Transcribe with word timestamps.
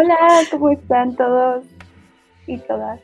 Hola, 0.00 0.16
¿cómo 0.52 0.70
están 0.70 1.16
todos 1.16 1.64
y 2.46 2.56
todas? 2.58 3.00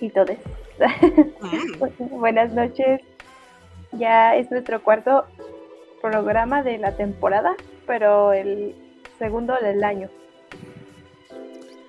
Y 0.00 0.08
todes. 0.08 0.38
Mm. 0.80 2.08
Buenas 2.18 2.54
noches. 2.54 3.02
Ya 3.92 4.34
es 4.34 4.50
nuestro 4.50 4.82
cuarto 4.82 5.26
programa 6.00 6.62
de 6.62 6.78
la 6.78 6.96
temporada, 6.96 7.54
pero 7.86 8.32
el 8.32 8.74
segundo 9.18 9.54
del 9.60 9.84
año. 9.84 10.08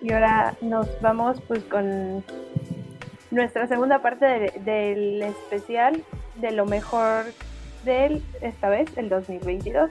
Y 0.02 0.12
ahora 0.12 0.56
nos 0.60 1.00
vamos 1.00 1.40
pues 1.48 1.64
con 1.64 2.22
nuestra 3.32 3.68
segunda 3.68 4.00
parte 4.02 4.26
de- 4.26 4.54
del 4.66 5.22
especial 5.22 6.04
de 6.36 6.52
lo 6.52 6.66
mejor 6.66 7.28
del, 7.86 8.22
esta 8.42 8.68
vez, 8.68 8.90
el 8.98 9.08
2022. 9.08 9.90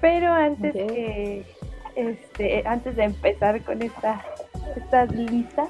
Pero 0.00 0.32
antes 0.32 0.72
que 0.72 1.44
este, 1.96 2.62
antes 2.66 2.96
de 2.96 3.04
empezar 3.04 3.62
con 3.62 3.82
esta, 3.82 4.24
esta 4.76 5.06
lista, 5.06 5.66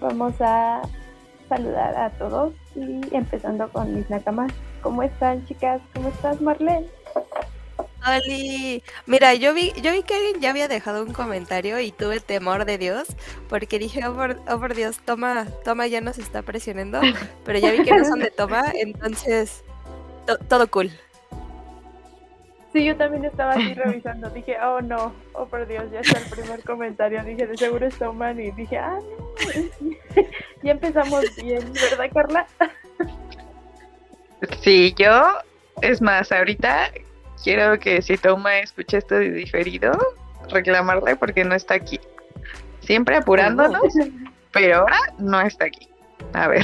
vamos 0.00 0.34
a 0.40 0.82
saludar 1.48 1.96
a 1.96 2.10
todos 2.10 2.52
y 2.74 3.00
empezando 3.14 3.68
con 3.70 3.94
mis 3.94 4.08
nakamas. 4.10 4.52
¿Cómo 4.82 5.02
están, 5.02 5.44
chicas? 5.46 5.80
¿Cómo 5.94 6.08
estás, 6.08 6.40
Marlene? 6.40 6.86
Oli, 8.06 8.82
mira, 9.06 9.34
yo 9.34 9.52
vi, 9.52 9.72
yo 9.82 9.90
vi 9.92 10.02
que 10.04 10.14
alguien 10.14 10.40
ya 10.40 10.50
había 10.50 10.68
dejado 10.68 11.02
un 11.02 11.12
comentario 11.12 11.80
y 11.80 11.90
tuve 11.90 12.20
temor 12.20 12.64
de 12.64 12.78
Dios, 12.78 13.08
porque 13.48 13.78
dije, 13.80 14.06
oh 14.06 14.14
por, 14.14 14.40
oh, 14.48 14.60
por 14.60 14.74
Dios, 14.74 14.98
Toma, 15.04 15.46
Toma 15.64 15.86
ya 15.88 16.00
nos 16.00 16.16
está 16.18 16.42
presionando, 16.42 17.00
pero 17.44 17.58
ya 17.58 17.72
vi 17.72 17.82
que 17.82 17.90
no 17.90 18.04
son 18.04 18.20
de 18.20 18.30
Toma, 18.30 18.72
entonces 18.74 19.64
to- 20.26 20.38
todo 20.38 20.70
cool. 20.70 20.92
Sí, 22.78 22.84
yo 22.84 22.96
también 22.96 23.24
estaba 23.24 23.54
así 23.54 23.74
revisando. 23.74 24.30
Dije, 24.30 24.56
oh 24.62 24.80
no, 24.80 25.12
oh 25.32 25.46
por 25.46 25.66
Dios, 25.66 25.90
ya 25.90 25.98
está 25.98 26.20
el 26.20 26.26
primer 26.26 26.62
comentario. 26.62 27.24
Dije, 27.24 27.48
de 27.48 27.56
seguro 27.56 27.84
es 27.84 27.98
Toman. 27.98 28.38
Y 28.38 28.52
dije, 28.52 28.78
ah, 28.78 29.00
no. 29.00 30.22
ya 30.62 30.70
empezamos 30.70 31.24
bien, 31.42 31.72
¿verdad, 31.72 32.08
Carla? 32.14 32.46
Sí, 34.60 34.94
yo, 34.96 35.26
es 35.82 36.00
más, 36.00 36.30
ahorita 36.30 36.92
quiero 37.42 37.80
que 37.80 38.00
si 38.00 38.16
Toma 38.16 38.60
escucha 38.60 38.98
esto 38.98 39.16
de 39.16 39.32
diferido, 39.32 39.90
reclamarle 40.48 41.16
porque 41.16 41.42
no 41.42 41.56
está 41.56 41.74
aquí. 41.74 41.98
Siempre 42.78 43.16
apurándonos, 43.16 43.92
pero 44.52 44.76
ahora 44.76 44.98
no 45.18 45.40
está 45.40 45.64
aquí. 45.64 45.88
A 46.32 46.46
ver, 46.46 46.62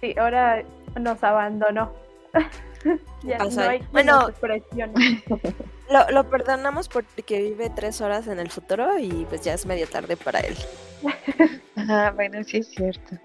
Sí, 0.00 0.14
ahora 0.16 0.62
nos 1.00 1.24
abandonó. 1.24 1.92
Ya 3.22 3.38
no 3.38 3.60
hay 3.62 3.82
Bueno. 3.92 4.28
Lo, 5.90 6.10
lo 6.10 6.28
perdonamos 6.28 6.86
porque 6.86 7.40
vive 7.40 7.70
tres 7.70 8.02
horas 8.02 8.26
en 8.26 8.38
el 8.38 8.50
futuro 8.50 8.98
y 8.98 9.24
pues 9.30 9.40
ya 9.40 9.54
es 9.54 9.64
medio 9.64 9.86
tarde 9.86 10.18
para 10.18 10.40
él. 10.40 10.54
ah, 11.76 12.12
bueno, 12.14 12.44
sí 12.44 12.58
es 12.58 12.68
cierto. 12.68 13.16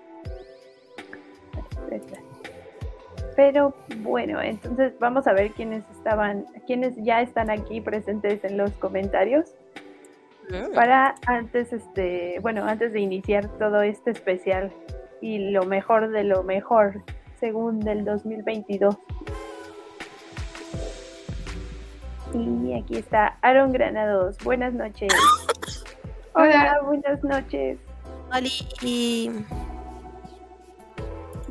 Pero 3.36 3.76
bueno, 3.98 4.42
entonces 4.42 4.94
vamos 4.98 5.28
a 5.28 5.34
ver 5.34 5.52
quiénes 5.52 5.84
estaban, 5.92 6.46
quiénes 6.66 6.96
ya 7.04 7.22
están 7.22 7.50
aquí 7.50 7.82
presentes 7.82 8.46
en 8.46 8.56
los 8.56 8.72
comentarios. 8.78 9.56
Mm. 10.50 10.74
para 10.76 11.16
antes 11.26 11.72
este 11.72 12.38
bueno 12.42 12.66
antes 12.66 12.92
de 12.92 13.00
iniciar 13.00 13.48
todo 13.60 13.82
este 13.82 14.12
especial 14.12 14.74
y 15.22 15.52
lo 15.52 15.64
mejor 15.64 16.10
de 16.10 16.26
lo 16.26 16.44
mejor 16.44 17.02
según 17.40 17.80
del 17.80 18.04
2022 18.04 18.98
y 22.34 22.74
aquí 22.74 22.98
está 22.98 23.38
Aaron 23.42 23.72
Granados. 23.72 24.38
Buenas 24.44 24.74
noches. 24.74 25.14
Hola 26.34 26.82
buenas 26.86 27.24
noches. 27.24 27.78
Oli, 28.36 28.52
y 28.82 29.32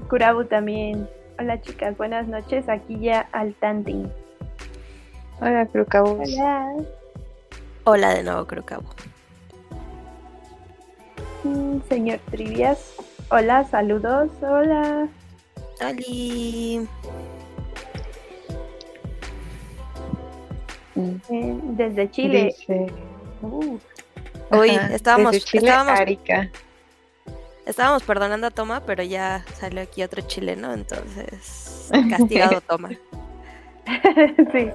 Kurabu 0.09 0.45
también. 0.45 1.09
Hola 1.39 1.61
chicas 1.61 1.97
buenas 1.97 2.27
noches. 2.27 2.69
Aquí 2.69 2.99
ya 2.99 3.29
al 3.33 3.55
Tanting 3.55 4.11
Hola, 5.41 5.67
Crucabos. 5.67 6.19
hola. 6.21 6.75
Hola 7.85 8.15
de 8.15 8.23
nuevo, 8.23 8.41
hago. 8.41 8.85
Mm, 11.45 11.81
señor 11.89 12.19
Trivias. 12.31 12.95
Hola 13.31 13.65
saludos. 13.65 14.31
Hola. 14.41 15.09
Oli. 15.85 16.87
Eh, 21.31 21.59
desde 21.63 22.11
Chile 22.11 22.55
Dice, 22.59 22.87
Uh, 23.43 23.79
Uy, 24.51 24.71
ajá, 24.71 24.95
estábamos, 24.95 25.33
desde 25.33 25.47
Chile, 25.47 25.67
estábamos 25.67 26.01
Arica. 26.01 26.51
Estábamos 27.67 28.03
perdonando 28.05 28.47
a 28.47 28.51
Toma, 28.51 28.81
pero 28.87 29.03
ya 29.03 29.45
salió 29.55 29.83
aquí 29.83 30.03
otro 30.03 30.23
chileno, 30.23 30.73
entonces 30.73 31.91
castigado 32.11 32.61
Toma. 32.61 32.91
sí 34.53 34.71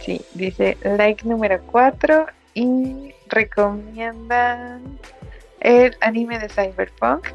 Sí, 0.00 0.22
dice 0.34 0.78
like 0.84 1.26
número 1.26 1.60
4 1.66 2.26
y 2.54 3.12
recomiendan 3.28 4.98
el 5.60 5.96
anime 6.00 6.38
de 6.38 6.48
Cyberpunk. 6.48 7.28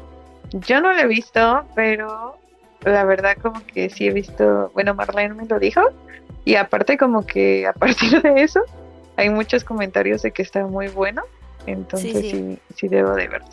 Yo 0.52 0.80
no 0.80 0.92
lo 0.92 1.00
he 1.00 1.06
visto, 1.06 1.64
pero 1.74 2.36
la 2.84 3.04
verdad 3.04 3.36
como 3.40 3.64
que 3.66 3.90
sí 3.90 4.08
he 4.08 4.12
visto, 4.12 4.70
bueno, 4.74 4.94
Marlene 4.94 5.34
me 5.34 5.46
lo 5.46 5.58
dijo 5.58 5.82
y 6.44 6.54
aparte 6.56 6.96
como 6.98 7.26
que 7.26 7.66
a 7.66 7.72
partir 7.72 8.20
de 8.22 8.42
eso 8.42 8.60
hay 9.16 9.30
muchos 9.30 9.64
comentarios 9.64 10.22
de 10.22 10.32
que 10.32 10.42
está 10.42 10.64
muy 10.66 10.88
bueno, 10.88 11.22
entonces 11.66 12.12
Sí, 12.12 12.30
sí, 12.30 12.30
sí. 12.30 12.58
sí, 12.76 12.88
debo 12.88 13.14
de 13.14 13.28
verlo. 13.28 13.48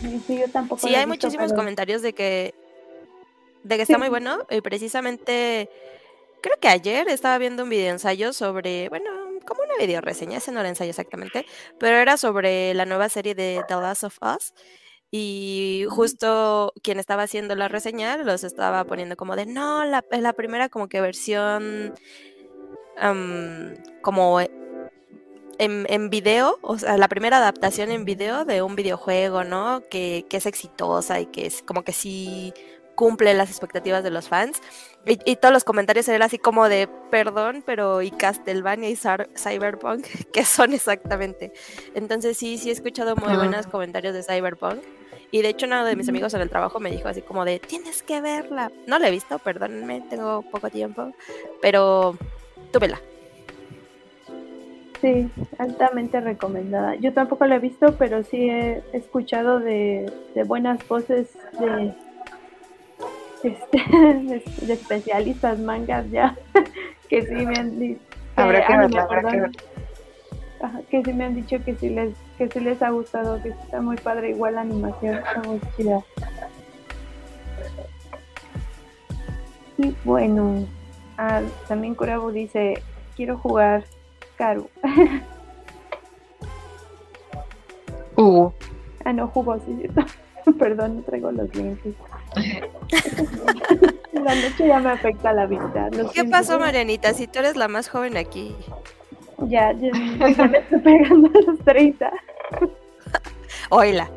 Sí, 0.00 0.22
sí, 0.26 0.38
yo 0.40 0.48
tampoco. 0.50 0.80
Sí, 0.80 0.88
lo 0.90 0.96
he 0.96 1.00
hay 1.00 1.06
visto, 1.06 1.26
muchísimos 1.26 1.46
pero- 1.52 1.56
comentarios 1.58 2.02
de 2.02 2.12
que 2.12 2.54
de 3.64 3.76
que 3.76 3.82
está 3.82 3.98
muy 3.98 4.08
bueno 4.08 4.38
y 4.50 4.60
precisamente 4.60 5.68
creo 6.40 6.56
que 6.60 6.68
ayer 6.68 7.08
estaba 7.08 7.36
viendo 7.38 7.64
un 7.64 7.68
video 7.70 7.90
ensayo 7.92 8.32
sobre, 8.32 8.88
bueno, 8.88 9.10
como 9.46 9.62
una 9.62 9.74
video 9.78 10.00
reseña, 10.00 10.38
ese 10.38 10.52
no 10.52 10.60
era 10.60 10.68
ensayo 10.68 10.90
exactamente, 10.90 11.44
pero 11.78 11.96
era 11.96 12.16
sobre 12.16 12.72
la 12.74 12.84
nueva 12.86 13.08
serie 13.08 13.34
de 13.34 13.62
The 13.66 13.74
Last 13.74 14.04
of 14.04 14.16
Us 14.22 14.54
y 15.10 15.86
justo 15.88 16.72
quien 16.82 16.98
estaba 16.98 17.22
haciendo 17.24 17.54
la 17.54 17.68
reseña 17.68 18.16
los 18.18 18.44
estaba 18.44 18.84
poniendo 18.84 19.16
como 19.16 19.36
de, 19.36 19.46
no, 19.46 19.84
la, 19.84 20.04
la 20.10 20.32
primera 20.34 20.68
como 20.68 20.88
que 20.88 21.00
versión 21.00 21.94
am, 22.96 23.74
como 24.02 24.40
en, 24.40 25.86
en 25.88 26.10
video, 26.10 26.58
o 26.62 26.78
sea, 26.78 26.96
la 26.98 27.08
primera 27.08 27.38
adaptación 27.38 27.90
en 27.90 28.04
video 28.04 28.44
de 28.44 28.62
un 28.62 28.76
videojuego, 28.76 29.44
¿no? 29.44 29.82
Que, 29.90 30.24
que 30.28 30.36
es 30.36 30.46
exitosa 30.46 31.20
y 31.20 31.26
que 31.26 31.46
es 31.46 31.62
como 31.62 31.82
que 31.82 31.92
sí 31.92 32.52
cumple 32.94 33.32
las 33.34 33.48
expectativas 33.50 34.02
de 34.04 34.10
los 34.10 34.28
fans. 34.28 34.60
Y, 35.06 35.18
y 35.30 35.36
todos 35.36 35.52
los 35.52 35.64
comentarios 35.64 36.08
eran 36.08 36.22
así 36.22 36.38
como 36.38 36.68
de, 36.68 36.88
perdón, 37.10 37.62
pero 37.66 38.02
y 38.02 38.10
Castlevania 38.10 38.90
y 38.90 38.96
Sar- 38.96 39.28
Cyberpunk, 39.36 40.04
¿qué 40.32 40.44
son 40.44 40.72
exactamente? 40.74 41.52
Entonces 41.94 42.36
sí, 42.36 42.58
sí 42.58 42.70
he 42.70 42.72
escuchado 42.72 43.16
muy 43.16 43.34
buenos 43.36 43.66
comentarios 43.66 44.14
de 44.14 44.22
Cyberpunk. 44.22 44.80
Y 45.30 45.42
de 45.42 45.50
hecho 45.50 45.66
uno 45.66 45.84
de 45.84 45.96
mis 45.96 46.08
amigos 46.08 46.32
en 46.34 46.40
el 46.40 46.48
trabajo 46.48 46.80
me 46.80 46.90
dijo 46.90 47.08
así 47.08 47.20
como 47.22 47.44
de, 47.44 47.58
tienes 47.58 48.02
que 48.02 48.20
verla. 48.20 48.72
No 48.86 48.98
la 48.98 49.08
he 49.08 49.10
visto, 49.10 49.38
perdónenme, 49.38 50.02
tengo 50.08 50.42
poco 50.42 50.70
tiempo, 50.70 51.12
pero 51.60 52.16
túvela. 52.72 53.00
Sí, 55.00 55.30
altamente 55.58 56.20
recomendada. 56.20 56.96
Yo 56.96 57.12
tampoco 57.12 57.46
la 57.46 57.56
he 57.56 57.58
visto, 57.60 57.94
pero 57.98 58.24
sí 58.24 58.48
he 58.50 58.82
escuchado 58.92 59.60
de, 59.60 60.10
de 60.34 60.42
buenas 60.44 60.86
voces 60.88 61.28
de, 61.60 61.94
este, 63.44 63.78
de, 63.92 64.42
de 64.66 64.72
especialistas 64.72 65.58
mangas 65.60 66.10
ya, 66.10 66.36
que 67.08 67.22
sí 67.22 67.34
me 67.46 67.54
han 67.58 67.78
dicho. 67.78 68.00
Habrá 68.34 68.66
que 68.66 68.76
verla, 68.76 69.02
habrá 69.02 69.22
que 69.22 69.38
perdón. 69.38 69.52
verla. 69.52 69.77
Ajá, 70.60 70.80
que 70.90 71.04
sí 71.04 71.12
me 71.12 71.24
han 71.24 71.34
dicho 71.34 71.62
que 71.64 71.76
sí 71.76 71.88
les 71.88 72.14
que 72.36 72.48
sí 72.48 72.60
les 72.60 72.82
ha 72.82 72.90
gustado, 72.90 73.40
que 73.42 73.50
está 73.50 73.80
muy 73.80 73.96
padre, 73.96 74.30
igual 74.30 74.56
la 74.56 74.62
animación 74.62 75.16
está 75.18 75.42
muy 75.46 75.60
chida. 75.76 76.02
Y 79.76 79.94
bueno, 80.04 80.66
ah, 81.16 81.42
también 81.68 81.94
Kurabu 81.94 82.32
dice, 82.32 82.82
quiero 83.14 83.38
jugar 83.38 83.84
Karu. 84.36 84.68
Uh, 88.16 88.50
Ah, 89.04 89.12
no, 89.14 89.28
jugó, 89.28 89.56
sí, 89.60 89.74
cierto. 89.78 90.04
Perdón, 90.58 90.96
no 90.96 91.02
traigo 91.02 91.32
los 91.32 91.54
lentes. 91.54 91.94
la 94.12 94.34
noche 94.34 94.66
ya 94.66 94.80
me 94.80 94.90
afecta 94.90 95.32
la 95.32 95.46
vista. 95.46 95.88
¿Qué 96.12 96.24
pasó, 96.24 96.58
Marianita? 96.58 97.14
Si 97.14 97.26
tú 97.26 97.38
eres 97.38 97.56
la 97.56 97.68
más 97.68 97.88
joven 97.88 98.18
aquí. 98.18 98.54
Ya, 99.46 99.72
ya, 99.72 99.90
ya 99.92 100.48
me 100.48 100.58
estoy 100.58 100.80
pegando 100.84 101.28
a 101.28 101.42
los 101.42 101.58
30. 101.60 102.12
Oila. 103.70 104.10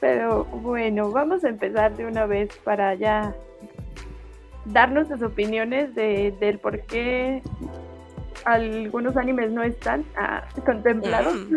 Pero 0.00 0.44
bueno, 0.44 1.10
vamos 1.10 1.44
a 1.44 1.48
empezar 1.48 1.96
de 1.96 2.06
una 2.06 2.26
vez 2.26 2.54
para 2.64 2.94
ya 2.94 3.34
darnos 4.64 5.08
las 5.08 5.22
opiniones 5.22 5.94
de, 5.94 6.34
del 6.40 6.58
por 6.58 6.80
qué 6.82 7.42
algunos 8.44 9.16
animes 9.16 9.50
no 9.52 9.62
están 9.62 10.04
ah, 10.16 10.44
contemplados. 10.66 11.34
Mm. 11.34 11.56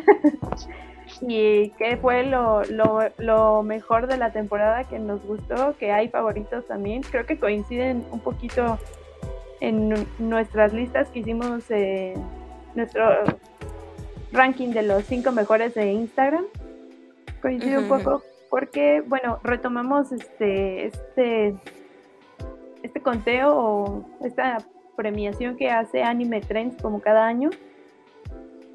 y 1.27 1.69
qué 1.71 1.97
fue 1.97 2.23
lo, 2.23 2.63
lo, 2.65 2.99
lo 3.17 3.63
mejor 3.63 4.07
de 4.07 4.17
la 4.17 4.31
temporada 4.31 4.83
que 4.83 4.99
nos 4.99 5.23
gustó, 5.25 5.75
que 5.77 5.91
hay 5.91 6.09
favoritos 6.09 6.65
también. 6.67 7.01
Creo 7.03 7.25
que 7.25 7.39
coinciden 7.39 8.05
un 8.11 8.19
poquito 8.19 8.77
en 9.61 9.89
nu- 9.89 10.07
nuestras 10.19 10.73
listas 10.73 11.09
que 11.09 11.19
hicimos 11.19 11.69
eh, 11.69 12.15
nuestro 12.75 13.03
ranking 14.31 14.69
de 14.69 14.83
los 14.83 15.03
cinco 15.05 15.31
mejores 15.31 15.73
de 15.75 15.91
Instagram. 15.93 16.45
Coincide 17.41 17.77
un 17.77 17.87
poco 17.87 18.21
porque, 18.49 19.01
bueno, 19.01 19.39
retomamos 19.43 20.11
este, 20.11 20.87
este, 20.87 21.55
este 22.83 23.01
conteo 23.01 23.55
o 23.55 24.05
esta 24.23 24.57
premiación 24.95 25.57
que 25.57 25.69
hace 25.69 26.03
Anime 26.03 26.41
Trends 26.41 26.81
como 26.81 27.01
cada 27.01 27.25
año. 27.25 27.49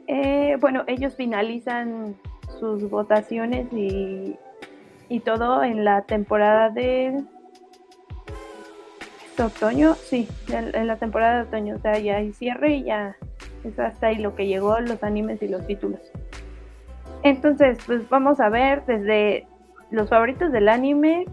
Eh, 0.06 0.56
bueno, 0.61 0.85
ellos 0.87 1.15
finalizan 1.15 2.15
sus 2.59 2.88
votaciones 2.91 3.73
y, 3.73 4.37
y 5.09 5.21
todo 5.21 5.62
en 5.65 5.85
la 5.85 6.03
temporada 6.03 6.69
de 6.69 7.23
¿es 9.46 9.56
otoño, 9.56 9.94
sí, 9.94 10.28
en, 10.48 10.75
en 10.75 10.87
la 10.87 10.96
temporada 10.96 11.37
de 11.42 11.48
otoño, 11.48 11.76
o 11.76 11.78
sea, 11.81 11.98
ya 11.98 12.16
hay 12.16 12.32
cierre 12.32 12.75
y 12.76 12.84
ya 12.84 13.16
es 13.64 13.78
hasta 13.78 14.08
ahí 14.08 14.16
lo 14.19 14.34
que 14.34 14.46
llegó, 14.46 14.78
los 14.81 15.02
animes 15.02 15.42
y 15.42 15.48
los 15.48 15.66
títulos. 15.66 16.00
Entonces, 17.22 17.78
pues 17.87 18.08
vamos 18.08 18.40
a 18.40 18.48
ver 18.48 18.84
desde 18.87 19.46
los 19.90 20.08
favoritos 20.08 20.52
del 20.52 20.69
anime, 20.69 21.26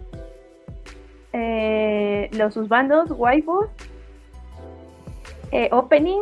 eh, 1.32 2.28
los 2.32 2.54
sus 2.54 2.68
bandos, 2.68 3.10
waifus, 3.10 3.66
eh, 5.52 5.68
opening, 5.72 6.20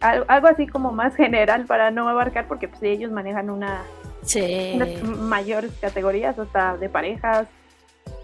al- 0.00 0.24
algo 0.28 0.46
así 0.48 0.66
como 0.66 0.92
más 0.92 1.14
general 1.16 1.64
para 1.66 1.90
no 1.90 2.08
abarcar 2.08 2.46
porque 2.46 2.68
pues 2.68 2.82
ellos 2.82 3.10
manejan 3.10 3.50
una 3.50 3.82
Sí. 4.22 4.72
unas 4.74 5.02
mayores 5.04 5.72
categorías, 5.80 6.38
hasta 6.38 6.76
de 6.76 6.88
parejas, 6.88 7.46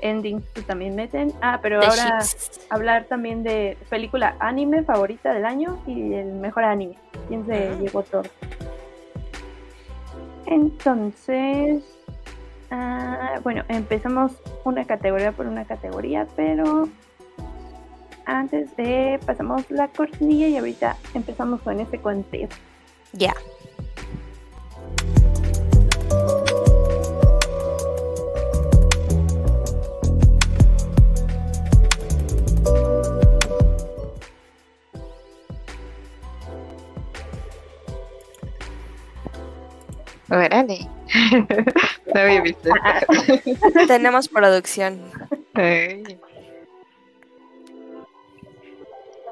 endings 0.04 0.44
que 0.54 0.62
también 0.62 0.94
meten. 0.94 1.32
Ah, 1.42 1.58
pero 1.60 1.80
The 1.80 1.86
ahora 1.86 2.18
Ships. 2.20 2.60
hablar 2.70 3.04
también 3.04 3.42
de 3.42 3.76
película 3.90 4.36
anime 4.38 4.82
favorita 4.84 5.32
del 5.34 5.44
año 5.44 5.82
y 5.86 6.12
el 6.14 6.32
mejor 6.34 6.64
anime. 6.64 6.96
¿Quién 7.28 7.44
se 7.46 7.68
Ah. 7.70 7.76
llevó 7.80 8.02
todo? 8.02 8.22
Entonces, 10.46 11.82
ah, 12.70 13.40
bueno, 13.42 13.64
empezamos 13.68 14.32
una 14.64 14.84
categoría 14.84 15.32
por 15.32 15.46
una 15.46 15.64
categoría, 15.64 16.26
pero 16.36 16.88
antes 18.26 18.74
de 18.76 19.18
pasamos 19.26 19.70
la 19.70 19.88
cortinilla 19.88 20.48
y 20.48 20.56
ahorita 20.58 20.96
empezamos 21.14 21.60
con 21.62 21.80
este 21.80 21.98
conteo. 21.98 22.48
Ya. 23.12 23.32
Órale. 40.34 40.78
no 42.12 42.20
había 42.20 42.40
visto 42.40 42.68
esto. 42.74 43.86
Tenemos 43.86 44.28
producción. 44.28 44.98
Ay. 45.54 46.02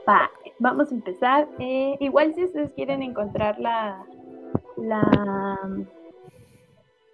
Va, 0.08 0.30
vamos 0.60 0.92
a 0.92 0.94
empezar. 0.94 1.48
Eh, 1.58 1.96
igual 1.98 2.34
si 2.36 2.44
ustedes 2.44 2.70
quieren 2.74 3.02
encontrar 3.02 3.58
la, 3.58 4.04
la 4.76 5.58
mm, 5.64 5.86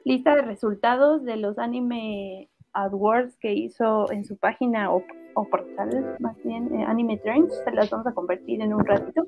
lista 0.04 0.36
de 0.36 0.42
resultados 0.42 1.24
de 1.24 1.36
los 1.36 1.58
anime 1.58 2.50
AdWords 2.74 3.38
que 3.38 3.54
hizo 3.54 4.12
en 4.12 4.26
su 4.26 4.36
página 4.36 4.92
o, 4.92 5.02
o 5.34 5.44
portal, 5.44 6.16
más 6.20 6.36
bien 6.44 6.74
eh, 6.74 6.84
Anime 6.84 7.16
Trends, 7.16 7.58
se 7.64 7.70
las 7.70 7.88
vamos 7.88 8.06
a 8.06 8.12
convertir 8.12 8.60
en 8.60 8.74
un 8.74 8.84
ratito. 8.84 9.26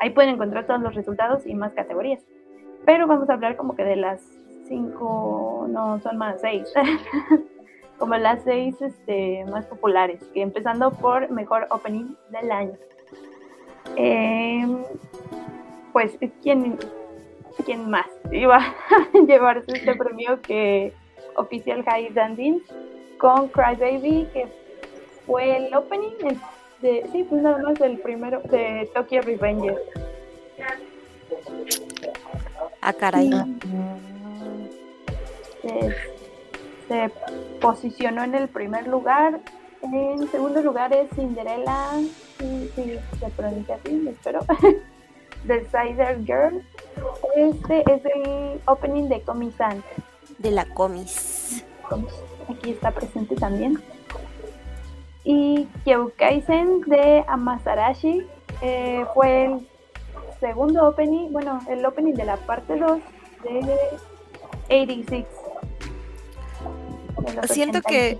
Ahí 0.00 0.10
pueden 0.10 0.34
encontrar 0.34 0.66
todos 0.66 0.80
los 0.80 0.96
resultados 0.96 1.46
y 1.46 1.54
más 1.54 1.72
categorías. 1.74 2.24
Pero 2.84 3.06
vamos 3.06 3.28
a 3.30 3.34
hablar 3.34 3.56
como 3.56 3.74
que 3.74 3.84
de 3.84 3.96
las 3.96 4.20
cinco, 4.68 5.66
no, 5.68 6.00
son 6.00 6.18
más 6.18 6.40
seis. 6.40 6.72
como 7.98 8.16
las 8.16 8.42
seis 8.42 8.74
este, 8.80 9.44
más 9.46 9.66
populares, 9.66 10.20
empezando 10.34 10.90
por 10.90 11.30
mejor 11.30 11.66
opening 11.70 12.14
del 12.30 12.50
año. 12.50 12.72
Em, 13.96 14.82
pues, 15.92 16.18
¿quién, 16.42 16.76
¿quién 17.64 17.88
más 17.88 18.06
iba 18.32 18.56
a 18.56 19.18
llevarse 19.26 19.72
este 19.76 19.94
premio 19.94 20.40
que 20.42 20.92
Oficial 21.36 21.84
High 21.84 22.12
Dandin 22.12 22.62
con 23.18 23.48
Cry 23.48 23.76
Baby, 23.76 24.28
que 24.32 24.48
fue 25.26 25.56
el 25.56 25.74
opening 25.74 26.38
de, 26.82 27.06
sí, 27.12 27.24
pues 27.24 27.42
nada 27.42 27.58
más 27.58 27.80
el 27.80 27.98
primero 27.98 28.40
de 28.40 28.90
Tokyo 28.92 29.22
Revenger. 29.22 29.78
Ah, 32.86 32.92
caray. 32.92 33.30
se, 35.62 35.96
se 36.86 37.10
posicionó 37.58 38.22
en 38.24 38.34
el 38.34 38.48
primer 38.48 38.86
lugar. 38.86 39.40
En 39.80 40.30
segundo 40.30 40.60
lugar 40.60 40.92
es 40.92 41.08
Cinderella, 41.14 41.92
sí, 42.38 42.70
sí, 42.74 42.98
se 43.18 43.28
pronuncia 43.30 43.76
así, 43.76 44.06
espero, 44.06 44.40
de 45.44 45.64
Cider 45.64 46.22
Girl. 46.24 46.62
Este 47.36 47.84
es 47.90 48.02
el 48.04 48.60
opening 48.66 49.08
de 49.08 49.22
Komi-san. 49.22 49.82
De 50.36 50.50
la 50.50 50.66
comis. 50.66 51.64
Aquí 52.50 52.72
está 52.72 52.90
presente 52.90 53.34
también. 53.34 53.82
Y 55.24 55.68
Kyoukaisen 55.84 56.82
de 56.82 57.24
Amasarashi 57.28 58.26
eh, 58.60 59.06
fue 59.14 59.46
el 59.46 59.68
segundo 60.44 60.88
opening, 60.88 61.32
bueno, 61.32 61.58
el 61.68 61.84
opening 61.86 62.12
de 62.14 62.24
la 62.24 62.36
parte 62.36 62.76
2 62.76 62.98
de 63.44 63.78
86. 64.68 65.24
de 67.20 67.32
los 67.34 67.46
Siento 67.50 67.78
86. 67.78 67.84
que 67.86 68.18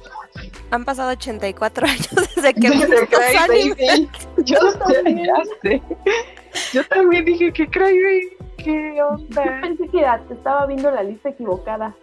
han 0.70 0.84
pasado 0.84 1.10
84 1.10 1.86
años 1.94 2.08
desde 2.34 2.54
que 2.54 2.70
Desde 2.70 3.06
Cry. 3.06 3.70
Baby. 3.76 4.08
Yo. 4.44 4.58
Yo 6.72 6.84
también 6.86 7.24
dije 7.24 7.52
que 7.52 7.68
Cry 7.68 7.80
Baby. 8.02 8.28
¿Qué 8.58 8.94
Yo 8.96 9.08
onda? 9.08 9.42
pensé 9.60 9.88
que 9.88 9.98
era- 10.00 10.18
te 10.26 10.34
estaba 10.34 10.64
viendo 10.66 10.90
la 10.90 11.02
lista 11.02 11.28
equivocada. 11.28 11.94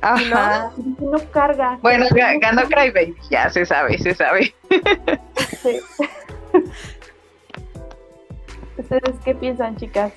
Ajá. 0.00 0.72
Y 0.78 0.82
dije, 0.82 0.96
no 1.04 1.18
carga. 1.30 1.78
Bueno, 1.82 2.06
no 2.10 2.16
ganó 2.40 2.62
carga. 2.62 2.82
Cry 2.82 2.90
Baby. 2.90 3.16
Ya 3.30 3.48
se 3.50 3.64
sabe, 3.66 3.98
se 3.98 4.14
sabe. 4.14 4.52
Sí. 5.62 5.78
¿Ustedes 8.80 9.16
qué 9.24 9.34
piensan, 9.34 9.76
chicas? 9.76 10.12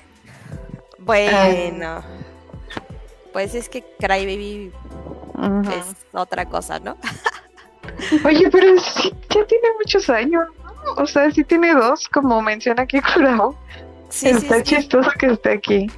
Bueno. 0.98 2.02
Pues 3.32 3.54
es 3.54 3.68
que 3.68 3.84
Crybaby 3.98 4.72
es 5.76 5.96
otra 6.12 6.46
cosa, 6.46 6.78
¿no? 6.78 6.96
Oye, 8.24 8.48
pero 8.50 8.78
sí, 8.78 9.12
ya 9.30 9.46
tiene 9.46 9.68
muchos 9.78 10.08
años, 10.08 10.48
¿no? 10.62 11.02
O 11.02 11.06
sea, 11.06 11.30
sí 11.30 11.44
tiene 11.44 11.74
dos, 11.74 12.08
como 12.08 12.40
menciona 12.40 12.82
aquí 12.84 13.00
Kurao. 13.00 13.56
Sí, 14.08 14.28
sí, 14.28 14.36
Está 14.36 14.56
sí. 14.56 14.62
chistoso 14.62 15.10
que 15.18 15.26
esté 15.26 15.52
aquí. 15.52 15.90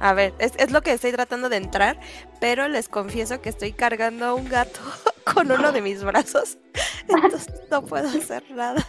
A 0.00 0.14
ver, 0.14 0.32
es, 0.38 0.52
es 0.58 0.70
lo 0.70 0.82
que 0.82 0.92
estoy 0.92 1.12
tratando 1.12 1.48
de 1.48 1.56
entrar, 1.56 2.00
pero 2.40 2.68
les 2.68 2.88
confieso 2.88 3.40
que 3.40 3.48
estoy 3.48 3.72
cargando 3.72 4.26
a 4.26 4.34
un 4.34 4.48
gato 4.48 4.80
con 5.34 5.50
uno 5.50 5.70
de 5.72 5.82
mis 5.82 6.02
brazos. 6.02 6.58
Entonces 7.08 7.52
no 7.70 7.84
puedo 7.84 8.08
hacer 8.08 8.42
nada. 8.50 8.84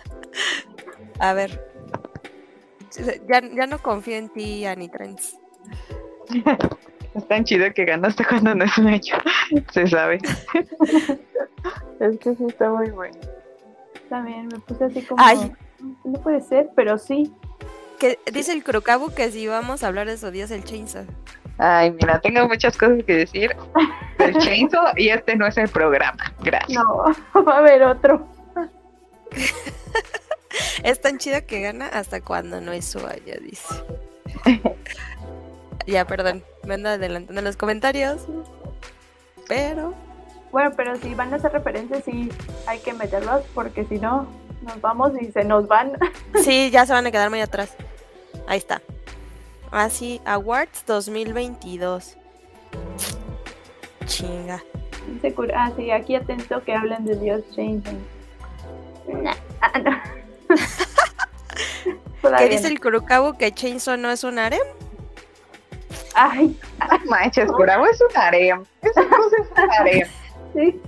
A 1.20 1.34
ver. 1.34 1.69
Ya, 3.28 3.42
ya 3.42 3.68
no 3.68 3.80
confío 3.80 4.16
en 4.16 4.30
ti, 4.30 4.66
Anitrens. 4.66 5.38
Es 7.16 7.28
tan 7.28 7.44
chido 7.44 7.74
que 7.74 7.86
ganaste 7.86 8.24
cuando 8.26 8.54
no 8.56 8.66
es 8.66 8.78
un 8.78 8.90
hecho. 8.90 9.16
Se 9.74 9.88
sabe. 9.88 10.20
es 12.00 12.20
que 12.20 12.36
sí 12.36 12.46
está 12.48 12.70
muy 12.70 12.90
bueno. 12.92 13.18
También 14.10 14.48
me 14.48 14.60
puse 14.60 14.86
así 14.86 15.02
como. 15.02 15.24
Ay. 15.24 15.52
No 16.04 16.22
puede 16.22 16.42
ser, 16.42 16.70
pero 16.76 16.98
sí. 16.98 17.34
Que 18.00 18.20
dice 18.32 18.54
el 18.54 18.64
Crocabu 18.64 19.14
que 19.14 19.32
si 19.32 19.48
vamos 19.48 19.84
a 19.84 19.88
hablar 19.88 20.08
de 20.08 20.14
esos 20.14 20.32
días 20.32 20.52
el 20.52 20.64
Chainsaw. 20.64 21.06
Ay, 21.58 21.92
mira, 21.92 22.20
tengo 22.22 22.48
muchas 22.48 22.78
cosas 22.78 23.04
que 23.04 23.14
decir 23.14 23.56
del 24.18 24.38
Chainsaw 24.38 24.94
y 24.96 25.10
este 25.10 25.36
no 25.36 25.48
es 25.48 25.58
el 25.58 25.68
programa. 25.68 26.34
Gracias. 26.42 26.82
No, 26.82 27.44
va 27.44 27.56
a 27.56 27.58
haber 27.58 27.84
otro. 27.84 28.28
Es 30.84 31.02
tan 31.02 31.18
chido 31.18 31.46
que 31.46 31.62
gana 31.62 31.88
hasta 31.88 32.22
cuando 32.22 32.62
no 32.62 32.72
es 32.72 32.86
suya, 32.86 33.38
dice. 33.42 33.68
ya, 35.88 36.06
perdón, 36.06 36.44
me 36.66 36.76
ando 36.76 36.90
adelantando 36.90 37.42
los 37.42 37.58
comentarios. 37.58 38.28
Pero 39.48 39.94
Bueno, 40.52 40.72
pero 40.76 40.96
si 40.98 41.14
van 41.16 41.34
a 41.34 41.38
hacer 41.38 41.52
referencias, 41.52 42.04
sí 42.04 42.30
hay 42.68 42.80
que 42.80 42.94
meterlos, 42.94 43.44
porque 43.54 43.86
si 43.86 43.98
no, 44.00 44.28
nos 44.62 44.80
vamos 44.82 45.12
y 45.20 45.32
se 45.32 45.44
nos 45.44 45.68
van. 45.68 45.94
Sí, 46.44 46.70
ya 46.72 46.86
se 46.86 46.94
van 46.94 47.06
a 47.06 47.12
quedar 47.12 47.30
muy 47.30 47.42
atrás. 47.42 47.76
Ahí 48.48 48.58
está. 48.58 48.82
Así, 49.72 50.22
Awards 50.26 50.84
2022. 50.86 52.18
Chinga. 54.06 54.64
Ah, 55.56 55.72
sí, 55.76 55.92
aquí 55.92 56.16
atento 56.16 56.64
que 56.64 56.74
hablan 56.74 57.06
de 57.06 57.16
Dios 57.16 57.42
Changing. 57.56 58.06
Nah, 59.24 59.36
ah, 59.62 59.80
no. 59.80 60.19
¿Qué 62.38 62.50
dice 62.50 62.68
el 62.68 62.80
Kurokawa 62.80 63.38
que 63.38 63.52
Chainsaw 63.52 63.98
no 63.98 64.10
es 64.12 64.24
un 64.24 64.40
harem? 64.40 64.60
Ay, 66.16 66.58
No 66.80 67.00
manches, 67.10 67.50
agua 67.50 67.90
es 67.90 68.02
un 68.02 68.18
harem. 68.18 68.66
Esa 68.82 69.04
cosa 69.08 69.36
es 69.42 69.48
un 69.64 69.72
harem. 69.72 70.08
sí. 70.54 70.82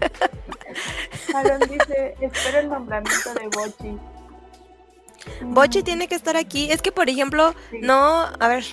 Aaron 1.33 1.59
dice, 1.69 2.15
espero 2.21 2.59
el 2.59 2.69
nombramiento 2.69 3.33
de 3.35 3.47
Bochi. 3.47 3.97
Bochi 5.41 5.79
Mm, 5.81 5.83
tiene 5.83 6.07
que 6.07 6.15
estar 6.15 6.35
aquí. 6.35 6.71
Es 6.71 6.81
que, 6.81 6.91
por 6.91 7.07
ejemplo, 7.09 7.53
sí. 7.69 7.79
no. 7.81 8.25
A 8.39 8.47
ver. 8.47 8.63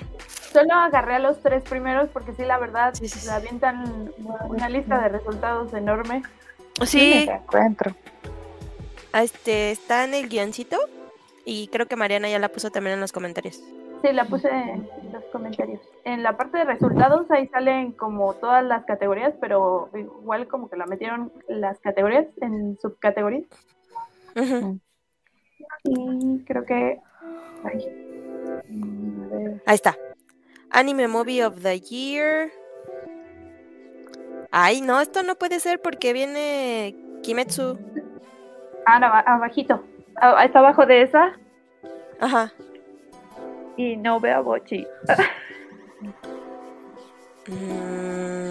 Solo 0.53 0.73
agarré 0.75 1.17
a 1.17 1.19
los 1.19 1.43
tres 1.43 1.63
primeros 1.63 2.09
porque 2.11 2.33
sí, 2.33 2.43
la 2.45 2.59
verdad, 2.59 2.95
Sí, 2.95 3.07
sí, 3.09 3.19
sí. 3.21 3.27
se 3.27 3.31
avientan 3.33 4.11
una 4.49 4.69
lista 4.69 4.99
de 5.01 5.11
resultados 5.11 5.75
enorme. 5.75 6.23
Sí, 6.87 7.25
Me 7.27 7.35
encuentro. 7.35 7.95
Este, 9.13 9.71
está 9.71 10.05
en 10.05 10.15
el 10.15 10.29
guioncito. 10.29 10.79
Y 11.45 11.69
creo 11.69 11.87
que 11.87 11.97
Mariana 11.97 12.29
ya 12.29 12.39
la 12.39 12.51
puso 12.51 12.71
también 12.71 12.95
en 12.95 13.01
los 13.01 13.13
comentarios. 13.13 13.63
Sí, 14.03 14.13
la 14.13 14.27
puse 14.27 14.49
en 14.49 14.89
los 15.13 15.25
comentarios. 15.33 15.81
En 16.05 16.23
la 16.23 16.37
parte 16.37 16.59
de 16.59 16.65
resultados 16.65 17.29
ahí 17.31 17.49
salen 17.49 17.93
como 17.93 18.35
todas 18.35 18.63
las 18.63 18.85
categorías, 18.85 19.35
pero 19.41 19.89
igual 19.95 20.47
como 20.47 20.69
que 20.69 20.77
la 20.77 20.87
metieron 20.87 21.33
las 21.49 21.79
categorías 21.81 22.27
en 22.41 22.79
subcategorías. 22.81 23.45
Ujú. 24.37 24.79
Y 25.85 26.45
creo 26.45 26.65
que... 26.65 27.01
Ay, 27.65 28.63
mm. 28.69 29.61
Ahí 29.67 29.75
está. 29.75 29.97
Anime 30.71 31.09
Movie 31.09 31.45
of 31.45 31.63
the 31.63 31.81
Year. 31.81 32.53
Ay, 34.51 34.81
no, 34.81 35.01
esto 35.01 35.23
no 35.23 35.35
puede 35.35 35.61
ser 35.61 35.81
porque 35.81 36.13
viene 36.13 36.95
Kimetsu. 37.23 37.79
Ah, 38.91 38.99
no, 38.99 39.07
aba- 39.07 39.21
abajito. 39.27 39.85
Está 40.43 40.61
abajo 40.61 40.87
de 40.87 41.03
esa 41.03 41.33
Ajá. 42.21 42.53
y 43.77 43.97
no 43.97 44.19
veo 44.19 44.39
a 44.39 44.41
Bochi. 44.41 44.87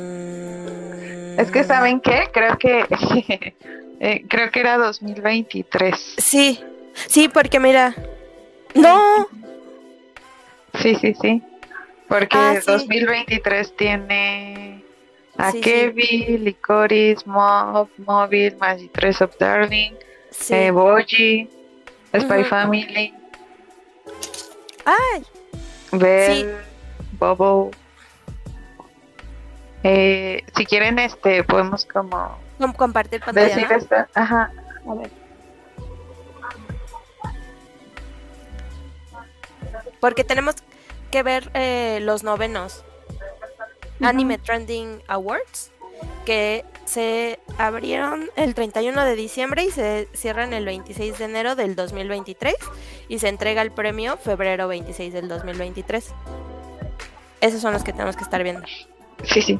Mm, 0.07 1.39
Es 1.39 1.51
que, 1.51 1.63
¿saben 1.63 1.99
qué? 2.01 2.27
Creo 2.31 2.57
que. 2.57 2.85
eh, 3.99 4.25
creo 4.27 4.51
que 4.51 4.59
era 4.59 4.77
2023. 4.77 6.15
Sí, 6.17 6.63
sí, 7.07 7.29
porque 7.29 7.59
mira. 7.59 7.93
No, 8.75 9.27
Sí, 10.75 10.93
sí, 10.95 11.15
sí. 11.19 11.41
Porque 12.07 12.37
Ah, 12.37 12.59
sí. 12.61 12.71
2023 12.71 13.75
tiene 13.75 14.83
a 15.37 15.51
Sí, 15.51 15.57
sí. 15.57 15.63
Kevin, 15.63 16.43
Licorice, 16.43 17.27
Mob, 17.27 17.89
Mobile, 17.97 18.55
Magic 18.57 18.91
3 18.91 19.21
of 19.23 19.35
Darling, 19.39 19.93
sí. 20.39 20.53
eh, 20.53 20.71
Boji, 20.71 21.49
Spy 22.17 22.39
Ujú. 22.41 22.49
Family, 22.49 23.13
Ay, 24.85 25.25
Bell, 25.91 26.57
Bobo. 27.19 27.71
Eh, 29.83 30.43
si 30.55 30.65
quieren, 30.65 30.97
este, 30.99 31.43
podemos 31.43 31.85
como 31.85 32.37
com- 32.57 32.73
compartir 32.73 33.21
pantalla. 33.21 33.47
decir 33.47 33.69
¿no? 33.69 33.75
esta. 33.77 34.09
Ajá. 34.15 34.51
A 34.89 34.93
ver. 34.95 35.11
Porque 39.99 40.23
tenemos 40.23 40.55
que 41.11 41.23
ver 41.23 41.49
eh, 41.53 41.99
los 42.01 42.23
novenos 42.23 42.83
Anime 44.01 44.37
Trending 44.37 45.01
Awards 45.07 45.71
que 46.25 46.65
se 46.85 47.39
abrieron 47.57 48.29
el 48.35 48.53
31 48.53 49.03
de 49.05 49.15
diciembre 49.15 49.63
y 49.63 49.71
se 49.71 50.07
cierran 50.13 50.53
el 50.53 50.65
26 50.65 51.17
de 51.17 51.25
enero 51.25 51.55
del 51.55 51.75
2023 51.75 52.55
y 53.07 53.19
se 53.19 53.27
entrega 53.29 53.61
el 53.61 53.71
premio 53.71 54.17
febrero 54.17 54.67
26 54.67 55.13
del 55.13 55.27
2023. 55.27 56.13
Esos 57.41 57.61
son 57.61 57.73
los 57.73 57.83
que 57.83 57.91
tenemos 57.91 58.15
que 58.15 58.23
estar 58.23 58.41
viendo. 58.43 58.65
Sí, 59.23 59.41
sí. 59.41 59.59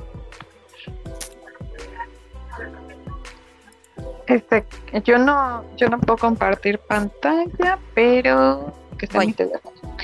Este, 4.27 4.65
yo 5.05 5.17
no, 5.17 5.63
yo 5.77 5.87
no 5.89 5.99
puedo 5.99 6.17
compartir 6.17 6.79
pantalla, 6.79 7.79
pero 7.93 8.73
que 8.97 9.05
está 9.05 9.23
en 9.23 9.27
mi 9.27 9.33
Voy. 9.33 9.33
teléfono. 9.33 9.97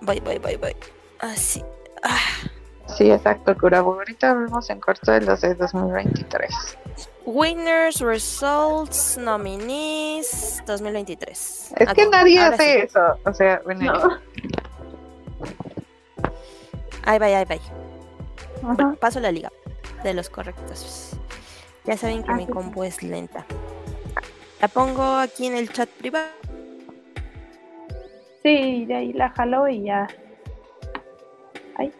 Voy, 0.00 0.20
voy, 0.20 0.38
voy, 0.38 0.56
voy. 0.56 0.76
Así. 1.20 1.62
Ah, 2.02 2.18
Sí, 2.86 3.10
exacto, 3.10 3.56
Curabo. 3.56 3.94
Ahorita 3.94 4.32
vemos 4.34 4.70
en 4.70 4.80
corto 4.80 5.10
de 5.12 5.20
los 5.22 5.40
de 5.40 5.54
2023. 5.54 6.78
Winners, 7.24 8.00
results, 8.00 9.18
nominees 9.18 10.62
2023. 10.66 11.72
Es 11.76 11.92
que 11.92 12.02
Aquí, 12.02 12.10
nadie 12.10 12.38
ahora 12.40 12.54
hace 12.54 12.72
sí. 12.72 12.78
eso. 12.86 13.00
O 13.24 13.34
sea, 13.34 13.60
bueno, 13.64 13.92
No. 13.92 14.18
Ahí 17.04 17.18
va, 17.18 17.26
ahí 17.26 17.44
va. 17.44 18.94
Paso 19.00 19.20
la 19.20 19.30
liga 19.30 19.50
de 20.02 20.14
los 20.14 20.28
correctos. 20.30 21.10
Ya 21.84 21.96
saben 21.96 22.22
que 22.22 22.30
Ah, 22.32 22.34
mi 22.36 22.46
compu 22.46 22.82
es 22.84 23.02
lenta. 23.02 23.44
La 24.60 24.68
pongo 24.68 25.02
aquí 25.16 25.46
en 25.46 25.56
el 25.56 25.72
chat 25.72 25.88
privado. 25.88 26.26
Sí, 28.42 28.84
de 28.86 28.94
ahí 28.94 29.12
la 29.12 29.28
jalo 29.30 29.68
y 29.68 29.82
ya. 29.84 30.06
Ay. 31.76 31.92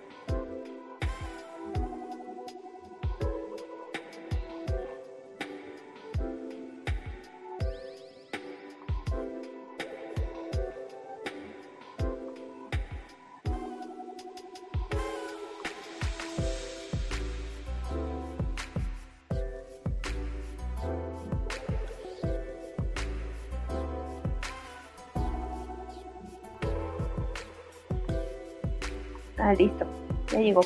Ah, 29.47 29.55
listo. 29.55 29.87
Ya 30.33 30.41
llegó. 30.41 30.63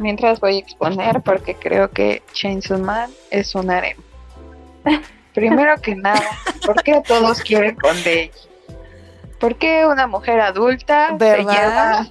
mientras 0.00 0.40
voy 0.40 0.56
a 0.56 0.58
exponer 0.58 1.20
porque 1.20 1.54
creo 1.54 1.90
que 1.90 2.22
Chainsaw 2.32 2.78
Man 2.78 3.10
es 3.30 3.54
un 3.54 3.70
harem. 3.70 3.96
Primero 5.34 5.76
que 5.80 5.94
nada, 5.94 6.24
¿por 6.66 6.82
qué 6.82 7.02
todos 7.06 7.40
quieren 7.42 7.76
con 7.76 7.94
Deji? 8.02 8.32
¿Por 9.38 9.56
qué 9.56 9.86
una 9.86 10.06
mujer 10.06 10.40
adulta 10.40 11.16
se 11.18 11.44
lleva 11.44 12.08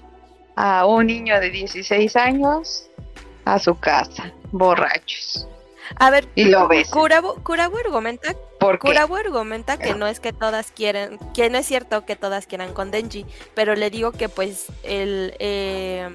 a 0.56 0.86
un 0.86 1.08
niño 1.08 1.40
de 1.40 1.50
16 1.50 2.16
años 2.16 2.90
a 3.44 3.60
su 3.60 3.76
casa, 3.78 4.32
borrachos? 4.52 5.48
A 5.96 6.10
ver, 6.10 6.28
Y 6.36 6.46
lo 6.46 6.68
ves. 6.68 6.90
Argumenta, 8.60 9.16
argumenta 9.20 9.78
que 9.78 9.94
no 9.96 10.06
es 10.08 10.20
que 10.20 10.34
todas 10.34 10.72
quieren, 10.72 11.18
que 11.34 11.50
no 11.50 11.58
es 11.58 11.66
cierto 11.66 12.06
que 12.06 12.16
todas 12.16 12.46
quieran 12.46 12.74
con 12.74 12.92
Denji, 12.92 13.26
pero 13.56 13.76
le 13.76 13.90
digo 13.90 14.12
que 14.12 14.28
pues 14.30 14.66
el, 14.84 15.34
eh, 15.40 16.10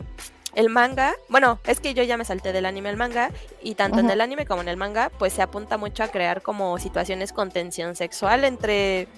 el 0.54 0.68
manga, 0.70 1.14
bueno, 1.28 1.58
es 1.66 1.80
que 1.80 1.94
yo 1.94 2.02
ya 2.02 2.16
me 2.16 2.24
salté 2.24 2.52
del 2.52 2.66
anime 2.66 2.90
al 2.90 2.96
manga 2.96 3.30
y 3.62 3.74
tanto 3.74 3.98
en 4.00 4.10
el 4.10 4.20
anime 4.20 4.46
como 4.46 4.60
en 4.62 4.68
el 4.68 4.76
manga 4.76 5.10
pues 5.18 5.32
se 5.32 5.42
apunta 5.42 5.76
mucho 5.78 6.02
a 6.04 6.08
crear 6.08 6.42
como 6.42 6.78
situaciones 6.78 7.32
con 7.32 7.50
tensión 7.50 7.96
sexual 7.96 8.44
entre. 8.44 9.08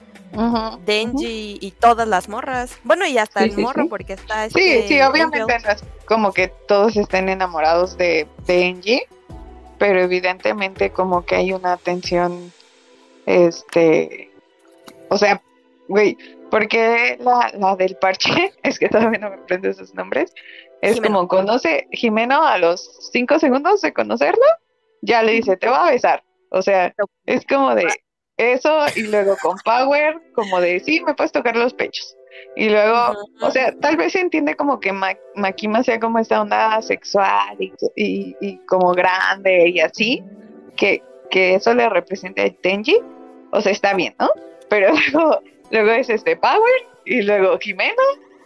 Denji 0.85 1.57
y 1.61 1.71
todas 1.71 2.07
las 2.09 2.29
morras. 2.29 2.77
Bueno, 2.85 3.07
y 3.07 3.17
hasta 3.17 3.41
Sí, 3.41 3.47
el 3.51 3.55
sí, 3.55 3.63
morro 3.63 3.83
sí. 3.85 3.89
porque 3.89 4.13
está 4.15 4.51
Sí, 4.51 4.61
este 4.61 4.89
sí, 4.89 5.01
obviamente 5.01 5.41
Angel. 5.55 5.63
no 5.65 5.73
es 5.73 5.85
como 6.05 6.33
que 6.33 6.49
todos 6.49 6.97
estén 6.97 7.29
enamorados 7.29 7.97
de 7.97 8.27
Benji, 8.47 9.03
pero 9.79 10.01
evidentemente 10.01 10.91
como 10.91 11.25
que 11.25 11.37
hay 11.37 11.53
una 11.53 11.77
tensión, 11.77 12.53
este, 13.27 14.31
o 15.09 15.17
sea, 15.17 15.43
güey, 15.89 16.17
porque 16.51 17.19
la, 17.21 17.51
la 17.59 17.77
del 17.77 17.97
parche, 17.97 18.53
es 18.63 18.79
que 18.79 18.89
todavía 18.89 19.19
no 19.19 19.31
me 19.31 19.37
aprendo 19.37 19.73
sus 19.73 19.95
nombres, 19.95 20.33
es 20.83 20.95
Jimeno. 20.95 21.15
como 21.15 21.29
conoce, 21.29 21.89
Jimeno 21.93 22.47
a 22.47 22.59
los 22.59 23.11
cinco 23.13 23.39
segundos 23.39 23.81
de 23.81 23.93
conocerlo, 23.93 24.45
ya 25.03 25.23
le 25.23 25.33
dice, 25.33 25.57
te 25.57 25.69
va 25.69 25.87
a 25.87 25.91
besar, 25.91 26.23
o 26.51 26.63
sea, 26.63 26.95
es 27.27 27.45
como 27.47 27.75
de 27.75 27.87
eso 28.37 28.85
y 28.95 29.03
luego 29.03 29.37
con 29.41 29.57
Power, 29.65 30.21
como 30.35 30.61
de, 30.61 30.81
sí, 30.81 31.01
me 31.01 31.15
puedes 31.15 31.33
tocar 31.33 31.57
los 31.57 31.75
pechos. 31.75 32.17
Y 32.57 32.69
luego, 32.71 33.15
o 33.41 33.51
sea, 33.51 33.73
tal 33.81 33.97
vez 33.97 34.13
se 34.13 34.21
entiende 34.21 34.55
como 34.57 34.81
que 34.81 34.93
Ma- 34.93 35.17
Makima 35.35 35.83
sea 35.83 36.01
como 36.01 36.19
esta 36.19 36.41
onda 36.41 36.81
sexual 36.83 37.57
y, 37.59 37.73
y- 37.97 38.37
y 38.41 38.57
como 38.67 38.93
grande 38.93 39.69
y 39.69 39.81
así, 39.81 40.23
que, 40.77 41.03
que 41.31 41.55
eso 41.57 41.75
le 41.75 41.89
represente 41.89 42.43
a 42.43 42.51
Tenji. 42.63 42.99
O 43.53 43.61
sea, 43.61 43.73
está 43.73 43.95
bien, 43.95 44.15
¿no? 44.19 44.31
Pero 44.69 44.89
luego, 45.13 45.41
luego 45.71 45.91
es 45.91 46.09
este 46.09 46.37
Power 46.37 46.73
y 47.05 47.23
luego 47.23 47.59
Jimena 47.59 47.93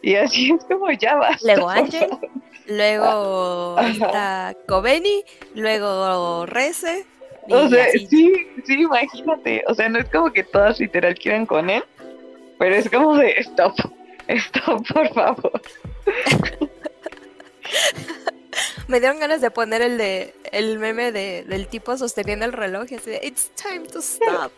y 0.03 0.17
así 0.17 0.51
es 0.53 0.65
como 0.65 0.91
ya 0.93 1.17
basta. 1.17 1.55
Luego 1.55 1.69
favor. 1.75 2.19
luego 2.67 3.79
está 3.81 4.55
Kobeni, 4.67 5.25
luego 5.55 6.47
Reze. 6.47 7.05
O 7.49 7.69
sea, 7.69 7.85
así. 7.85 8.07
sí, 8.07 8.47
sí, 8.65 8.75
imagínate. 8.81 9.65
O 9.67 9.75
sea, 9.75 9.89
no 9.89 9.99
es 9.99 10.09
como 10.11 10.33
que 10.33 10.45
todas 10.45 10.79
literal 10.79 11.15
quieran 11.17 11.47
con 11.47 11.69
él, 11.71 11.83
pero 12.61 12.75
es 12.75 12.91
como 12.91 13.17
de 13.17 13.31
stop, 13.39 13.75
stop, 14.29 14.87
por 14.93 15.09
favor. 15.15 15.63
Me 18.87 19.01
dieron 19.01 19.19
ganas 19.19 19.41
de 19.41 19.51
poner 19.51 19.81
el 19.81 19.97
de 19.97 20.35
el 20.53 20.79
meme 20.79 21.11
de, 21.11 21.43
del 21.45 21.69
tipo 21.69 21.97
sosteniendo 21.97 22.45
el 22.45 22.53
reloj 22.53 22.85
y 22.91 22.97
así 22.97 23.13
de, 23.13 23.21
It's 23.23 23.51
time 23.55 23.89
to 23.89 24.01
stop. 24.01 24.53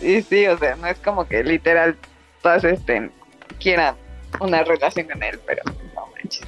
Y 0.00 0.22
sí, 0.22 0.46
o 0.48 0.58
sea, 0.58 0.74
no 0.74 0.88
es 0.88 0.98
como 0.98 1.28
que 1.28 1.44
literal 1.44 1.96
todas 2.42 2.64
estén, 2.64 3.12
quieran 3.60 3.94
una 4.40 4.64
relación 4.64 5.06
con 5.06 5.22
él, 5.22 5.38
pero 5.46 5.62
no 5.94 6.06
manches. 6.08 6.42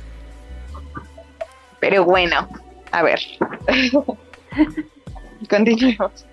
Pero 1.79 2.05
bueno, 2.05 2.49
a 2.91 3.03
ver. 3.05 3.21
Continuemos. 5.49 6.27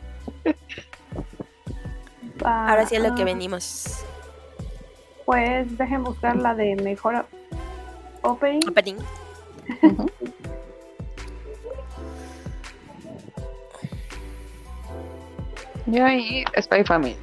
Ah, 2.43 2.69
Ahora 2.69 2.85
sí 2.85 2.95
es 2.95 3.03
lo 3.03 3.13
que 3.15 3.21
ah, 3.21 3.25
venimos. 3.25 4.03
Pues 5.25 5.77
dejen 5.77 6.03
buscar 6.03 6.35
la 6.35 6.53
de 6.55 6.75
mejor 6.75 7.25
opening. 8.21 8.67
Opening. 8.67 8.97
Yo 15.85 16.05
ahí, 16.05 16.43
Spy 16.59 16.83
Family. 16.83 17.17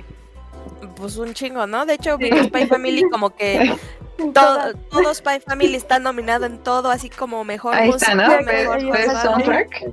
Pues 0.97 1.17
un 1.17 1.33
chingo, 1.33 1.67
¿no? 1.67 1.87
De 1.87 1.95
hecho, 1.95 2.19
vi 2.19 2.31
que 2.31 2.45
Spy 2.45 2.67
Family 2.67 3.09
como 3.11 3.31
que 3.31 3.75
todo, 4.35 5.15
Spy 5.15 5.41
Family 5.41 5.75
está 5.77 5.99
nominado 5.99 6.45
en 6.47 6.59
todo, 6.59 6.91
así 6.91 7.09
como 7.09 7.43
mejor 7.45 7.75
Ahí 7.75 7.89
está, 7.91 8.15
¿no? 8.15 8.43
mejor 8.43 8.85
best 8.93 9.09
cosa. 9.09 9.23
soundtrack. 9.23 9.85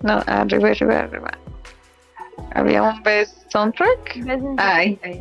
No, 0.00 0.22
arriba, 0.26 0.68
arriba, 0.70 0.98
arriba. 1.00 1.30
Había 2.54 2.82
un 2.82 3.02
best 3.02 3.50
soundtrack. 3.50 4.16
en- 4.16 4.54
Ay, 4.58 4.98
ay. 5.04 5.18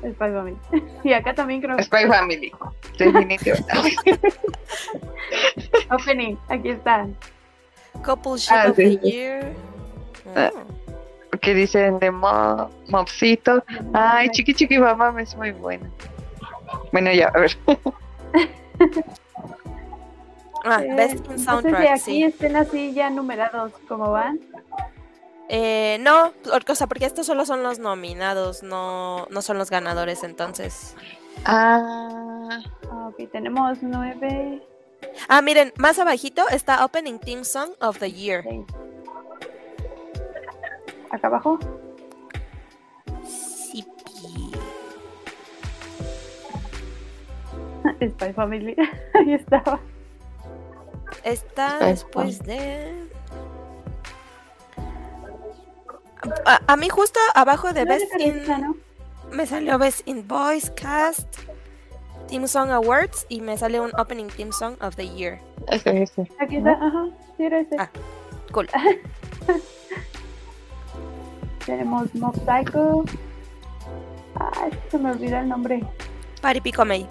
Spy 0.00 0.12
Family. 0.18 0.56
Y 1.04 1.12
acá 1.12 1.34
también 1.34 1.60
creo 1.62 1.76
que 1.76 1.82
Spy 1.84 2.06
Family. 2.06 2.52
Definitivo. 2.98 3.56
opening. 5.90 6.36
Aquí 6.48 6.70
están. 6.70 7.16
Couple 8.04 8.36
Ship 8.36 8.52
Ah, 8.54 8.68
of 8.70 8.76
sí, 8.76 8.98
the. 8.98 9.10
Year. 9.10 9.52
Oh. 10.36 11.38
que 11.40 11.54
dicen 11.54 11.98
de 12.00 12.10
Mo- 12.10 12.70
Mobcito. 12.88 13.62
Ay, 13.92 14.28
Chiqui 14.30 14.54
Chiqui 14.54 14.78
Mamá 14.78 15.14
es 15.20 15.36
muy 15.36 15.52
buena. 15.52 15.88
Bueno, 16.92 17.12
ya, 17.12 17.28
a 17.28 17.38
ver. 17.38 17.56
Ah, 20.64 20.82
Eh, 20.82 20.94
Best 20.96 21.16
in 21.16 21.22
no 21.22 21.28
sé 21.32 21.38
si 21.38 21.44
Soundtrack, 21.44 21.90
aquí 21.90 22.00
sí. 22.00 22.24
estén 22.24 22.56
así 22.56 22.94
ya 22.94 23.10
numerados 23.10 23.72
como 23.86 24.10
van. 24.12 24.40
Eh, 25.48 25.98
no, 26.00 26.32
o 26.70 26.74
sea, 26.74 26.86
porque 26.86 27.04
estos 27.04 27.26
solo 27.26 27.44
son 27.44 27.62
los 27.62 27.78
nominados, 27.78 28.62
no, 28.62 29.26
no 29.30 29.42
son 29.42 29.58
los 29.58 29.70
ganadores, 29.70 30.24
entonces. 30.24 30.96
Ah, 31.44 32.60
Ok, 33.08 33.30
tenemos 33.30 33.78
nueve. 33.82 34.62
Ah, 35.28 35.42
miren, 35.42 35.72
más 35.76 35.98
abajito 35.98 36.48
está 36.48 36.84
Opening 36.84 37.18
Theme 37.18 37.44
Song 37.44 37.70
of 37.80 37.98
the 37.98 38.10
Year. 38.10 38.44
Acá 41.10 41.26
abajo. 41.28 41.58
Sí, 43.26 43.84
Spy 48.10 48.32
Family. 48.32 48.74
Ahí 49.14 49.34
estaba. 49.34 49.78
Está 51.22 51.78
después 51.78 52.42
de. 52.42 53.08
A, 56.46 56.60
a 56.66 56.76
mí 56.76 56.88
justo 56.88 57.20
abajo 57.34 57.72
de 57.72 57.84
No 57.84 57.92
Best 57.94 58.20
in 58.20 58.46
¿no? 58.46 58.76
me 59.32 59.46
salió 59.46 59.78
Best 59.78 60.06
in 60.06 60.26
Voice 60.26 60.72
Cast, 60.74 61.26
Theme 62.28 62.48
Song 62.48 62.70
Awards 62.70 63.26
y 63.28 63.40
me 63.40 63.56
sale 63.56 63.80
un 63.80 63.90
Opening 63.98 64.28
Theme 64.28 64.52
Song 64.52 64.76
of 64.80 64.96
the 64.96 65.08
Year. 65.08 65.40
ese, 65.68 66.02
ese. 66.02 66.28
Aquí 66.38 66.56
está, 66.56 66.72
ajá. 66.72 67.06
Sí, 67.36 67.44
era 67.44 67.60
ese. 67.60 67.76
Ah. 67.78 67.90
Cool. 68.52 68.68
Tenemos 71.66 72.14
Mob 72.14 72.34
Psycho. 72.36 73.04
Ah, 74.36 74.68
se 74.90 74.98
me 74.98 75.10
olvidó 75.10 75.38
el 75.38 75.48
nombre. 75.48 75.82
Party 76.40 76.60
Pico 76.60 76.84
May. 76.84 77.06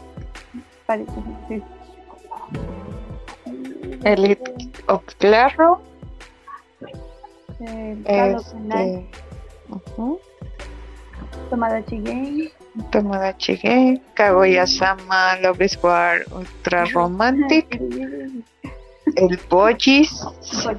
Parece, 0.85 1.11
sí. 1.47 1.63
Elite 4.03 4.51
of 4.87 5.01
Claro. 5.17 5.81
Eh, 7.63 7.95
Call 8.05 8.35
of 8.35 8.45
the 8.51 8.59
Night, 8.59 9.05
Este. 9.05 9.71
ujú, 9.71 10.19
Tomodachi 11.49 11.97
Game. 12.03 12.51
Tomodachi 12.91 13.55
Game. 13.61 14.01
Kaguya-sama 14.15 15.37
Love 15.41 15.61
is 15.61 15.77
War 15.83 16.23
Ultra 16.31 16.85
Romantic. 16.93 17.79
El 19.15 19.37
Bojis. 19.49 20.09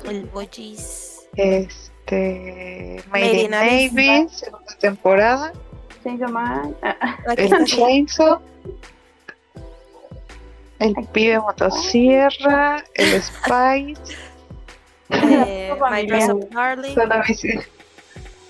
El 0.05 0.27
Bojis. 0.33 1.21
Este. 1.37 3.01
Made 3.13 3.45
in. 3.45 3.51
Navy. 3.51 4.29
Segunda 4.29 4.75
temporada. 4.81 5.53
Chainsaw 6.03 6.29
Man. 6.31 6.75
Ah, 6.83 6.97
ah, 7.01 7.35
El. 7.37 7.65
Chainsaw. 7.65 8.41
El 10.81 10.95
pibe 11.13 11.39
motosierra. 11.41 12.83
El 12.95 13.23
Spice. 13.29 14.17
Eh, 15.23 15.75
My. 15.91 16.07
Dress 16.07 16.29
Up 16.31 16.49
Darling. 16.51 16.95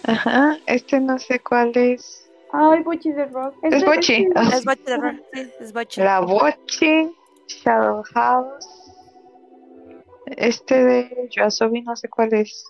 Ajá, 0.07 0.59
este 0.67 1.01
no 1.01 1.19
sé 1.19 1.41
cuál 1.41 1.73
es. 1.77 2.29
Ay, 2.53 2.83
Buchi 2.83 3.13
de 3.13 3.25
Rock. 3.27 3.55
Es 3.63 3.75
Este- 3.75 3.95
este- 3.95 4.29
Ah, 4.37 4.51
Es 4.53 4.65
Bochi 4.65 4.85
de 4.85 4.97
Rock, 4.97 5.17
sí, 5.33 5.51
es 5.61 5.73
Bochi. 5.73 6.01
La 6.03 6.21
Bochi, 6.21 7.17
Shadow 7.49 8.03
House. 8.15 8.67
Este 10.37 10.85
de 10.85 11.29
Yoasobi 11.31 11.83
no 11.83 11.97
sé 11.97 12.09
cuál 12.09 12.33
es. 12.35 12.65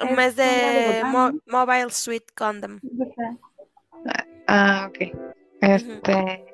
Un 0.00 0.14
mes 0.16 0.38
Es 0.38 0.46
una 0.62 0.70
de 0.72 0.92
de 0.98 1.04
Mo-. 1.04 1.32
Mobile 1.46 1.90
Suite 1.90 2.26
Condom. 2.34 2.80
Ah, 4.46 4.88
ok. 4.88 5.12
Este, 5.60 6.44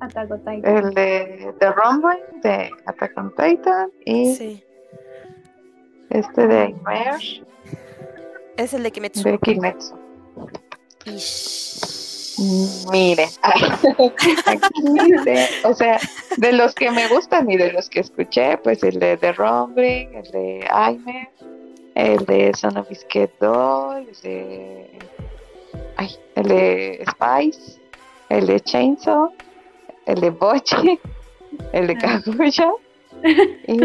Attack 0.00 0.30
on 0.30 0.38
Titan. 0.40 0.64
el 0.76 0.94
de 0.94 1.54
The 1.58 1.72
Rumble 1.72 2.24
de 2.42 2.70
Attack 2.86 3.12
on 3.18 3.34
Titan 3.34 3.90
y 4.04 4.34
Sí. 4.34 4.64
Este 6.10 6.46
de 6.46 6.68
Nightmare 6.68 7.44
Es 8.56 8.74
el 8.74 8.82
de 8.82 8.90
Kimetsu. 8.90 9.22
de 9.22 9.38
Kimetsu. 9.38 9.94
Ish. 11.06 11.86
Mire, 12.92 13.28
o 15.64 15.72
sea, 15.72 15.98
de 16.36 16.52
los 16.52 16.74
que 16.74 16.90
me 16.90 17.08
gustan 17.08 17.50
y 17.50 17.56
de 17.56 17.72
los 17.72 17.88
que 17.88 18.00
escuché, 18.00 18.58
pues 18.58 18.82
el 18.82 18.98
de 18.98 19.16
The 19.16 19.32
Rumbling, 19.32 20.14
el 20.14 20.30
de 20.30 20.68
Aime, 20.70 21.30
el 21.94 22.26
de 22.26 22.52
Son 22.54 22.76
of 22.76 22.90
Biscuit 22.90 23.30
el 23.40 24.06
de, 24.22 24.98
ay, 25.96 26.10
el 26.34 26.48
de 26.48 27.04
Spice, 27.10 27.80
el 28.28 28.46
de 28.46 28.60
Chainsaw, 28.60 29.32
el 30.04 30.20
de 30.20 30.30
Bochi, 30.30 31.00
el 31.72 31.86
de 31.86 31.96
Kaguya 31.96 32.70
y, 33.66 33.80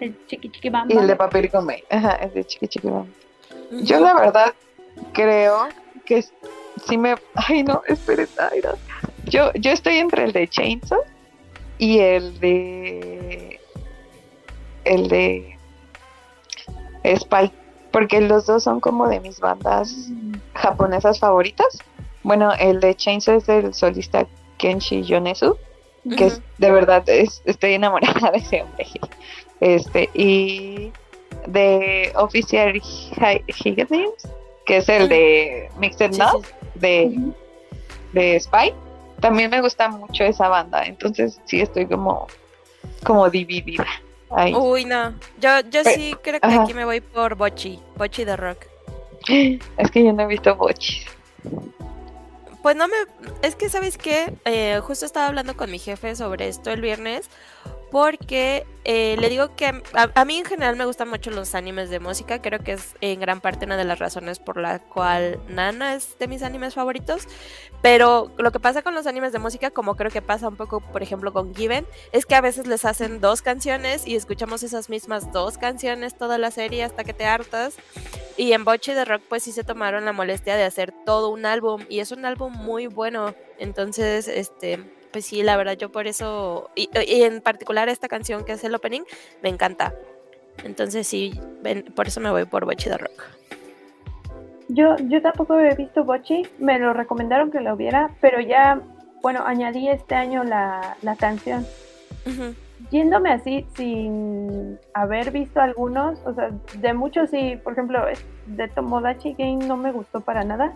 El 0.00 0.18
Chiqui 0.26 0.50
Chiqui 0.50 0.70
Bam 0.70 0.90
y 0.90 0.96
el 0.96 1.06
de. 1.06 1.16
Papel 1.16 1.48
Gomé, 1.48 1.84
ajá, 1.90 2.12
el 2.16 2.32
de 2.32 2.44
Chiqui 2.44 2.68
Chiqui 2.68 2.88
Bam. 2.88 3.12
Yo 3.82 3.98
la 4.00 4.14
verdad 4.14 4.54
creo 5.12 5.68
que 6.04 6.18
s- 6.18 6.32
sí 6.86 6.98
me... 6.98 7.16
Ay, 7.34 7.62
no, 7.62 7.82
esperen, 7.86 8.28
ay, 8.38 8.60
no. 8.62 8.70
Yo, 9.24 9.50
yo 9.54 9.70
estoy 9.72 9.96
entre 9.96 10.24
el 10.24 10.32
de 10.32 10.48
Chainsaw 10.48 11.00
y 11.78 11.98
el 11.98 12.38
de... 12.40 13.60
El 14.84 15.08
de... 15.08 15.58
Spy. 17.16 17.52
Porque 17.92 18.20
los 18.20 18.46
dos 18.46 18.62
son 18.64 18.80
como 18.80 19.08
de 19.08 19.20
mis 19.20 19.40
bandas 19.40 19.92
japonesas 20.54 21.18
favoritas. 21.18 21.82
Bueno, 22.22 22.52
el 22.58 22.80
de 22.80 22.94
Chainsaw 22.94 23.36
es 23.36 23.46
del 23.46 23.72
solista 23.74 24.26
Kenshi 24.58 25.02
Yonezu, 25.02 25.56
que 26.16 26.26
es, 26.26 26.42
de 26.58 26.70
verdad 26.70 27.02
es- 27.08 27.42
estoy 27.46 27.72
enamorada 27.74 28.30
de 28.30 28.38
ese 28.38 28.62
hombre. 28.62 28.86
Este, 29.60 30.10
y 30.14 30.92
de 31.46 32.12
Official 32.16 32.74
Hi- 32.74 33.44
Higgins, 33.46 34.28
que 34.66 34.78
es 34.78 34.88
el 34.88 35.08
de 35.08 35.70
Mixed 35.78 36.12
Sí, 36.12 36.20
sí. 36.20 36.52
de, 36.74 37.18
de 38.12 38.40
Spy. 38.40 38.72
También 39.20 39.50
me 39.50 39.60
gusta 39.62 39.88
mucho 39.88 40.24
esa 40.24 40.48
banda, 40.48 40.84
entonces 40.84 41.40
sí 41.46 41.60
estoy 41.60 41.86
como, 41.86 42.26
como 43.04 43.30
dividida. 43.30 43.86
Ahí. 44.30 44.52
Uy, 44.54 44.84
no. 44.84 45.14
Yo, 45.40 45.60
yo 45.70 45.84
sí 45.84 46.14
creo 46.22 46.40
que 46.40 46.46
ajá. 46.46 46.64
aquí 46.64 46.74
me 46.74 46.84
voy 46.84 47.00
por 47.00 47.36
Bochi. 47.36 47.78
Bochi 47.96 48.24
de 48.24 48.36
rock. 48.36 48.58
Es 49.78 49.90
que 49.90 50.04
yo 50.04 50.12
no 50.12 50.22
he 50.24 50.26
visto 50.26 50.54
Bochis. 50.56 51.06
Pues 52.62 52.74
no 52.76 52.88
me. 52.88 52.96
Es 53.42 53.54
que, 53.54 53.68
¿sabes 53.68 53.96
qué? 53.96 54.32
Eh, 54.44 54.80
justo 54.82 55.06
estaba 55.06 55.28
hablando 55.28 55.56
con 55.56 55.70
mi 55.70 55.78
jefe 55.78 56.16
sobre 56.16 56.48
esto 56.48 56.70
el 56.72 56.80
viernes. 56.80 57.30
Porque 57.96 58.66
eh, 58.84 59.16
le 59.18 59.30
digo 59.30 59.56
que 59.56 59.68
a, 59.68 60.10
a 60.14 60.24
mí 60.26 60.36
en 60.36 60.44
general 60.44 60.76
me 60.76 60.84
gustan 60.84 61.08
mucho 61.08 61.30
los 61.30 61.54
animes 61.54 61.88
de 61.88 61.98
música. 61.98 62.42
Creo 62.42 62.60
que 62.62 62.72
es 62.72 62.94
en 63.00 63.20
gran 63.20 63.40
parte 63.40 63.64
una 63.64 63.78
de 63.78 63.84
las 63.84 63.98
razones 63.98 64.38
por 64.38 64.58
la 64.58 64.80
cual 64.80 65.40
Nana 65.48 65.94
es 65.94 66.18
de 66.18 66.28
mis 66.28 66.42
animes 66.42 66.74
favoritos. 66.74 67.22
Pero 67.80 68.30
lo 68.36 68.52
que 68.52 68.60
pasa 68.60 68.82
con 68.82 68.94
los 68.94 69.06
animes 69.06 69.32
de 69.32 69.38
música, 69.38 69.70
como 69.70 69.96
creo 69.96 70.10
que 70.10 70.20
pasa 70.20 70.46
un 70.46 70.56
poco, 70.56 70.80
por 70.80 71.02
ejemplo, 71.02 71.32
con 71.32 71.54
Given, 71.54 71.86
es 72.12 72.26
que 72.26 72.34
a 72.34 72.42
veces 72.42 72.66
les 72.66 72.84
hacen 72.84 73.22
dos 73.22 73.40
canciones 73.40 74.06
y 74.06 74.14
escuchamos 74.14 74.62
esas 74.62 74.90
mismas 74.90 75.32
dos 75.32 75.56
canciones 75.56 76.18
toda 76.18 76.36
la 76.36 76.50
serie 76.50 76.84
hasta 76.84 77.02
que 77.02 77.14
te 77.14 77.24
hartas. 77.24 77.76
Y 78.36 78.52
en 78.52 78.66
Boche 78.66 78.94
de 78.94 79.06
Rock, 79.06 79.22
pues 79.26 79.44
sí 79.44 79.52
se 79.52 79.64
tomaron 79.64 80.04
la 80.04 80.12
molestia 80.12 80.54
de 80.56 80.64
hacer 80.64 80.92
todo 81.06 81.30
un 81.30 81.46
álbum. 81.46 81.86
Y 81.88 82.00
es 82.00 82.12
un 82.12 82.26
álbum 82.26 82.52
muy 82.52 82.88
bueno. 82.88 83.34
Entonces, 83.58 84.28
este, 84.28 84.84
pues 85.16 85.24
sí, 85.24 85.42
la 85.42 85.56
verdad, 85.56 85.78
yo 85.78 85.90
por 85.90 86.06
eso. 86.06 86.68
Y, 86.74 86.90
y 87.06 87.22
en 87.22 87.40
particular 87.40 87.88
esta 87.88 88.06
canción 88.06 88.44
que 88.44 88.52
es 88.52 88.64
el 88.64 88.74
opening, 88.74 89.00
me 89.42 89.48
encanta. 89.48 89.94
Entonces 90.62 91.08
sí, 91.08 91.40
ven- 91.62 91.86
por 91.96 92.06
eso 92.06 92.20
me 92.20 92.30
voy 92.30 92.44
por 92.44 92.66
Boche 92.66 92.90
de 92.90 92.98
Rock. 92.98 93.22
Yo, 94.68 94.94
yo 95.08 95.22
tampoco 95.22 95.58
he 95.58 95.74
visto 95.74 96.04
Bochi, 96.04 96.42
me 96.58 96.78
lo 96.78 96.92
recomendaron 96.92 97.50
que 97.50 97.62
lo 97.62 97.76
viera, 97.76 98.10
pero 98.20 98.40
ya, 98.42 98.82
bueno, 99.22 99.42
añadí 99.46 99.88
este 99.88 100.14
año 100.14 100.44
la, 100.44 100.98
la 101.00 101.16
canción. 101.16 101.66
Yéndome 102.90 103.32
así 103.32 103.66
sin 103.74 104.78
haber 104.92 105.30
visto 105.30 105.62
algunos, 105.62 106.18
o 106.26 106.34
sea, 106.34 106.50
de 106.74 106.92
muchos 106.92 107.30
sí, 107.30 107.58
por 107.64 107.72
ejemplo, 107.72 108.04
de 108.44 108.68
Tomodachi 108.68 109.32
Game 109.32 109.64
no 109.64 109.78
me 109.78 109.92
gustó 109.92 110.20
para 110.20 110.44
nada. 110.44 110.74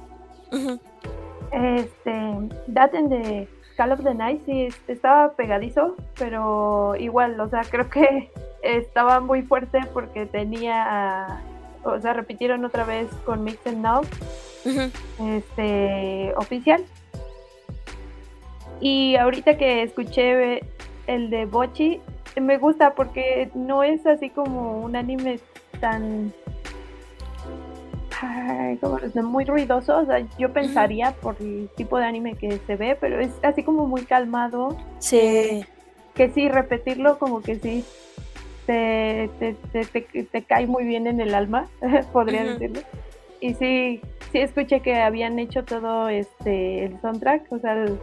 Este, 1.52 2.48
Daten 2.68 3.10
de 3.10 3.48
Call 3.80 3.92
of 3.92 4.02
the 4.04 4.12
Night 4.12 4.42
sí 4.44 4.64
es- 4.66 4.78
estaba 4.88 5.32
pegadizo, 5.32 5.96
pero 6.18 6.96
igual, 6.96 7.40
o 7.40 7.48
sea, 7.48 7.62
creo 7.62 7.88
que 7.88 8.30
estaba 8.62 9.20
muy 9.20 9.40
fuerte 9.40 9.80
porque 9.94 10.26
tenía, 10.26 11.40
o 11.82 11.98
sea, 11.98 12.12
repitieron 12.12 12.62
otra 12.66 12.84
vez 12.84 13.08
con 13.24 13.42
Mix 13.42 13.66
and 13.66 13.78
Now, 13.78 14.02
este, 15.18 16.34
oficial. 16.36 16.84
Y 18.82 19.16
ahorita 19.16 19.56
que 19.56 19.82
escuché 19.82 20.60
el 21.06 21.30
de 21.30 21.46
Bochi, 21.46 22.02
me 22.38 22.58
gusta 22.58 22.94
porque 22.94 23.50
no 23.54 23.82
es 23.82 24.06
así 24.06 24.28
como 24.28 24.80
un 24.82 24.94
anime 24.94 25.40
tan 25.80 26.34
ay, 28.20 28.78
muy 29.22 29.44
ruidoso. 29.44 29.98
O 29.98 30.06
sea, 30.06 30.24
yo 30.38 30.52
pensaría 30.52 31.12
por 31.12 31.36
el 31.40 31.68
tipo 31.76 31.98
de 31.98 32.04
anime 32.04 32.34
que 32.36 32.58
se 32.66 32.76
ve, 32.76 32.96
pero 33.00 33.20
es 33.20 33.30
así 33.42 33.62
como 33.62 33.86
muy 33.86 34.02
calmado. 34.04 34.76
Sí. 34.98 35.64
Que 36.14 36.30
sí, 36.30 36.48
repetirlo 36.48 37.18
como 37.18 37.40
que 37.40 37.58
sí 37.58 37.84
te, 38.66 39.30
te, 39.38 39.54
te, 39.84 40.24
te- 40.24 40.42
cae 40.44 40.66
muy 40.66 40.84
bien 40.84 41.06
en 41.06 41.20
el 41.20 41.34
alma, 41.34 41.66
podría 42.12 42.44
decirlo. 42.44 42.80
Y 43.40 43.54
sí, 43.54 44.00
sí 44.32 44.38
escuché 44.38 44.80
que 44.80 44.96
habían 44.96 45.38
hecho 45.38 45.64
todo 45.64 46.08
este 46.08 46.84
el 46.84 47.00
soundtrack, 47.00 47.50
o 47.52 47.58
sea, 47.58 47.72
el- 47.72 47.98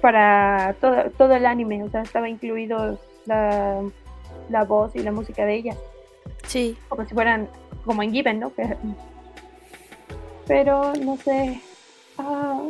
para 0.00 0.74
todo, 0.80 1.10
todo 1.16 1.34
el 1.34 1.46
anime, 1.46 1.84
o 1.84 1.90
sea, 1.90 2.02
estaba 2.02 2.28
incluido 2.28 2.98
la, 3.26 3.80
la 4.48 4.64
voz 4.64 4.96
y 4.96 5.00
la 5.00 5.12
música 5.12 5.44
de 5.44 5.54
ella, 5.54 5.76
Sí. 6.46 6.76
como 6.88 7.04
si 7.06 7.14
fueran 7.14 7.48
como 7.84 8.02
en 8.02 8.12
Given, 8.12 8.40
¿no? 8.40 8.54
Que- 8.54 8.76
Pero 10.46 10.92
no 10.94 11.16
sé. 11.18 11.60
ah, 12.18 12.60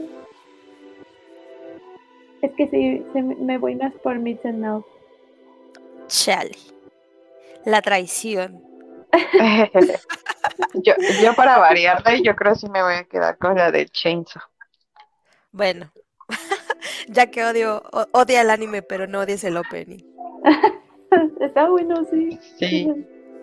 es 2.42 2.52
que 2.56 2.68
sí, 2.68 3.04
se 3.12 3.22
me- 3.22 3.58
voy 3.58 3.74
más 3.76 3.92
por 4.02 4.18
Meet 4.18 4.44
and 4.46 4.58
Now. 4.58 4.84
Chale. 6.08 6.56
La 7.64 7.80
traición. 7.82 8.62
yo, 10.74 10.94
yo 11.22 11.34
para 11.34 11.58
variarle, 11.58 12.22
yo 12.22 12.34
creo 12.34 12.54
que 12.54 12.58
sí 12.60 12.68
me 12.68 12.82
voy 12.82 12.94
a 12.94 13.04
quedar 13.04 13.38
con 13.38 13.54
la 13.56 13.70
de 13.70 13.86
Chainsaw. 13.88 14.42
Bueno. 15.52 15.90
ya 17.08 17.26
que 17.30 17.44
odio, 17.44 17.82
odia 18.12 18.40
el 18.40 18.50
anime, 18.50 18.82
pero 18.82 19.06
no 19.06 19.20
odies 19.20 19.44
el 19.44 19.56
opening. 19.56 20.02
Está 21.40 21.68
bueno, 21.68 22.04
sí. 22.10 22.38
Sí. 22.58 22.88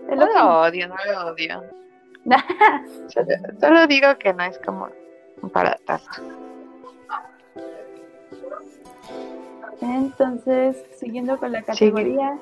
No 0.07 0.15
lo 0.15 0.62
odio, 0.62 0.88
no 0.88 0.95
lo 1.12 1.27
odio. 1.31 1.63
Solo, 3.07 3.27
solo 3.59 3.88
digo 3.88 4.17
que 4.19 4.33
no 4.33 4.43
es 4.43 4.59
como 4.59 4.89
para 5.53 5.75
tanto. 5.85 6.05
Entonces, 9.81 10.77
siguiendo 10.99 11.38
con 11.38 11.51
la 11.51 11.62
categoría, 11.63 12.38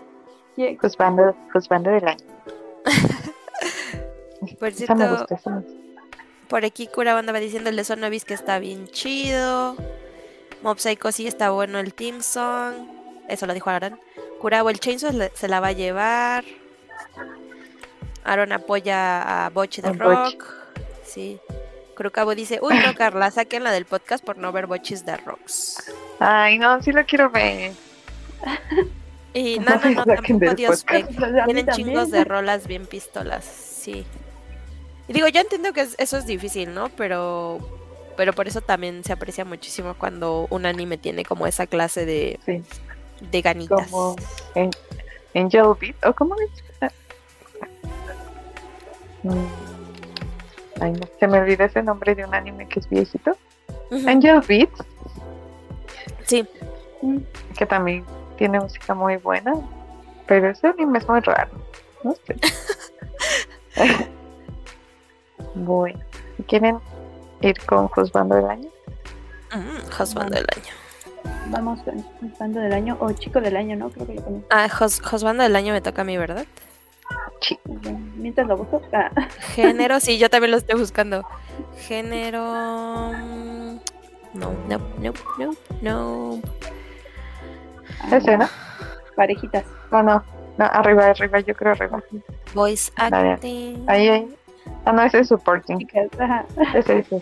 ye- 0.55 0.77
Juzgando, 0.81 1.35
juzgando 1.53 1.91
del 1.91 2.07
año. 2.07 2.25
Por 4.59 4.69
me 4.69 4.71
cierto, 4.71 4.95
me 4.95 5.07
por 6.47 6.63
aquí 6.63 6.87
Cura 6.87 7.17
andaba 7.17 7.39
diciendo 7.39 7.69
el 7.69 7.75
de 7.75 7.83
Sonovis 7.83 8.23
que 8.23 8.33
está 8.33 8.59
bien 8.59 8.87
chido. 8.87 9.75
Mob 10.63 10.77
Psycho 10.79 11.11
sí 11.11 11.27
está 11.27 11.49
bueno 11.51 11.79
el 11.79 11.93
team 11.93 12.21
song. 12.21 12.73
Eso 13.27 13.45
lo 13.45 13.53
dijo 13.53 13.69
Aaron. 13.69 13.99
Curabo 14.39 14.69
el 14.69 14.79
Chainsaw 14.79 15.11
se 15.33 15.47
la 15.49 15.59
va 15.59 15.67
a 15.67 15.71
llevar. 15.73 16.45
Aaron 18.27 18.51
apoya 18.51 19.45
a 19.45 19.49
Bochi 19.49 19.81
de. 19.81 19.93
Rock. 19.93 20.43
Sí. 21.05 21.39
Crucabo 21.95 22.35
dice, 22.35 22.59
uy 22.61 22.75
no 22.85 22.93
Carla, 22.93 23.31
saquen 23.31 23.63
la 23.63 23.71
del 23.71 23.85
podcast 23.85 24.23
por 24.23 24.37
no 24.37 24.51
ver 24.51 24.67
Bochis 24.67 25.03
de 25.05 25.17
Rocks. 25.17 25.91
Ay, 26.19 26.59
no, 26.59 26.79
sí 26.83 26.91
lo 26.91 27.03
quiero 27.05 27.29
ver. 27.31 27.71
Y 29.33 29.57
No 29.59 29.75
no, 29.75 29.89
no, 29.91 30.05
tampoco 30.05 30.53
Dios. 30.55 30.83
Peck. 30.83 31.07
Tienen 31.45 31.67
chingos 31.69 32.11
de 32.11 32.23
rolas 32.23 32.67
bien 32.67 32.85
pistolas, 32.85 33.43
sí. 33.45 34.05
Y 35.07 35.13
digo, 35.13 35.27
yo 35.27 35.41
entiendo 35.41 35.73
que 35.73 35.81
es- 35.81 35.95
eso 35.97 36.17
es 36.17 36.25
difícil, 36.27 36.73
¿no? 36.73 36.89
Pero, 36.89 37.57
pero 38.15 38.33
por 38.33 38.47
eso 38.47 38.61
también 38.61 39.03
se 39.03 39.13
aprecia 39.13 39.45
muchísimo 39.45 39.95
cuando 39.97 40.45
un 40.51 40.65
anime 40.65 40.97
tiene 40.97 41.23
como 41.25 41.47
esa 41.47 41.65
clase 41.65 42.05
de, 42.05 42.39
Sí, 42.45 42.61
de 43.31 43.41
ganitas. 43.41 43.87
como 43.89 44.15
en 44.53 44.69
Angel 45.33 45.63
Beat, 45.79 45.95
¿o 46.05 46.13
cómo 46.13 46.35
es? 46.35 46.63
Mm, 49.27 50.81
Ay, 50.81 50.91
no, 50.93 51.07
se 51.19 51.27
me 51.27 51.39
olvidó 51.39 51.63
ese 51.65 51.81
nombre 51.83 52.13
de 52.15 52.23
un 52.25 52.33
anime 52.35 52.67
que 52.67 52.79
es 52.79 52.89
viejito. 52.89 53.35
Angel 54.05 54.41
Beat, 54.47 54.69
Sí, 56.25 56.45
Mm, 57.01 57.17
que 57.57 57.65
también 57.65 58.03
tiene 58.37 58.59
música 58.59 58.93
muy 58.95 59.17
buena, 59.17 59.53
pero 60.25 60.49
ese 60.49 60.67
anime 60.67 60.97
es 60.99 61.07
muy 61.07 61.19
raro. 61.21 61.51
No 62.03 62.13
sé. 62.25 62.35
bueno, 65.55 65.99
¿quieren 66.47 66.79
ir 67.41 67.55
con 67.65 67.87
Juzgando 67.89 68.35
del 68.35 68.49
Año? 68.49 68.69
mm, 69.53 70.01
Husband 70.01 70.31
del 70.33 70.45
año. 70.55 70.73
Vamos 71.49 71.81
con 71.83 71.97
el 71.97 72.33
bando 72.39 72.59
del 72.59 72.73
año, 72.73 72.97
o 72.99 73.11
chico 73.13 73.39
del 73.41 73.55
año, 73.57 73.75
¿no? 73.75 73.89
Creo 73.89 74.07
que 74.07 74.15
lo. 74.15 74.43
Ah, 74.49 74.67
Husband 75.11 75.39
del 75.41 75.55
año 75.55 75.73
me 75.73 75.81
toca 75.81 76.01
a 76.01 76.05
mí, 76.05 76.17
¿verdad? 76.17 76.45
Sí. 77.41 77.57
Mientras 78.15 78.47
lo 78.47 78.57
busco. 78.57 78.81
ah, 78.93 79.09
Género, 79.53 79.99
sí, 79.99 80.17
yo 80.17 80.29
también 80.29 80.51
lo 80.51 80.57
estoy 80.57 80.79
buscando. 80.79 81.23
Género. 81.87 82.41
mm, 82.43 83.77
No, 84.33 84.51
no, 84.67 84.79
no, 84.99 85.13
no, 85.37 85.51
no. 85.81 86.41
Ese, 88.11 88.37
¿no? 88.37 88.47
Parejitas. 89.15 89.63
No, 89.91 90.03
no, 90.03 90.23
no, 90.57 90.65
arriba, 90.65 91.05
arriba, 91.07 91.39
yo 91.39 91.55
creo 91.55 91.71
arriba. 91.73 92.01
Voice 92.53 92.91
acting. 92.95 93.83
Ahí, 93.87 94.07
ahí. 94.09 94.35
Ah, 94.85 94.91
no, 94.91 95.01
ese 95.03 95.19
es 95.19 95.27
supporting. 95.29 95.87
Ajá. 96.19 96.45
Ese, 96.73 96.99
ese. 96.99 97.21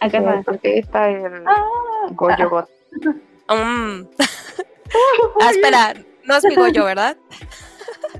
Acá 0.00 0.18
Sí, 0.20 0.42
porque 0.44 0.78
está 0.78 1.08
el 1.08 1.44
Ah, 1.46 1.64
Goyo. 2.10 2.66
Mm. 3.46 4.06
ah, 5.40 5.50
espera, 5.50 5.94
no 6.24 6.36
es 6.36 6.44
mi 6.44 6.54
Goyo, 6.54 6.84
¿verdad? 6.84 7.16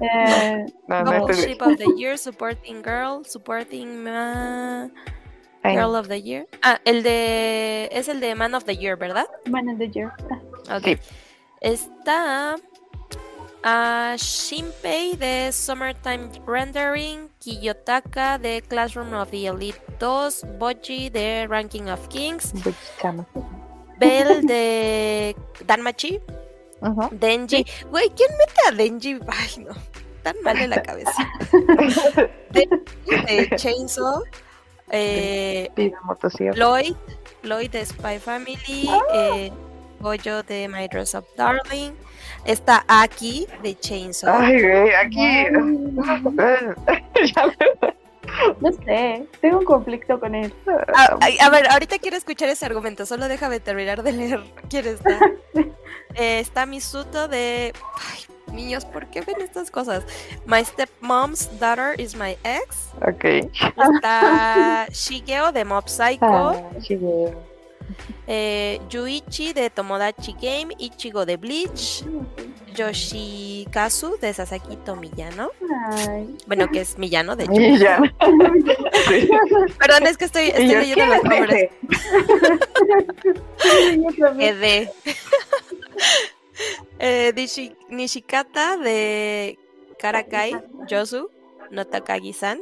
eh, 0.00 0.66
No, 0.88 1.28
ese 1.28 1.44
Ship 1.44 1.62
of 1.62 1.76
the 1.76 1.94
Year, 1.96 2.16
Supporting 2.18 2.82
Girl, 2.82 3.24
Supporting. 3.24 4.04
Girl 5.64 5.96
of 5.96 6.08
the 6.08 6.20
Year. 6.20 6.46
Ah, 6.62 6.78
el 6.84 7.02
de. 7.02 7.88
Es 7.92 8.08
el 8.08 8.20
de 8.20 8.34
Man 8.34 8.54
of 8.54 8.64
the 8.64 8.76
Year, 8.76 8.96
¿verdad? 8.96 9.26
Man 9.50 9.68
of 9.68 9.78
the 9.78 9.88
Year. 9.88 10.12
Ah, 10.68 10.76
Ok. 10.76 10.84
Sí. 10.84 10.98
Está. 11.60 12.56
a 13.66 14.14
Shinpei 14.18 15.16
de 15.16 15.50
Summertime 15.50 16.28
Rendering, 16.46 17.30
Kiyotaka 17.40 18.36
de 18.38 18.60
Classroom 18.60 19.14
of 19.14 19.30
the 19.30 19.46
Elite 19.46 19.80
2, 19.98 20.44
Boji 20.58 21.10
de 21.10 21.46
Ranking 21.48 21.88
of 21.88 22.06
Kings. 22.10 22.52
Bell 23.98 24.42
de 24.46 25.34
Danmachi, 25.66 26.20
Denji. 27.12 27.64
Güey, 27.90 28.10
¿quién 28.16 28.30
mete 28.38 28.60
a 28.68 28.72
Denji? 28.72 29.18
Ay, 29.28 29.64
no. 29.64 29.74
Tan 30.22 30.36
mal 30.42 30.58
en 30.58 30.70
la 30.70 30.82
cabeza. 30.82 31.28
Denji 32.50 33.24
de 33.26 33.50
Chainsaw. 33.56 34.22
Eh. 34.90 35.68
Lloyd, 36.54 36.94
Lloyd 37.42 37.70
de 37.70 37.84
Spy 37.84 38.18
Family, 38.18 38.88
eh, 39.12 39.50
Goyo 40.00 40.42
de 40.42 40.68
My 40.68 40.86
Dress 40.88 41.14
Up 41.14 41.24
Darling, 41.36 41.92
está 42.44 42.84
Aki 42.86 43.46
de 43.62 43.74
Chainsaw. 43.78 44.34
Ay, 44.38 44.60
güey, 44.60 44.94
aquí. 44.94 45.46
Ya 47.34 47.46
me- 47.46 48.03
No 48.60 48.72
sé, 48.72 49.26
tengo 49.40 49.58
un 49.58 49.64
conflicto 49.64 50.18
con 50.18 50.34
él. 50.34 50.52
A, 50.94 51.16
ay, 51.20 51.36
a 51.40 51.50
ver, 51.50 51.68
ahorita 51.70 51.98
quiero 51.98 52.16
escuchar 52.16 52.48
ese 52.48 52.66
argumento, 52.66 53.06
solo 53.06 53.28
déjame 53.28 53.60
terminar 53.60 54.02
de 54.02 54.12
leer 54.12 54.40
quién 54.68 54.86
está. 54.86 55.18
Eh, 56.16 56.38
está 56.38 56.64
Misuto 56.64 57.26
de... 57.26 57.72
Ay, 57.96 58.54
niños, 58.54 58.84
¿por 58.84 59.06
qué 59.08 59.20
ven 59.20 59.40
estas 59.40 59.68
cosas? 59.68 60.04
My 60.46 60.64
stepmom's 60.64 61.48
daughter 61.58 62.00
is 62.00 62.14
my 62.14 62.36
ex. 62.44 62.92
Ok. 63.02 63.24
Está 63.94 64.86
Shigeo 64.92 65.50
de 65.50 65.64
Mob 65.64 65.88
Psycho. 65.88 66.20
Ah, 66.22 66.70
Shigeo. 66.78 67.34
Eh, 68.26 68.80
Yuichi 68.90 69.52
de 69.52 69.70
Tomodachi 69.70 70.32
Game. 70.34 70.74
Ichigo 70.78 71.24
de 71.26 71.36
Bleach. 71.36 72.04
Yoshikazu 72.74 74.16
de 74.20 74.34
Sasaki 74.34 74.76
Tomiyano. 74.78 75.50
Ay. 76.08 76.36
Bueno, 76.48 76.66
que 76.72 76.80
es 76.80 76.98
Miyano, 76.98 77.36
de 77.36 77.44
hecho. 77.44 77.54
Sí. 79.08 79.28
Perdón, 79.78 80.06
es 80.08 80.16
que 80.16 80.24
estoy, 80.24 80.46
estoy 80.48 80.68
yo, 80.68 80.78
leyendo 80.80 81.06
los 81.06 81.22
nombres. 81.24 81.70
Eh, 87.00 87.32
Nishi- 87.34 87.76
Nishikata 87.88 88.76
de 88.76 89.58
Karakai 89.98 90.54
Yosu 90.86 91.28
no 91.70 91.84
Takagi-san, 91.84 92.60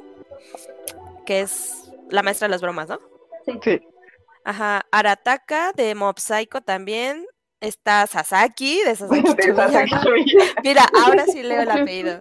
que 1.26 1.42
es 1.42 1.90
la 2.08 2.22
maestra 2.22 2.48
de 2.48 2.52
las 2.52 2.62
bromas, 2.62 2.88
¿no? 2.88 2.98
Sí. 3.62 3.80
Ajá, 4.44 4.82
Arataka 4.90 5.72
de 5.72 5.94
Mob 5.94 6.18
Psycho 6.18 6.60
también. 6.60 7.24
Está 7.60 8.06
Sasaki 8.08 8.80
de 8.84 8.96
Sasaki 8.96 9.34
De. 9.34 10.54
Mira, 10.64 10.82
ahora 11.04 11.26
sí 11.26 11.42
leo 11.44 11.62
el 11.62 11.70
apellido. 11.82 12.20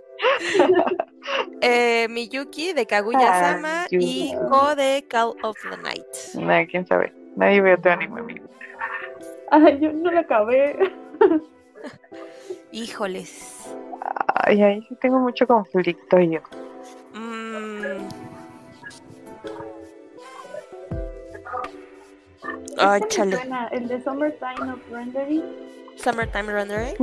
Eh, 1.61 2.07
Miyuki 2.09 2.73
de 2.73 2.85
Kaguya-sama 2.85 3.83
Ah, 3.83 3.87
y. 3.89 4.33
Ko 4.49 4.75
de 4.75 5.05
Call 5.09 5.33
of 5.41 5.57
the 5.69 5.77
Night. 5.77 6.05
Nadie, 6.35 6.67
quién 6.67 6.85
sabe. 6.85 7.11
Nadie 7.35 7.61
ve 7.61 7.73
otro 7.73 7.91
anime, 7.91 8.19
amigo. 8.19 8.45
Ay, 9.49 9.79
yo 9.81 9.91
no 9.91 10.11
lo 10.11 10.19
acabé. 10.19 10.77
Híjoles. 12.71 13.67
Ay, 14.45 14.61
ahí 14.61 14.81
sí 14.87 14.95
tengo 15.01 15.19
mucho 15.19 15.45
conflicto 15.47 16.19
yo. 16.19 16.39
Ay, 22.81 23.01
Este 23.01 23.15
chale. 23.15 23.35
suena, 23.37 23.67
El 23.71 23.87
de 23.87 24.03
Summertime 24.03 24.73
of 24.73 24.79
Rendering. 24.91 25.43
Summertime 25.95 26.51
Rendering. 26.51 26.95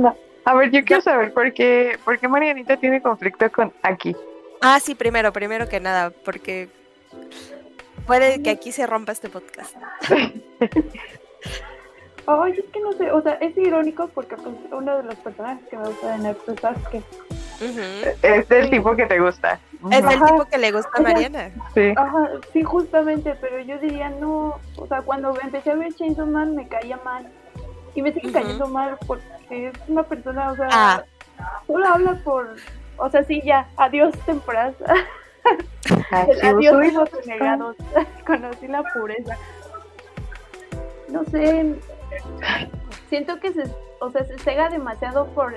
A 0.45 0.53
ver, 0.55 0.71
yo 0.71 0.83
quiero 0.83 1.01
saber 1.01 1.33
por 1.33 1.53
qué, 1.53 1.97
por 2.03 2.17
qué 2.19 2.27
Marianita 2.27 2.77
tiene 2.77 3.01
conflicto 3.01 3.51
con 3.51 3.73
aquí. 3.83 4.15
Ah, 4.61 4.79
sí, 4.79 4.95
primero, 4.95 5.31
primero 5.31 5.67
que 5.69 5.79
nada, 5.79 6.11
porque 6.25 6.69
puede 8.07 8.41
que 8.41 8.49
aquí 8.49 8.71
se 8.71 8.85
rompa 8.87 9.11
este 9.11 9.29
podcast. 9.29 9.75
Ay, 12.27 12.51
es 12.51 12.65
que 12.71 12.79
no 12.79 12.91
sé, 12.93 13.11
o 13.11 13.21
sea, 13.23 13.33
es 13.35 13.57
irónico 13.57 14.07
porque 14.09 14.35
pues, 14.35 14.55
uno 14.71 14.97
de 14.97 15.03
los 15.03 15.15
personajes 15.15 15.65
que 15.67 15.77
me 15.77 15.87
gusta 15.87 16.11
de 16.11 16.17
Naruto 16.19 16.51
es 16.53 16.59
Sasuke. 16.59 16.97
Ujú. 17.61 18.09
Es 18.21 18.47
del 18.49 18.69
tipo 18.69 18.95
que 18.95 19.05
te 19.07 19.19
gusta. 19.19 19.59
Es 19.91 20.03
Ajá. 20.03 20.25
tipo 20.25 20.45
que 20.45 20.57
le 20.57 20.71
gusta 20.71 20.89
a 20.93 21.01
Mariana. 21.01 21.51
Sí. 21.73 21.93
Ajá, 21.95 22.29
sí, 22.51 22.63
justamente, 22.63 23.35
pero 23.39 23.59
yo 23.59 23.77
diría 23.79 24.09
no, 24.09 24.59
o 24.75 24.87
sea, 24.87 25.01
cuando 25.01 25.33
empecé 25.41 25.71
a 25.71 25.75
ver 25.75 25.93
Chainsaw 25.93 26.25
Man 26.27 26.55
me 26.55 26.67
caía 26.67 26.97
mal. 27.05 27.27
Y 27.95 28.01
me 28.01 28.11
sigue 28.13 28.27
Ujú. 28.29 28.39
cayendo 28.39 28.67
mal 28.67 28.97
porque 29.07 29.67
es 29.69 29.73
una 29.87 30.03
persona, 30.03 30.51
o 30.51 30.55
sea, 30.55 30.67
Ah. 30.71 31.03
solo 31.65 31.87
habla 31.87 32.15
por, 32.23 32.55
o 32.97 33.09
sea, 33.09 33.23
sí, 33.23 33.41
ya, 33.43 33.67
adiós 33.77 34.13
temporadas, 34.25 34.75
Aquí 36.11 36.31
adiós 36.45 36.85
hijos 36.85 37.09
negados, 37.25 37.75
conocí 38.27 38.67
la 38.67 38.83
pureza. 38.93 39.37
No 41.07 41.23
sé, 41.25 41.75
siento 43.09 43.39
que 43.39 43.53
se, 43.53 43.63
o 43.99 44.11
sea, 44.11 44.23
se 44.25 44.37
cega 44.39 44.69
demasiado 44.69 45.25
por, 45.27 45.55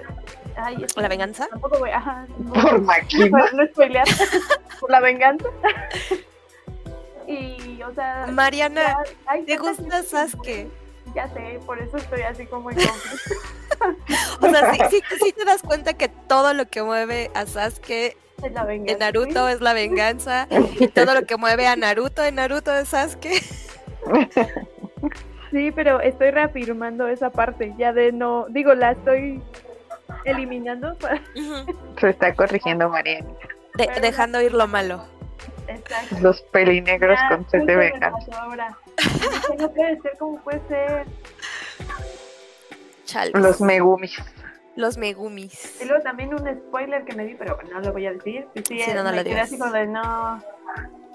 ay, 0.56 0.84
¿La 0.96 1.08
venganza? 1.08 1.46
Tampoco 1.48 1.78
voy, 1.78 1.90
ajá, 1.90 2.26
no, 2.38 2.52
Por 2.62 2.80
Makima. 2.82 3.50
no 3.52 3.66
spoilear, 3.66 4.06
por 4.80 4.90
la 4.90 5.00
venganza. 5.00 5.48
y, 7.26 7.82
o 7.82 7.92
sea, 7.94 8.26
Mariana, 8.30 8.96
ya 9.26 9.44
¿te 9.46 9.56
gusta 9.56 10.02
Sasuke? 10.02 10.68
Ya 11.14 11.28
sé, 11.28 11.60
por 11.66 11.78
eso 11.78 11.96
estoy 11.96 12.22
así 12.22 12.46
como 12.46 12.70
en. 12.70 12.78
O 14.40 14.48
sea, 14.48 14.74
sí, 14.88 15.00
sí, 15.08 15.16
sí 15.24 15.32
te 15.32 15.44
das 15.44 15.60
cuenta 15.62 15.94
que 15.94 16.08
todo 16.08 16.54
lo 16.54 16.68
que 16.68 16.82
mueve 16.82 17.30
a 17.34 17.46
Sasuke 17.46 18.16
Es 18.44 18.52
la 18.52 18.64
venganza. 18.64 18.92
en 18.92 18.98
Naruto 19.00 19.48
es 19.48 19.60
la 19.60 19.72
venganza 19.72 20.46
y 20.78 20.86
todo 20.88 21.14
lo 21.14 21.22
que 21.26 21.36
mueve 21.36 21.66
a 21.66 21.74
Naruto 21.74 22.22
en 22.22 22.36
Naruto 22.36 22.72
es 22.72 22.88
Sasuke. 22.90 23.42
Sí, 25.50 25.72
pero 25.72 26.00
estoy 26.00 26.30
reafirmando 26.30 27.08
esa 27.08 27.30
parte, 27.30 27.74
ya 27.76 27.92
de 27.92 28.12
no, 28.12 28.46
digo, 28.50 28.74
la 28.74 28.92
estoy 28.92 29.42
eliminando 30.24 30.94
para. 30.98 31.20
Se 32.00 32.10
está 32.10 32.34
corrigiendo 32.34 32.88
Marianita. 32.88 33.48
De- 33.74 34.00
dejando 34.00 34.40
ir 34.40 34.52
lo 34.52 34.66
malo. 34.68 35.04
Exacto. 35.68 36.16
Los 36.20 36.40
pelinegros 36.42 37.18
Ya, 37.18 37.28
con 37.36 37.48
sed 37.50 37.62
de 37.64 37.76
venganza. 37.76 38.46
No 39.58 39.70
puede 39.72 40.00
ser 40.02 40.18
como 40.18 40.38
puede 40.42 40.60
ser. 40.68 41.06
Chales. 43.04 43.32
Los 43.34 43.60
Megumis. 43.60 44.16
Los 44.76 44.96
Megumis. 44.96 45.80
Y 45.82 45.84
luego 45.86 46.02
también 46.02 46.32
un 46.34 46.46
spoiler 46.68 47.04
que 47.04 47.14
me 47.14 47.24
di, 47.24 47.34
pero 47.34 47.58
no 47.70 47.80
lo 47.80 47.92
voy 47.92 48.06
a 48.06 48.12
decir. 48.12 48.46
Sí, 48.54 48.62
sí, 48.68 48.80
Sí, 48.80 48.90
no, 48.94 49.02
no 49.02 49.12
lo 49.12 49.22
digas. 49.22 49.44
así 49.48 49.58
como 49.58 49.72
de 49.72 49.86
no, 49.86 50.42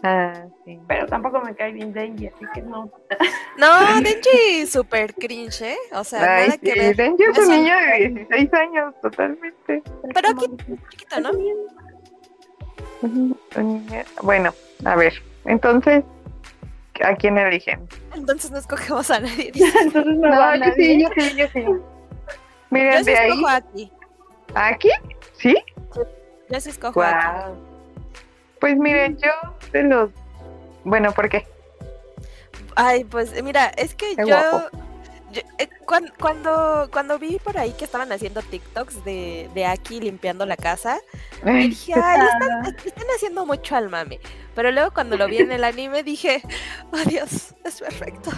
Ah, 0.03 0.45
sí. 0.63 0.79
pero 0.87 1.07
tampoco 1.07 1.39
me 1.41 1.55
cae 1.55 1.71
bien 1.71 1.91
Denji, 1.91 2.27
así 2.27 2.45
que 2.53 2.61
no. 2.61 2.89
No, 3.57 4.01
Denji, 4.01 4.67
super 4.67 5.13
cringe, 5.15 5.61
¿eh? 5.63 5.77
O 5.93 6.03
sea, 6.03 6.21
Ay, 6.37 6.47
nada 6.49 6.57
que 6.59 6.71
sí, 6.73 6.79
ver. 6.79 6.95
Denji 6.95 7.23
es 7.23 7.37
Es 7.37 7.47
un 7.47 7.49
niño 7.55 7.73
de 7.75 8.09
16 8.09 8.53
años, 8.53 8.93
totalmente. 9.01 9.81
Pero 10.13 10.29
aquí- 10.29 10.77
Chiquito, 10.89 11.19
¿no? 11.21 11.31
Bueno, 14.21 14.53
a 14.85 14.95
ver, 14.95 15.13
entonces, 15.45 16.03
¿a 17.03 17.15
quién 17.15 17.37
eligen? 17.37 17.87
Entonces 18.15 18.51
no 18.51 18.57
escogemos 18.57 19.09
a 19.11 19.19
nadie. 19.19 19.51
Entonces 19.81 20.15
no, 20.17 20.29
va 20.29 20.55
yo 20.55 20.59
nadie. 20.65 20.73
sí, 20.75 21.01
yo 21.01 21.09
sí, 21.17 21.35
yo 21.35 21.45
sí. 21.53 21.65
Miren, 22.69 22.91
Yo 22.93 22.99
sí 22.99 23.05
de 23.11 23.17
ahí, 23.17 23.29
escojo 23.31 23.47
aquí. 23.49 23.91
¿aquí? 24.53 24.89
¿Sí? 25.33 25.55
Yo 26.49 26.59
sí 26.59 26.69
escojo 26.69 27.01
aquí. 27.01 27.27
Wow. 27.47 27.57
Pues 28.59 28.75
miren, 28.77 29.17
yo 29.17 29.29
de 29.71 29.83
los... 29.83 30.09
Bueno, 30.83 31.11
¿por 31.11 31.29
qué? 31.29 31.45
Ay, 32.75 33.03
pues 33.03 33.41
mira, 33.43 33.67
es 33.77 33.95
que 33.95 34.15
Qué 34.15 34.25
yo, 34.25 34.69
eh, 35.57 35.67
cuan- 35.85 36.13
cuando, 36.19 36.89
cuando 36.91 37.19
vi 37.19 37.37
por 37.39 37.57
ahí 37.57 37.73
que 37.73 37.85
estaban 37.85 38.11
haciendo 38.11 38.41
TikToks 38.41 39.03
de, 39.03 39.49
de 39.53 39.65
aquí 39.65 39.99
limpiando 39.99 40.45
la 40.45 40.55
casa, 40.55 40.99
y 41.45 41.69
dije, 41.69 41.93
ay, 41.93 42.19
están, 42.21 42.75
están 42.85 43.07
haciendo 43.15 43.45
mucho 43.45 43.75
al 43.75 43.89
mame. 43.89 44.19
Pero 44.55 44.71
luego 44.71 44.91
cuando 44.91 45.17
lo 45.17 45.27
vi 45.27 45.39
en 45.39 45.51
el 45.51 45.63
anime 45.63 46.03
dije, 46.03 46.41
oh 46.91 47.09
Dios, 47.09 47.53
es 47.63 47.79
perfecto. 47.79 48.31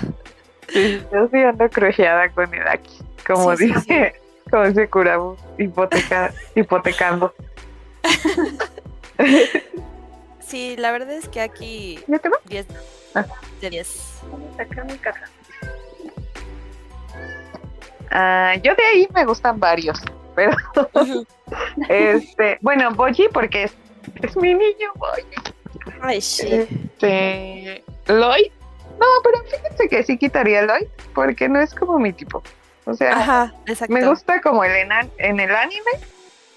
Sí, 0.70 1.02
yo 1.12 1.28
sí 1.32 1.38
ando 1.40 1.70
crujeada 1.70 2.30
con 2.30 2.54
el 2.54 2.68
aquí, 2.68 2.98
como 3.26 3.56
Sí, 3.58 3.68
sí, 3.68 3.74
dice, 3.74 4.16
como 4.52 4.66
dice 4.68 4.88
Kurabu, 4.90 5.36
hipoteca, 5.58 6.34
hipotecando. 6.56 7.34
Sí, 10.50 10.76
la 10.78 10.92
verdad 10.92 11.12
es 11.14 11.30
que 11.30 11.42
aquí 11.42 12.00
¿Ya 12.08 12.20
te 12.20 12.28
va? 12.30 12.38
10 12.46 12.66
Ah. 13.16 13.26
de 13.62 13.70
10. 13.70 14.22
Saca 14.58 14.84
mi 14.84 14.98
caja. 14.98 15.26
Ah, 18.12 18.56
yo 18.64 18.74
de 18.76 18.84
ahí 18.84 19.08
me 19.14 19.26
gustan 19.26 19.60
varios, 19.60 20.00
pero 20.36 20.52
este, 21.90 22.58
bueno, 22.62 22.92
Boji 22.96 23.28
porque 23.32 23.64
es, 23.66 23.74
es 24.22 24.36
mi 24.36 24.54
niño 24.54 24.92
Boji. 24.96 25.24
Ay, 26.02 26.22
sí. 26.22 26.48
Este, 26.52 27.84
Lloyd, 28.08 28.52
no, 29.00 29.06
pero 29.24 29.44
fíjense 29.46 29.88
que 29.88 30.04
sí 30.04 30.18
quitaría 30.18 30.64
Lloyd 30.64 30.88
porque 31.14 31.48
no 31.48 31.60
es 31.60 31.74
como 31.76 32.00
mi 32.00 32.12
tipo. 32.14 32.42
O 32.86 32.94
sea, 32.96 33.12
Ajá, 33.18 33.54
exacto. 33.68 33.94
me 33.94 34.04
gusta 34.06 34.42
como 34.42 34.64
el 34.64 34.72
enan- 34.72 35.12
en 35.20 35.40
el 35.40 35.56
anime, 35.56 35.92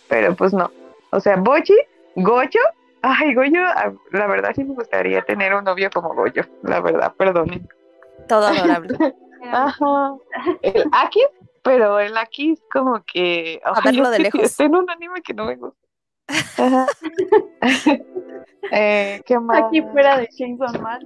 pero 0.09 0.35
pues 0.35 0.55
no. 0.55 0.71
O 1.11 1.21
sea, 1.21 1.37
Boji, 1.37 1.77
Goyo 2.17 2.61
Ay, 3.03 3.35
Goyo, 3.35 3.61
ah, 3.67 3.93
la 4.13 4.27
verdad 4.29 4.53
sí 4.55 4.65
me 4.65 4.75
gustaría 4.75 5.23
tener 5.23 5.55
un 5.55 5.65
novio 5.65 5.91
como 5.93 6.15
Goyo, 6.15 6.43
la 6.63 6.81
verdad, 6.81 7.13
perdonen. 7.17 7.69
Todo 8.29 8.47
adorable. 8.47 8.97
Ajá. 9.53 10.15
El 10.63 10.85
Aki, 10.93 11.21
pero 11.63 11.99
el 11.99 12.17
Aki 12.17 12.53
es 12.53 12.63
como 12.73 13.03
que. 13.05 13.61
A 13.65 13.81
verlo 13.81 14.09
de 14.11 14.21
lejos. 14.21 14.41
Está 14.41 14.65
en 14.65 14.77
un 14.77 14.89
anime 14.89 15.21
que 15.23 15.35
no 15.35 15.47
me 15.47 15.57
gusta. 15.57 15.79
Ajá. 16.59 16.87
eh, 18.73 19.21
¿Qué 19.27 19.39
más? 19.41 19.65
Aquí 19.65 19.83
fuera 19.83 20.19
de 20.19 20.29
Chainsaw 20.29 20.81
Man. 20.81 21.01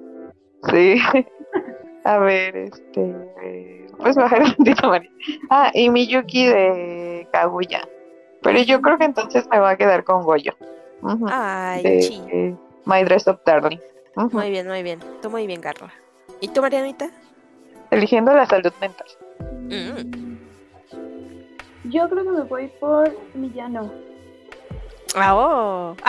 Sí. 0.70 1.00
A 2.04 2.18
ver, 2.18 2.56
este. 2.56 3.88
Pues 3.98 4.14
bajar 4.14 4.42
un 4.42 4.54
tantito, 4.54 4.88
María. 4.88 5.10
Ah, 5.50 5.70
y 5.74 5.90
Miyuki 5.90 6.46
de 6.46 7.28
Kaguya. 7.32 7.88
Pero 8.42 8.60
yo 8.60 8.80
creo 8.80 8.98
que 8.98 9.06
entonces 9.06 9.48
me 9.50 9.58
va 9.58 9.70
a 9.70 9.76
quedar 9.76 10.04
con 10.04 10.22
Goyo. 10.22 10.54
Ay, 11.28 11.82
De 11.82 11.98
eh, 12.32 12.54
My 12.84 13.04
Dress 13.04 13.26
Up 13.26 13.40
Darling. 13.44 13.78
Muy 14.16 14.50
bien, 14.50 14.66
muy 14.66 14.82
bien. 14.82 14.98
Tú 15.22 15.30
muy 15.30 15.46
bien, 15.46 15.60
Carla. 15.60 15.92
¿Y 16.40 16.48
tú, 16.48 16.62
Marianita? 16.62 17.10
Eligiendo 17.90 18.32
la 18.34 18.46
salud 18.46 18.72
mental. 18.80 19.06
Mm. 19.68 20.36
Yo 21.90 22.08
creo 22.08 22.24
que 22.24 22.30
me 22.30 22.42
voy 22.42 22.66
por 22.80 23.14
Millano. 23.34 23.92
Ah, 25.14 25.34
oh. 25.34 25.96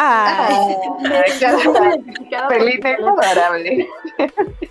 Con 2.34 2.50
Feliz 2.50 2.80
adorable. 2.86 3.88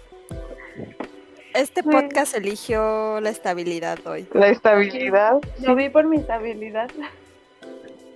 Este 1.55 1.83
Sí. 1.83 1.89
podcast 1.89 2.37
eligió 2.37 3.19
la 3.23 3.31
estabilidad 3.31 3.99
hoy. 4.07 4.29
La 4.35 4.49
estabilidad. 4.49 5.41
Lo 5.63 5.75
vi 5.75 5.89
por 5.89 6.05
mis 6.05 6.29
habilidades. 6.29 6.93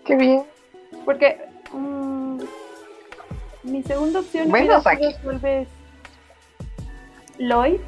Qué 0.05 0.15
bien. 0.15 0.43
Porque 1.07 1.41
mi 3.63 3.83
segunda 3.83 4.21
opción 4.21 4.49
Bueno, 4.49 4.81
sido 4.81 5.13
tal 5.23 5.39
vez 5.39 5.69
Lloyd. 7.39 7.81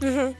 Mm, 0.00 0.32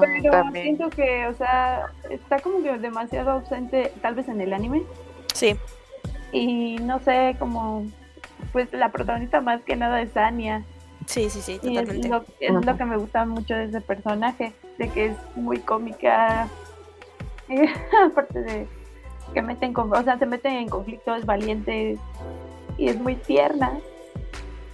pero 0.00 0.30
también. 0.30 0.64
siento 0.76 0.90
que, 0.90 1.26
o 1.26 1.34
sea, 1.34 1.86
está 2.10 2.38
como 2.40 2.62
que 2.62 2.78
demasiado 2.78 3.32
ausente, 3.32 3.92
tal 4.00 4.14
vez 4.14 4.28
en 4.28 4.40
el 4.40 4.52
anime. 4.52 4.82
Sí. 5.34 5.56
Y 6.32 6.76
no 6.78 7.00
sé, 7.00 7.36
como, 7.38 7.84
pues 8.52 8.72
la 8.72 8.90
protagonista 8.90 9.40
más 9.40 9.62
que 9.62 9.76
nada 9.76 10.00
es 10.00 10.16
Anya. 10.16 10.64
Sí, 11.06 11.30
sí, 11.30 11.40
sí, 11.40 11.58
Y 11.62 11.76
es 11.76 11.84
totalmente. 11.84 12.08
lo, 12.08 12.24
es 12.40 12.66
lo 12.66 12.76
que 12.76 12.84
me 12.84 12.96
gusta 12.98 13.24
mucho 13.24 13.54
de 13.54 13.64
ese 13.64 13.80
personaje, 13.80 14.52
de 14.78 14.88
que 14.90 15.06
es 15.06 15.16
muy 15.36 15.58
cómica. 15.58 16.48
Aparte 18.10 18.42
de 18.42 18.66
que 19.32 19.42
meten 19.42 19.72
con, 19.72 19.94
o 19.94 20.02
sea, 20.02 20.18
se 20.18 20.26
mete 20.26 20.48
en 20.48 20.68
conflictos, 20.68 21.18
es 21.18 21.26
valiente 21.26 21.98
y 22.76 22.88
es 22.88 22.98
muy 22.98 23.14
tierna. 23.16 23.78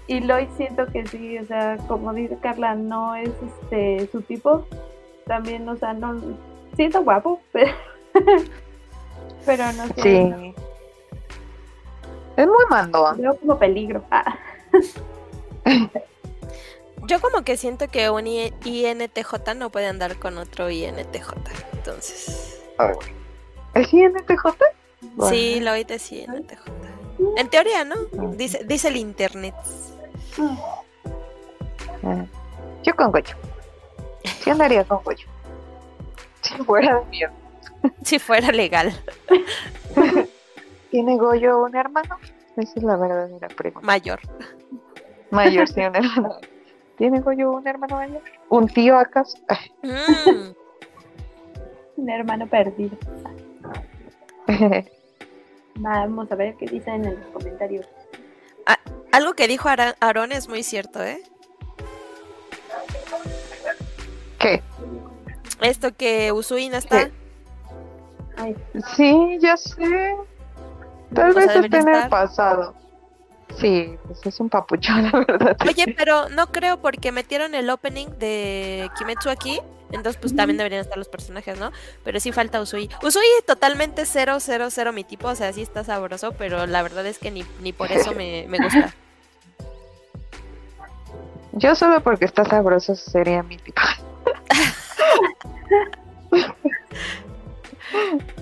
Y 0.07 0.21
Lloyd 0.21 0.49
siento 0.57 0.87
que 0.87 1.07
sí, 1.07 1.39
o 1.39 1.47
sea, 1.47 1.79
como 1.89 2.13
dice 2.13 2.37
Carla, 2.41 2.75
no 2.75 3.15
es 3.15 3.31
este 3.63 4.09
su 4.13 4.21
tipo. 4.23 4.67
También, 5.27 5.67
o 5.69 5.77
sea, 5.77 5.95
no 5.95 6.21
siento 6.77 7.03
guapo, 7.03 7.41
pero, 7.53 7.73
pero 9.47 9.73
no 9.73 9.87
sé. 9.89 10.03
Sí. 10.03 10.55
Es 12.37 12.47
muy 12.47 12.65
mandón. 12.69 13.17
Veo 13.21 13.35
como 13.39 13.59
peligro. 13.59 14.05
Ah. 14.11 14.37
Yo 17.07 17.21
como 17.21 17.45
que 17.45 17.57
siento 17.57 17.89
que 17.89 18.09
un 18.11 18.27
I- 18.27 18.53
INTJ 18.65 19.55
no 19.57 19.71
puede 19.71 19.87
andar 19.87 20.17
con 20.19 20.39
otro 20.39 20.71
INTJ. 20.71 21.33
Entonces. 21.75 22.61
¿Es 23.75 23.93
INTJ? 23.93 24.47
Sí, 25.29 25.61
Lloyd 25.61 25.91
es 25.91 26.11
INTJ. 26.13 26.59
En 27.37 27.49
teoría, 27.49 27.85
¿no? 27.85 27.95
Ujú. 28.13 28.35
Dice, 28.37 28.65
dice 28.65 28.89
el 28.89 28.97
internet. 28.97 29.55
Yo 32.83 32.95
con 32.97 33.13
Goyo. 33.13 33.37
Sí 34.41 34.51
andaría 34.51 34.85
con 34.85 35.03
Goyo. 35.03 35.27
Si 36.43 36.55
fuera 36.65 37.01
de 37.01 37.05
miedo. 37.07 37.33
Si 38.03 38.19
fuera 38.19 38.51
legal. 38.53 38.93
¿Tiene 40.91 41.17
Goyo 41.17 41.63
un 41.63 41.75
hermano? 41.75 42.19
Esa 42.57 42.73
es 42.77 42.83
la 42.83 42.97
verdadera 42.97 43.49
pregunta. 43.49 43.87
Mayor. 43.87 44.21
Mayor, 45.31 45.67
sí, 45.69 45.81
un 45.81 45.97
hermano. 45.97 46.37
¿Tiene 46.97 47.21
Goyo 47.21 47.51
un 47.51 47.67
hermano 47.67 47.97
mayor? 47.97 48.23
¿Un 48.49 48.69
tío 48.69 48.97
acaso? 48.99 49.39
Mm. 49.83 50.53
Un 51.97 52.11
hermano 52.11 52.47
perdido. 52.47 52.97
Vamos 55.77 56.31
a 56.31 56.37
ver 56.37 56.55
qué 56.57 56.67
dicen 56.67 57.05
en 57.05 57.19
los 57.19 57.27
comentarios. 57.33 57.89
Algo 59.13 59.35
que 59.35 59.47
dijo 59.47 59.69
Aaron 59.69 60.33
es 60.33 60.49
muy 60.49 60.63
cierto, 60.63 61.03
¿eh? 61.03 61.23
¿Qué? 64.41 64.63
Esto 65.61 65.95
que 65.97 66.33
Usui 66.33 66.69
no 66.69 66.79
está. 66.79 67.11
Sí, 68.97 69.39
ya 69.41 69.57
sé. 69.57 70.17
Tal 71.15 71.33
vez 71.33 71.47
esté 71.47 71.77
en 71.79 71.89
el 71.89 72.09
pasado. 72.09 72.75
Sí, 73.59 73.97
pues 74.07 74.21
es 74.25 74.41
un 74.41 74.49
papuchón, 74.49 75.03
la 75.13 75.21
verdad. 75.21 75.57
Oye, 75.69 75.95
pero 75.97 76.29
no 76.31 76.51
creo 76.51 76.81
porque 76.81 77.13
metieron 77.13 77.55
el 77.55 77.71
opening 77.71 78.07
de 78.19 78.91
Kimetsu 78.99 79.31
aquí. 79.31 79.61
Entonces, 79.93 80.21
pues 80.21 80.35
también 80.35 80.57
deberían 80.57 80.81
estar 80.81 80.99
los 80.99 81.09
personajes, 81.09 81.59
¿no? 81.59 81.71
Pero 82.03 82.19
sí 82.19 82.33
falta 82.33 82.61
Usui. 82.61 82.89
Usui 83.03 83.23
totalmente 83.47 84.07
cero, 84.07 84.39
cero, 84.41 84.69
cero 84.71 84.93
mi 84.93 85.05
tipo. 85.05 85.29
O 85.29 85.35
sea, 85.37 85.53
sí 85.53 85.63
está 85.63 85.85
sabroso, 85.85 86.33
pero 86.33 86.67
la 86.67 86.83
verdad 86.83 87.07
es 87.07 87.19
que 87.19 87.31
ni, 87.31 87.45
ni 87.61 87.73
por 87.73 87.93
eso 87.93 88.13
me, 88.13 88.47
me 88.49 88.59
gusta. 88.59 88.93
Yo 91.53 91.77
solo 91.77 92.03
porque 92.03 92.25
está 92.25 92.45
sabroso 92.45 92.97
sería 92.97 93.45
mi 93.45 93.59
tipo. 93.59 93.81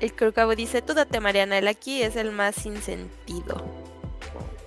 El 0.00 0.12
Kurukabo 0.12 0.54
dice, 0.54 0.82
tú 0.82 0.92
date 0.92 1.20
Mariana, 1.20 1.56
el 1.56 1.68
aquí 1.68 2.02
es 2.02 2.16
el 2.16 2.30
más 2.30 2.54
sin 2.54 2.82
sentido. 2.82 3.64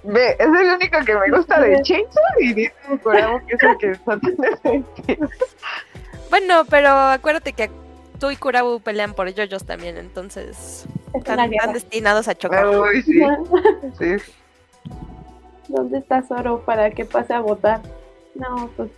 Ve, 0.04 0.32
es 0.40 0.48
el 0.48 0.76
único 0.76 1.00
que 1.06 1.16
me 1.16 1.30
gusta 1.30 1.60
de 1.60 1.82
Chainsaw 1.82 2.24
y 2.40 2.54
dice 2.54 2.74
Kuramo 3.04 3.46
que 3.46 3.56
es 3.56 3.64
el 3.64 3.78
que 3.78 4.00
no 4.06 4.20
tiene 4.20 4.58
sentido. 4.58 5.30
Bueno, 6.30 6.64
pero 6.70 6.90
acuérdate 6.90 7.54
que 7.54 7.70
tú 8.20 8.30
y 8.30 8.36
Kurabu 8.36 8.80
pelean 8.82 9.14
por 9.14 9.28
yoyos 9.30 9.66
también, 9.66 9.98
entonces 9.98 10.48
es 10.48 10.88
están, 11.14 11.74
destinados 11.74 12.28
a 12.28 12.36
chocar. 12.36 12.68
Uy, 12.68 13.02
sí, 13.02 13.22
sí. 13.98 14.16
¿Dónde 15.68 16.00
está 16.00 16.22
Zoro 16.24 16.62
para 16.66 16.92
que 16.92 17.06
pase 17.06 17.34
a 17.34 17.40
votar? 17.42 17.82
No, 18.36 18.70
pues 18.76 18.90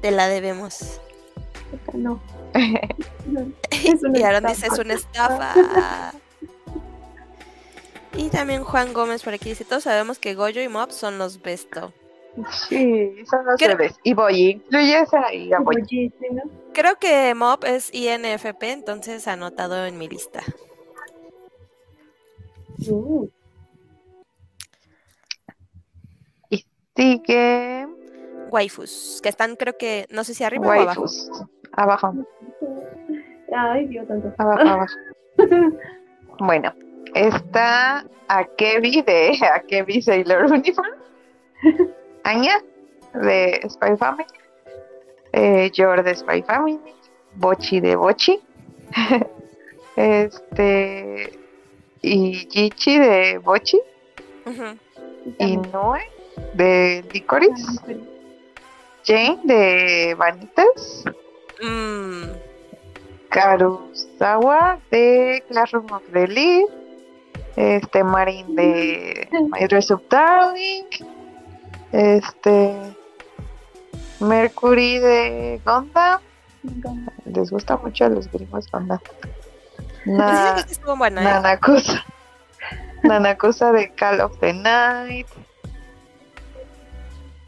Te 0.00 0.10
la 0.10 0.28
debemos. 0.28 1.00
acá 1.72 1.96
no. 1.96 2.20
No, 3.26 3.40
y 4.18 4.22
Aaron 4.22 4.46
estafa. 4.46 4.48
dice, 4.48 4.66
es 4.66 4.78
una 4.78 4.94
estafa. 4.94 6.12
Y 8.16 8.28
también 8.30 8.62
Juan 8.64 8.92
Gómez 8.92 9.22
por 9.22 9.34
aquí 9.34 9.50
dice, 9.50 9.64
todos 9.64 9.84
sabemos 9.84 10.18
que 10.18 10.34
Goyo 10.34 10.62
y 10.62 10.68
Mob 10.68 10.90
son 10.92 11.18
los 11.18 11.40
besto. 11.42 11.92
Sí, 12.68 13.14
son 13.30 13.44
los 13.46 13.56
Creo- 13.60 13.76
bebés. 13.76 13.94
Y 14.02 14.12
voy, 14.14 14.50
incluyes 14.50 15.12
ahí 15.14 15.52
a 15.52 15.60
Boy. 15.60 15.82
Creo 16.72 16.96
que 16.98 17.32
Mob 17.34 17.64
es 17.64 17.92
INFP, 17.94 18.62
entonces 18.72 19.28
anotado 19.28 19.86
en 19.86 19.98
mi 19.98 20.08
lista. 20.08 20.42
Uh, 22.88 23.28
Sigue 26.96 27.86
Waifus, 28.50 29.20
que 29.22 29.28
están 29.28 29.56
creo 29.56 29.76
que, 29.76 30.06
no 30.10 30.22
sé 30.22 30.34
si 30.34 30.44
arriba 30.44 30.66
o 30.68 30.70
abajo. 30.72 31.02
waifus. 31.02 31.30
Abajo, 31.72 32.14
Ay, 33.56 33.86
Dios 33.86 34.06
santo. 34.06 34.32
abajo, 34.38 34.60
abajo. 34.68 34.94
Bueno, 36.40 36.74
está 37.14 38.04
Akebi 38.28 39.02
de 39.02 39.38
Akebi 39.54 40.02
Sailor 40.02 40.44
Uniform. 40.52 40.94
Anya 42.24 42.60
de 43.14 43.60
Spy 43.68 43.96
Family. 43.96 44.26
Eh, 45.32 45.70
Yor 45.72 46.02
de 46.02 46.14
Spy 46.14 46.42
Family. 46.42 46.80
Bochi 47.36 47.80
de 47.80 47.96
Bochi. 47.96 48.40
este. 49.96 51.38
Y 52.02 52.46
Jichi 52.50 52.98
de 52.98 53.38
Bochi. 53.38 53.80
Ujú. 54.46 54.78
Y 55.38 55.56
Noe 55.56 56.02
de 56.54 57.04
Licorice. 57.12 57.80
Jane 59.04 59.40
de 59.44 60.14
Vanitas. 60.16 61.04
Mm, 61.60 62.24
Karusawa 63.30 64.80
de 64.90 65.42
Classroom 65.48 65.86
of 65.92 66.02
the 66.12 66.24
Elite, 66.24 66.72
este 67.56 68.02
Marin 68.04 68.54
de 68.56 69.28
My 69.52 69.66
Dress 69.66 69.90
Up 69.90 70.02
Darling, 70.08 70.84
este 71.92 72.74
Mercury 74.20 74.98
de 74.98 75.60
Gundam, 75.64 76.20
les 77.26 77.50
gusta 77.50 77.76
mucho 77.76 78.04
a 78.06 78.08
los 78.08 78.30
gringos 78.30 78.70
Gundam. 78.70 78.98
pues 80.04 80.06
Na, 80.06 80.56
¿eh? 80.58 81.24
Nanakusa. 81.24 82.04
Nanakusa 83.02 83.72
de 83.72 83.92
Call 83.94 84.20
of 84.20 84.38
the 84.40 84.52
Night, 84.52 85.26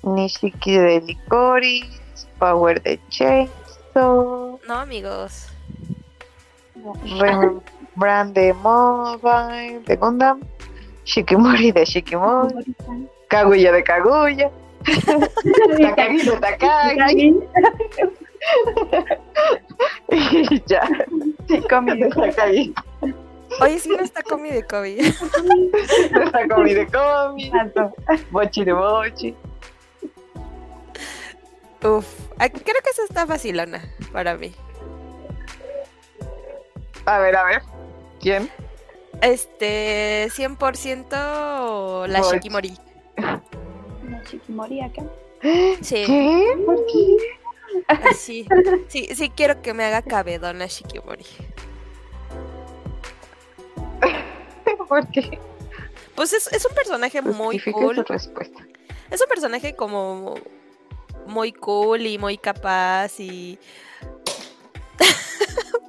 Nishiki 0.02 0.76
de 0.76 1.00
Licorice, 1.00 2.00
Power 2.38 2.82
de 2.82 3.00
Chainsaw, 3.08 4.60
No, 4.66 4.74
amigos. 4.74 5.48
Rembrandt 7.96 8.34
de 8.34 8.52
Mobile, 8.52 9.80
de 9.86 9.96
Gundam, 9.96 10.40
Shikimori 11.04 11.72
de 11.72 11.84
Shikimori, 11.84 12.76
Kaguya 13.28 13.72
de 13.72 13.82
Kaguya, 13.82 14.50
Takagi 14.84 16.18
de 16.24 16.36
Takagi, 16.36 17.40
y 20.10 20.62
ya, 20.66 20.82
Sí, 21.48 21.60
Comi 21.68 21.98
de 21.98 22.10
Takagi, 22.10 22.74
Oye, 23.60 23.78
sí, 23.78 23.88
no 23.88 24.00
está 24.00 24.22
Comi 24.22 24.50
de 24.50 24.62
Kobe. 24.62 24.98
está 25.00 26.48
Komi 26.48 26.74
de 26.74 26.88
Santo. 27.50 27.94
Bochi 28.30 28.64
de 28.64 28.72
Bochi. 28.72 29.34
Uf, 31.82 32.06
creo 32.36 32.80
que 32.82 32.90
esa 32.90 33.04
está 33.04 33.26
facilona 33.26 33.80
para 34.12 34.36
mí. 34.36 34.52
A 37.06 37.20
ver, 37.20 37.36
a 37.36 37.44
ver, 37.44 37.62
¿quién? 38.20 38.50
Este, 39.22 40.28
100% 40.30 42.06
la. 42.06 42.20
Shikimori. 42.20 42.74
La 43.16 43.42
Shikimori 44.30 44.80
acá. 44.82 45.02
Sí, 45.80 46.04
¿Qué? 46.06 46.58
¿Por 46.64 46.84
qué? 46.86 47.16
sí, 48.14 48.46
sí, 48.88 49.08
sí 49.14 49.30
quiero 49.30 49.60
que 49.62 49.74
me 49.74 49.84
haga 49.84 50.02
cabedón 50.02 50.58
la 50.58 50.66
Shikimori. 50.66 51.26
¿Por 54.88 55.08
qué? 55.08 55.38
Pues 56.14 56.32
es, 56.32 56.50
es 56.52 56.64
un 56.64 56.74
personaje 56.74 57.20
muy 57.22 57.60
cool. 57.60 57.96
su 57.96 58.04
respuesta. 58.04 58.66
Es 59.10 59.20
un 59.20 59.28
personaje 59.28 59.76
como 59.76 60.34
muy 61.26 61.52
cool 61.52 62.06
y 62.06 62.18
muy 62.18 62.38
capaz 62.38 63.20
y... 63.20 63.58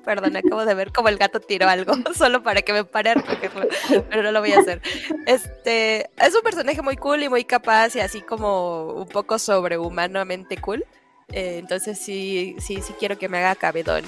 Perdón, 0.08 0.38
acabo 0.38 0.64
de 0.64 0.74
ver 0.74 0.94
como 0.94 1.10
el 1.10 1.18
gato 1.18 1.42
tiró 1.42 1.68
algo, 1.68 1.94
solo 2.16 2.42
para 2.42 2.62
que 2.62 2.72
me 2.72 2.86
pare 2.86 3.10
a 3.10 3.14
recogerlo, 3.16 3.68
pero 4.10 4.24
no 4.24 4.32
lo 4.32 4.40
voy 4.40 4.54
a 4.54 4.60
hacer. 4.60 4.82
Este, 5.26 6.10
es 6.16 6.34
un 6.34 6.42
personaje 6.44 6.82
muy 6.82 6.96
cool 6.96 7.24
y 7.24 7.28
muy 7.28 7.44
capaz 7.44 7.94
y 7.98 8.00
así 8.00 8.22
como 8.22 8.94
un 8.94 9.08
poco 9.10 9.38
sobrehumanamente 9.38 10.56
cool. 10.60 10.86
Eh, 11.34 11.58
entonces 11.58 12.00
sí, 12.00 12.56
sí, 12.58 12.82
sí 12.82 12.94
quiero 12.98 13.18
que 13.18 13.28
me 13.28 13.40
haga 13.40 13.56
cabedón. 13.56 14.06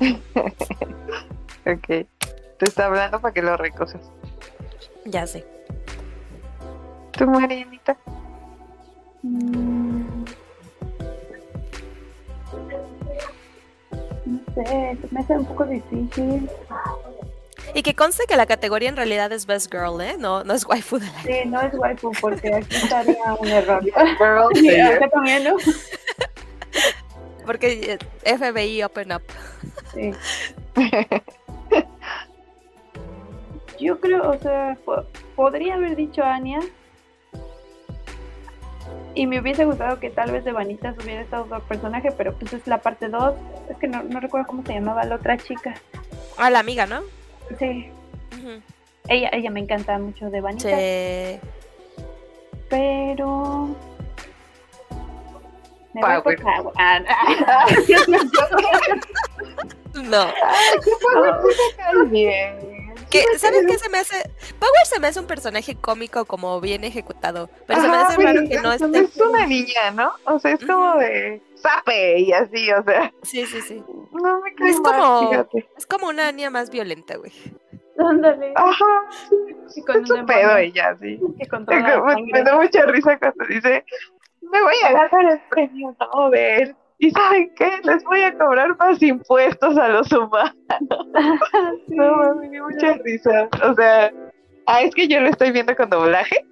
Ok. 1.66 1.86
Te 1.86 2.06
está 2.60 2.84
hablando 2.84 3.18
para 3.22 3.32
que 3.32 3.40
lo 3.40 3.56
recojas. 3.56 4.02
Ya 5.06 5.26
sé. 5.26 5.46
¿Tú, 7.12 7.26
Marianita? 7.26 7.96
Mm. 9.22 9.93
Sé, 14.54 14.96
me 15.10 15.20
hace 15.20 15.32
un 15.34 15.44
poco 15.46 15.64
difícil. 15.64 16.48
Y 17.74 17.82
que 17.82 17.94
conste 17.94 18.24
que 18.28 18.36
la 18.36 18.46
categoría 18.46 18.88
en 18.88 18.96
realidad 18.96 19.32
es 19.32 19.46
Best 19.46 19.70
Girl, 19.72 20.00
¿eh? 20.00 20.16
No, 20.18 20.44
no 20.44 20.54
es 20.54 20.64
waifu 20.66 20.98
de 20.98 21.06
la 21.06 21.22
Sí, 21.22 21.40
no 21.46 21.60
es 21.60 21.74
waifu 21.74 22.12
porque 22.20 22.54
aquí 22.54 22.76
estaría 22.76 23.34
un 23.40 23.48
error. 23.48 23.82
Girl, 23.82 24.48
Sí, 24.54 24.68
acá 24.80 25.08
también, 25.08 25.44
¿no? 25.44 25.56
Porque 27.46 27.98
eh, 28.24 28.38
FBI 28.38 28.82
Open 28.84 29.12
Up. 29.12 29.22
Sí. 29.92 30.12
Yo 33.78 34.00
creo, 34.00 34.30
o 34.30 34.38
sea, 34.38 34.78
po- 34.84 35.04
podría 35.36 35.74
haber 35.74 35.94
dicho 35.96 36.22
Anya. 36.22 36.60
Y 39.14 39.26
me 39.26 39.40
hubiese 39.40 39.64
gustado 39.64 40.00
que 40.00 40.10
tal 40.10 40.32
vez 40.32 40.44
de 40.44 40.52
Vanitas 40.52 40.96
hubiera 41.02 41.20
estado 41.20 41.44
otro 41.44 41.60
personaje, 41.60 42.10
pero 42.12 42.34
pues 42.34 42.52
es 42.52 42.66
la 42.66 42.78
parte 42.78 43.08
2. 43.08 43.34
Es 43.70 43.76
que 43.78 43.86
no, 43.86 44.02
no 44.02 44.20
recuerdo 44.20 44.46
cómo 44.46 44.64
se 44.64 44.74
llamaba 44.74 45.04
la 45.04 45.16
otra 45.16 45.36
chica. 45.38 45.74
Ah, 46.36 46.50
la 46.50 46.58
amiga, 46.58 46.86
¿no? 46.86 47.00
Sí, 47.58 47.92
ella, 49.08 49.28
ella 49.32 49.50
me 49.50 49.60
encanta 49.60 49.98
mucho 49.98 50.30
de 50.30 50.40
Vanitas. 50.40 50.72
Sí. 50.72 51.40
Pero. 52.70 53.68
Me 55.92 56.00
voy 56.00 56.22
por 56.22 56.42
Power. 56.42 56.62
Power. 56.62 56.72
Ah, 56.76 57.66
Dios 57.86 58.08
mío. 58.08 58.20
No. 59.94 60.22
Ay, 60.22 60.78
qué 60.82 62.04
bien. 62.06 62.73
Que, 63.22 63.38
¿Sabes 63.38 63.64
qué 63.66 63.78
se 63.78 63.88
me 63.88 63.98
hace? 63.98 64.30
Power 64.58 64.86
se 64.86 64.98
me 65.00 65.06
hace 65.06 65.20
un 65.20 65.26
personaje 65.26 65.74
cómico 65.76 66.24
como 66.24 66.60
bien 66.60 66.82
ejecutado. 66.84 67.48
Pero 67.66 67.80
se 67.80 67.88
me 67.88 67.96
hace 67.96 68.20
raro 68.22 68.40
que 68.48 68.60
no 68.60 68.72
es- 68.72 68.82
esté. 68.82 68.98
Es 68.98 69.16
una 69.20 69.46
niña, 69.46 69.90
¿no? 69.94 70.12
O 70.24 70.38
sea, 70.38 70.52
es 70.52 70.64
como 70.64 70.96
de 70.96 71.40
sape 71.54 72.18
y 72.18 72.32
así, 72.32 72.72
o 72.72 72.82
sea. 72.82 73.12
Sí, 73.22 73.46
sí, 73.46 73.60
sí. 73.60 73.82
No 74.12 74.40
me 74.40 74.54
cae 74.54 74.70
Es 74.70 74.80
mal, 74.80 74.92
como- 75.00 75.30
fíjate. 75.30 75.68
Es 75.76 75.86
como 75.86 76.08
una 76.08 76.32
niña 76.32 76.50
más 76.50 76.70
violenta, 76.70 77.16
güey. 77.16 77.32
Ándale. 77.98 78.52
Ajá, 78.56 78.84
Y 79.76 79.82
con 79.82 80.02
es 80.02 80.10
un 80.10 80.20
un 80.20 80.26
pedo 80.26 80.56
ella, 80.56 80.96
sí. 81.00 81.20
que 81.38 81.48
Me, 81.56 82.32
me 82.32 82.42
da 82.42 82.56
mucha 82.56 82.84
risa 82.86 83.16
cuando 83.18 83.44
dice, 83.46 83.84
me 84.42 84.60
voy 84.62 84.74
a 84.84 84.92
ganar 84.92 85.32
el 85.32 85.40
premio 85.48 85.96
Nobel. 86.00 86.74
¿Y 86.98 87.10
saben 87.10 87.52
qué? 87.56 87.70
Les 87.82 88.02
voy 88.04 88.22
a 88.22 88.36
cobrar 88.38 88.76
más 88.78 89.02
impuestos 89.02 89.76
a 89.76 89.88
los 89.88 90.10
humanos. 90.12 90.54
Sí. 91.88 91.94
No, 91.96 92.34
me 92.36 92.48
dio 92.48 92.64
mucha 92.68 92.94
risa. 93.04 93.48
O 93.68 93.74
sea, 93.74 94.10
ah, 94.66 94.82
es 94.82 94.94
que 94.94 95.06
yo 95.08 95.20
lo 95.20 95.28
estoy 95.28 95.50
viendo 95.52 95.74
con 95.76 95.90
doblaje. 95.90 96.44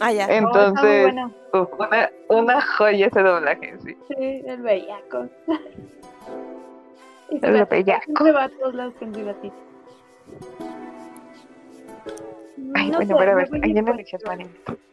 Ah, 0.00 0.12
ya. 0.12 0.26
Oh, 0.26 0.30
Entonces, 0.32 1.02
bueno. 1.12 1.32
uf, 1.52 1.68
una, 1.78 2.10
una 2.28 2.60
joya 2.60 3.06
ese 3.06 3.20
doblaje, 3.22 3.74
sí. 3.84 3.96
Sí, 4.08 4.42
el 4.46 4.62
bellaco. 4.62 5.28
Se 7.28 7.36
El 7.46 7.60
va- 7.60 7.64
bellaco. 7.66 8.24
Se 8.24 8.32
va 8.32 8.44
a 8.44 8.48
todos 8.48 8.74
lados 8.74 8.94
con. 8.98 9.14
Ay, 12.74 12.90
No 12.90 12.96
bueno, 12.98 13.06
sé, 13.06 13.14
pero 13.18 13.32
a 13.32 13.34
me 13.34 13.40
ver, 13.42 13.50
voy 13.50 13.60
¿a 13.60 13.62
a 13.64 14.89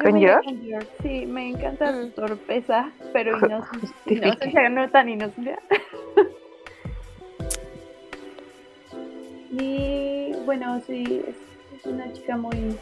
¿Con 0.00 0.18
George? 0.18 0.44
con 0.44 0.60
George. 0.62 0.88
Sí, 1.02 1.26
me 1.26 1.50
encanta 1.50 1.92
Mm. 1.92 2.02
su 2.06 2.10
torpeza, 2.12 2.90
pero 3.12 3.32
Ju- 3.38 3.48
inoc- 3.48 3.80
justifique. 3.80 4.26
inocencia 4.28 4.68
no 4.68 4.90
tan 4.90 5.08
inocencia. 5.08 5.58
y 9.50 10.34
bueno, 10.44 10.80
sí, 10.86 11.22
es, 11.26 11.36
es 11.78 11.86
una 11.86 12.12
chica 12.12 12.36
muy 12.36 12.76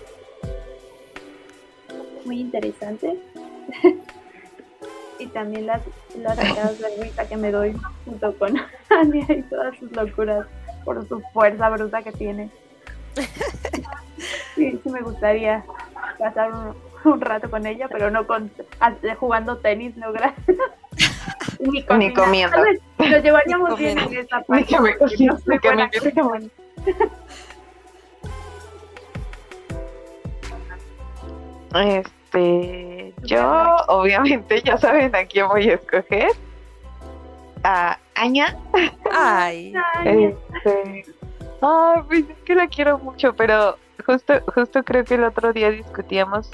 muy 2.25 2.41
interesante. 2.41 3.19
y 5.19 5.27
también 5.29 5.67
las, 5.67 5.83
las 6.19 6.37
sacadas 6.37 6.79
de 6.79 7.03
risa 7.03 7.29
que 7.29 7.37
me 7.37 7.53
doy 7.53 7.77
junto 8.05 8.37
con 8.39 8.57
Anya 8.91 9.27
y 9.29 9.43
todas 9.43 9.77
sus 9.79 9.93
locuras 9.93 10.47
por 10.85 11.07
su 11.07 11.21
fuerza 11.33 11.69
bruta 11.71 12.03
que 12.03 12.13
tiene. 12.13 12.51
Sí, 14.55 14.81
sí 14.83 14.91
me 14.91 15.03
gustaría 15.03 15.65
pasar 16.19 16.53
un, 16.53 16.75
un 17.13 17.21
rato 17.21 17.51
con 17.51 17.67
ella, 17.67 17.89
pero 17.89 18.11
no 18.11 18.27
con 18.27 18.51
jugando 19.19 19.57
tenis, 19.59 19.97
no 19.97 20.13
gracias. 20.13 20.45
Ni, 21.61 21.85
Ni 21.99 22.13
comiendo. 22.15 22.57
Tal 22.57 22.65
vez 22.65 22.81
Lo 23.11 23.19
llevaríamos 23.19 23.71
Ni 23.71 23.77
bien 23.77 23.99
en 23.99 24.05
comiendo. 24.05 24.27
esa 24.27 24.39
Ni 24.39 24.45
parte. 24.45 24.67
ni. 25.17 26.51
Este, 31.75 33.13
yo 33.23 33.77
obviamente 33.89 34.63
ya 34.63 34.77
saben 34.79 35.15
a 35.15 35.25
quién 35.25 35.49
voy 35.49 35.69
a 35.71 35.75
escoger. 35.75 36.31
A 37.65 37.99
Aña. 38.15 38.57
Ay. 39.13 39.73
Ay, 40.05 40.25
Este, 40.55 41.05
ay, 41.61 42.03
pues 42.07 42.25
es 42.31 42.39
que 42.45 42.55
la 42.55 42.69
quiero 42.69 42.99
mucho, 42.99 43.35
pero 43.35 43.77
justo, 44.07 44.35
justo 44.55 44.85
creo 44.85 45.05
que 45.05 45.15
el 45.15 45.25
otro 45.25 45.53
día 45.53 45.71
discutíamos, 45.71 46.51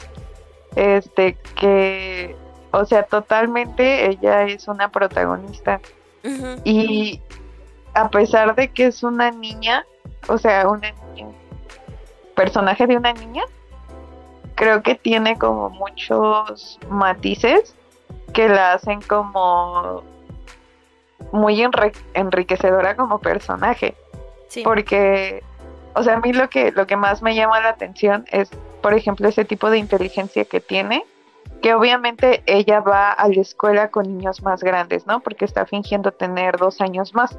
este, 0.76 1.36
que, 1.58 2.36
o 2.70 2.84
sea, 2.84 3.02
totalmente 3.02 4.10
ella 4.10 4.44
es 4.44 4.68
una 4.68 4.90
protagonista 4.90 5.80
y 6.64 7.20
a 7.94 8.08
pesar 8.10 8.54
de 8.54 8.68
que 8.68 8.86
es 8.86 9.02
una 9.02 9.30
niña, 9.30 9.86
o 10.28 10.38
sea, 10.38 10.68
una 10.68 10.92
niña, 10.92 11.28
personaje 12.34 12.86
de 12.86 12.96
una 12.96 13.12
niña, 13.12 13.42
creo 14.54 14.82
que 14.82 14.94
tiene 14.94 15.38
como 15.38 15.70
muchos 15.70 16.78
matices 16.88 17.74
que 18.32 18.48
la 18.48 18.74
hacen 18.74 19.00
como 19.02 20.02
muy 21.32 21.66
enriquecedora 22.14 22.96
como 22.96 23.18
personaje. 23.18 23.94
Sí. 24.48 24.62
Porque, 24.62 25.42
o 25.94 26.02
sea, 26.02 26.16
a 26.16 26.20
mí 26.20 26.32
lo 26.32 26.48
que, 26.50 26.72
lo 26.72 26.86
que 26.86 26.96
más 26.96 27.22
me 27.22 27.34
llama 27.34 27.60
la 27.60 27.70
atención 27.70 28.24
es, 28.30 28.50
por 28.82 28.94
ejemplo, 28.94 29.28
ese 29.28 29.44
tipo 29.44 29.70
de 29.70 29.78
inteligencia 29.78 30.44
que 30.44 30.60
tiene, 30.60 31.04
que 31.62 31.74
obviamente 31.74 32.42
ella 32.46 32.80
va 32.80 33.12
a 33.12 33.28
la 33.28 33.40
escuela 33.40 33.90
con 33.90 34.16
niños 34.16 34.42
más 34.42 34.62
grandes, 34.62 35.06
¿no? 35.06 35.20
Porque 35.20 35.44
está 35.44 35.66
fingiendo 35.66 36.12
tener 36.12 36.56
dos 36.56 36.80
años 36.80 37.14
más. 37.14 37.38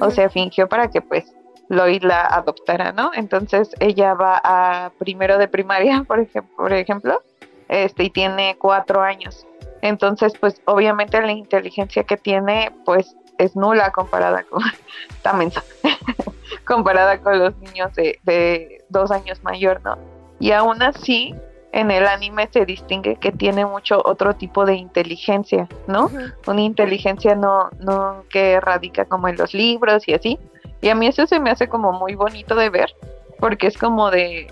O 0.00 0.10
sea, 0.10 0.28
fingió 0.28 0.68
para 0.68 0.90
que 0.90 1.00
pues 1.00 1.32
Lloyd 1.68 2.02
la 2.02 2.24
adoptara, 2.26 2.92
¿no? 2.92 3.10
Entonces 3.14 3.70
ella 3.80 4.14
va 4.14 4.40
a 4.42 4.92
primero 4.98 5.38
de 5.38 5.48
primaria, 5.48 6.04
por 6.08 6.20
ejemplo, 6.20 6.56
por 6.56 6.72
ejemplo 6.72 7.22
este, 7.68 8.04
y 8.04 8.10
tiene 8.10 8.56
cuatro 8.58 9.02
años. 9.02 9.46
Entonces, 9.82 10.32
pues 10.38 10.60
obviamente 10.64 11.20
la 11.20 11.32
inteligencia 11.32 12.04
que 12.04 12.16
tiene, 12.16 12.72
pues 12.84 13.16
es 13.38 13.54
nula 13.54 13.90
comparada 13.90 14.44
con, 14.44 14.62
también 15.22 15.52
comparada 16.64 17.20
con 17.20 17.38
los 17.38 17.56
niños 17.58 17.92
de, 17.94 18.18
de 18.22 18.84
dos 18.88 19.10
años 19.10 19.42
mayor, 19.42 19.80
¿no? 19.84 20.15
Y 20.38 20.52
aún 20.52 20.82
así, 20.82 21.34
en 21.72 21.90
el 21.90 22.06
anime 22.06 22.48
se 22.52 22.64
distingue 22.64 23.16
que 23.16 23.32
tiene 23.32 23.66
mucho 23.66 24.00
otro 24.04 24.34
tipo 24.34 24.64
de 24.64 24.74
inteligencia, 24.74 25.68
¿no? 25.86 26.10
Una 26.46 26.60
inteligencia 26.60 27.34
no, 27.34 27.70
no 27.80 28.24
que 28.30 28.60
radica 28.60 29.04
como 29.04 29.28
en 29.28 29.36
los 29.36 29.54
libros 29.54 30.06
y 30.08 30.14
así. 30.14 30.38
Y 30.80 30.88
a 30.88 30.94
mí 30.94 31.06
eso 31.06 31.26
se 31.26 31.40
me 31.40 31.50
hace 31.50 31.68
como 31.68 31.92
muy 31.92 32.14
bonito 32.14 32.54
de 32.54 32.70
ver, 32.70 32.94
porque 33.38 33.66
es 33.66 33.76
como 33.76 34.10
de, 34.10 34.46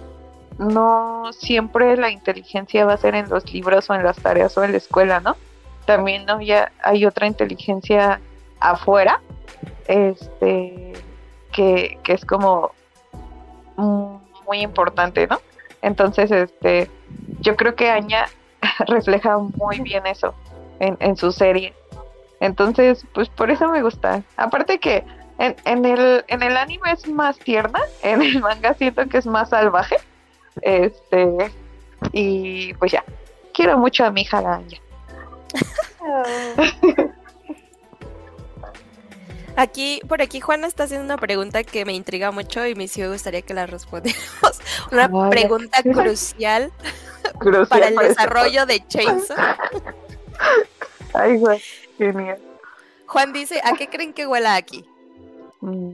no 0.59 1.33
siempre 1.33 1.97
la 1.97 2.11
inteligencia 2.11 2.85
va 2.85 2.95
a 2.95 2.99
ser 2.99 3.15
en 3.15 3.29
los 3.29 3.51
libros 3.53 3.89
o 3.91 3.95
en 3.95 4.03
las 4.03 4.17
tareas 4.17 4.57
o 4.57 4.65
en 4.65 4.73
la 4.73 4.79
escuela, 4.79 5.21
¿no? 5.21 5.37
También 5.87 6.25
¿no? 6.27 6.41
ya 6.41 6.73
hay 6.83 7.05
otra 7.05 7.27
inteligencia 7.27 8.21
afuera, 8.61 9.21
este, 9.87 10.93
que, 11.53 11.99
que 12.03 12.13
es 12.13 12.25
como 12.25 12.73
muy 13.77 14.61
importante, 14.61 15.27
¿no? 15.27 15.41
Entonces, 15.85 16.31
este, 16.31 16.91
yo 17.41 17.57
creo 17.57 17.75
que 17.77 17.91
Aña 17.91 18.25
refleja 18.89 19.37
muy 19.39 19.81
bien 19.81 20.07
eso 20.07 20.35
en, 20.81 20.97
en 21.01 21.17
su 21.17 21.31
serie. 21.31 21.75
Entonces, 22.41 23.07
pues 23.13 23.29
por 23.29 23.51
eso 23.51 23.69
me 23.69 23.83
gusta. 23.83 24.23
Aparte 24.39 24.81
que 24.81 25.05
en, 25.39 25.55
en, 25.67 25.85
el, 25.85 26.25
en 26.29 26.43
el 26.43 26.57
anime 26.57 26.93
es 26.93 27.07
más 27.07 27.39
tierna, 27.39 27.81
en 28.03 28.23
el 28.23 28.41
manga 28.41 28.73
siento 28.75 29.07
que 29.07 29.19
es 29.19 29.27
más 29.27 29.51
salvaje. 29.51 29.97
Este, 30.63 31.51
y 32.13 32.73
pues 32.75 32.93
ya, 32.93 33.05
quiero 33.53 33.77
mucho 33.77 34.07
a 34.07 34.11
mi 34.11 34.23
hija 34.23 34.39
Aña. 34.39 34.81
Aquí, 39.57 40.01
por 40.09 40.21
aquí 40.21 40.41
Juana 40.41 40.67
está 40.67 40.83
haciendo 40.85 41.05
una 41.05 41.17
pregunta 41.17 41.63
que 41.63 41.85
me 41.85 41.93
intriga 41.93 42.33
mucho 42.33 42.67
y 42.67 42.75
me 42.75 42.89
gustaría 43.09 43.43
que 43.43 43.55
la 43.55 43.67
respondiéramos. 43.67 44.61
Una 44.95 45.29
pregunta 45.29 45.83
crucial, 45.83 46.73
para 47.69 47.89
el 47.89 47.97
desarrollo 47.97 48.65
de 48.65 48.87
Chainsaw. 48.87 49.37
Ay, 51.15 51.39
güey, 51.39 51.61
genial. 51.99 52.39
Juan 53.07 53.33
dice, 53.33 53.61
¿a 53.65 53.75
qué 53.77 53.89
creen 53.89 54.13
que 54.13 54.27
huela 54.27 54.55
aquí? 54.55 54.85
Mm. 55.61 55.93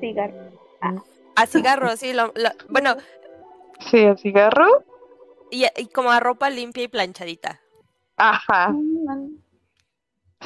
Cigarro. 0.00 0.50
A 1.36 1.46
cigarro, 1.46 1.96
sí. 1.96 2.12
bueno. 2.68 2.96
Sí, 3.90 4.04
a 4.04 4.16
cigarro. 4.16 4.84
Y, 5.50 5.66
y, 5.76 5.86
como 5.86 6.10
a 6.10 6.20
ropa 6.20 6.48
limpia 6.48 6.84
y 6.84 6.88
planchadita. 6.88 7.60
Ajá. 8.16 8.68
Mm, 8.68 9.38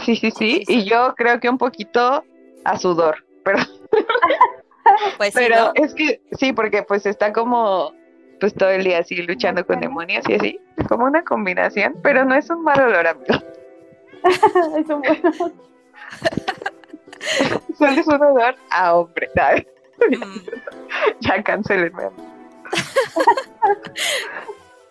sí, 0.04 0.16
sí, 0.16 0.30
sí. 0.30 0.62
Y 0.66 0.84
yo 0.84 1.14
creo 1.16 1.38
que 1.40 1.48
un 1.48 1.58
poquito 1.58 2.24
a 2.64 2.78
sudor, 2.78 3.24
pero... 3.44 3.58
pues 5.16 5.34
pero 5.34 5.72
es 5.74 5.94
que 5.94 6.20
sí, 6.32 6.52
porque 6.52 6.82
pues 6.82 7.06
está 7.06 7.32
como 7.32 7.92
pues 8.40 8.54
todo 8.54 8.70
el 8.70 8.84
día 8.84 8.98
así 8.98 9.16
luchando 9.16 9.66
con 9.66 9.80
demonios 9.80 10.28
y 10.28 10.34
así, 10.34 10.60
como 10.88 11.06
una 11.06 11.24
combinación, 11.24 11.94
pero 12.02 12.24
no 12.24 12.34
es 12.34 12.50
un 12.50 12.62
mal 12.62 12.80
olor, 12.80 13.06
amigo. 13.06 13.34
es 14.78 14.88
un 14.88 15.00
buen 15.02 15.22
Solo 17.78 18.00
es 18.00 18.06
un 18.06 18.22
olor 18.22 18.54
a 18.70 18.94
hombre. 18.94 19.30
Mm. 20.10 20.40
ya 21.20 21.42
cancelenme. 21.42 22.10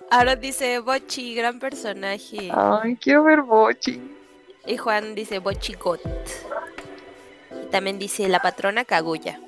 Ahora 0.10 0.36
dice 0.36 0.80
Bochi, 0.80 1.36
gran 1.36 1.60
personaje. 1.60 2.50
Ay, 2.52 2.96
quiero 2.96 3.24
ver 3.24 3.42
Bochi. 3.42 4.02
Y 4.66 4.78
Juan 4.78 5.14
dice 5.16 5.40
Bochi 5.40 5.74
Got. 5.74 6.02
También 7.72 8.00
dice 8.00 8.28
la 8.30 8.40
patrona 8.40 8.86
Kaguya. 8.86 9.40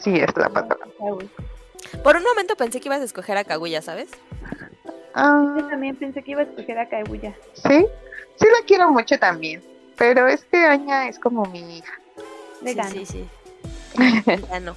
Sí, 0.00 0.16
es 0.16 0.36
la 0.36 0.48
patrona. 0.48 0.86
Por 2.02 2.16
un 2.16 2.22
momento 2.22 2.56
pensé 2.56 2.80
que 2.80 2.88
ibas 2.88 3.00
a 3.00 3.04
escoger 3.04 3.36
a 3.36 3.44
Kaguya, 3.44 3.82
¿sabes? 3.82 4.10
Ah. 5.14 5.54
Yo 5.56 5.64
también 5.66 5.96
pensé 5.96 6.22
que 6.22 6.32
iba 6.32 6.40
a 6.42 6.44
escoger 6.44 6.78
a 6.78 6.88
Kaguya. 6.88 7.34
Sí, 7.54 7.86
sí 8.36 8.46
la 8.46 8.66
quiero 8.66 8.90
mucho 8.90 9.18
también. 9.18 9.62
Pero 9.96 10.26
este 10.26 10.66
Aña 10.66 11.08
es 11.08 11.18
como 11.18 11.44
mi 11.46 11.78
hija. 11.78 11.92
Sí, 12.64 12.76
sí, 12.92 13.06
sí. 13.06 13.28
ya 14.50 14.60
no. 14.60 14.76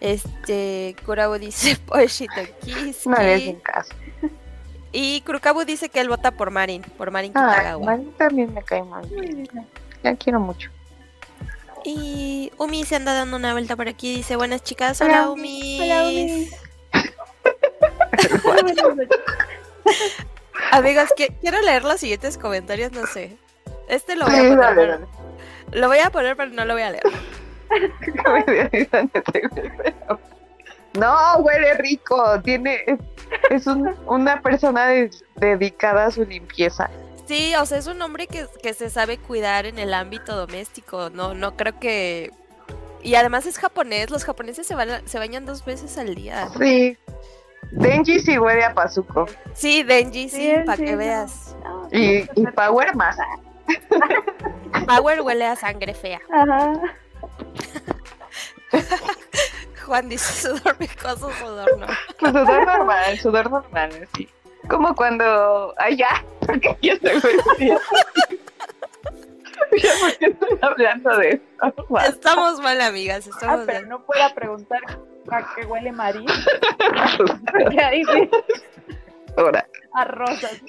Este, 0.00 0.94
Kurabu 1.06 1.38
dice 1.38 1.76
Poshito 1.86 2.42
Kiski. 2.60 3.08
No 3.08 3.16
le 3.16 3.34
hacen 3.34 3.60
caso. 3.60 3.94
Y 4.92 5.22
Kurukabu 5.22 5.64
dice 5.64 5.88
que 5.88 6.00
él 6.00 6.08
vota 6.08 6.30
por 6.30 6.52
Marin, 6.52 6.82
por 6.96 7.10
Marin 7.10 7.32
Kitagawa. 7.32 7.84
Marin 7.84 8.12
también 8.12 8.54
me 8.54 8.62
cae 8.62 8.84
mal. 8.84 9.04
Ya 10.04 10.14
quiero 10.14 10.38
mucho. 10.38 10.70
Y 11.84 12.50
Umi 12.58 12.84
se 12.84 12.96
anda 12.96 13.12
dando 13.12 13.36
una 13.36 13.52
vuelta 13.52 13.76
por 13.76 13.88
aquí. 13.88 14.16
Dice, 14.16 14.36
buenas 14.36 14.62
chicas. 14.62 15.00
Hola, 15.00 15.30
Umi. 15.30 15.80
Hola, 15.82 16.08
Umi. 16.08 16.48
Amigos, 20.72 21.10
quiero 21.40 21.60
leer 21.60 21.84
los 21.84 22.00
siguientes 22.00 22.38
comentarios, 22.38 22.92
no 22.92 23.06
sé. 23.06 23.36
Este 23.88 24.16
lo 24.16 24.26
voy 24.26 24.34
a 24.34 24.48
poner. 24.48 25.00
Lo 25.72 25.88
voy 25.88 25.98
a 25.98 26.10
poner, 26.10 26.36
pero 26.36 26.50
no 26.52 26.64
lo 26.64 26.72
voy 26.74 26.82
a 26.82 26.90
leer. 26.90 27.02
no, 30.94 31.36
huele 31.38 31.74
rico. 31.74 32.40
Tiene, 32.42 32.84
es, 33.50 33.66
una 34.06 34.40
persona 34.40 34.88
dedicada 35.36 36.06
a 36.06 36.10
su 36.10 36.24
limpieza. 36.24 36.88
Sí, 37.26 37.54
o 37.54 37.64
sea, 37.64 37.78
es 37.78 37.86
un 37.86 38.00
hombre 38.02 38.26
que, 38.26 38.74
se 38.74 38.90
sabe 38.90 39.18
cuidar 39.18 39.66
en 39.66 39.78
el 39.78 39.94
ámbito 39.94 40.36
doméstico, 40.36 41.10
no, 41.10 41.34
no 41.34 41.56
creo 41.56 41.78
que... 41.78 42.30
Y 43.02 43.16
además 43.16 43.44
es 43.46 43.58
japonés, 43.58 44.10
los 44.10 44.24
japoneses 44.24 44.66
se, 44.66 44.74
se 45.04 45.18
bañan 45.18 45.44
dos 45.44 45.64
veces 45.64 45.98
al 45.98 46.14
día. 46.14 46.48
Sí. 46.58 46.96
Denji 47.72 48.20
sí 48.20 48.38
huele 48.38 48.64
a 48.64 48.72
Pazuko. 48.72 49.26
Sí, 49.52 49.82
Denji 49.82 50.28
sí, 50.28 50.54
para 50.64 50.76
que 50.76 50.96
veas. 50.96 51.56
y, 51.90 52.18
y 52.34 52.46
Power 52.54 52.94
más. 52.94 53.16
Power 54.86 55.20
huele 55.22 55.46
a 55.46 55.56
sangre 55.56 55.92
fea. 55.94 56.20
Ajá. 56.30 56.72
Juan 59.86 60.08
dice 60.08 60.48
sudor 60.48 60.76
picoso, 60.76 61.30
sudor 61.32 61.78
no. 61.78 61.86
Pues 62.18 62.32
sudor 62.32 62.66
normal, 62.66 63.18
sudor 63.18 63.50
normal, 63.50 64.08
sí. 64.16 64.28
Como 64.68 64.94
cuando. 64.94 65.74
Ay, 65.78 65.96
ya, 65.96 66.24
porque 66.46 66.76
yo 66.82 66.94
estoy 66.94 67.18
hablando 70.62 71.16
de 71.16 71.30
eso. 71.30 71.98
Estamos 72.06 72.60
mal, 72.60 72.80
amigas. 72.80 73.26
Estamos 73.26 73.60
ah, 73.60 73.64
pero 73.66 73.86
no 73.86 74.04
pueda 74.04 74.34
preguntar 74.34 74.80
a 75.30 75.54
qué 75.54 75.66
huele 75.66 75.92
María. 75.92 76.26
ahí 77.84 78.04
sí. 78.04 78.30
Ahora. 79.36 79.66
A 79.94 80.04
rosas. 80.04 80.60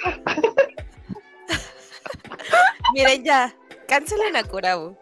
Miren, 2.94 3.24
ya. 3.24 3.54
Cancelen 3.88 4.36
a 4.36 4.44
Kurabu. 4.44 4.98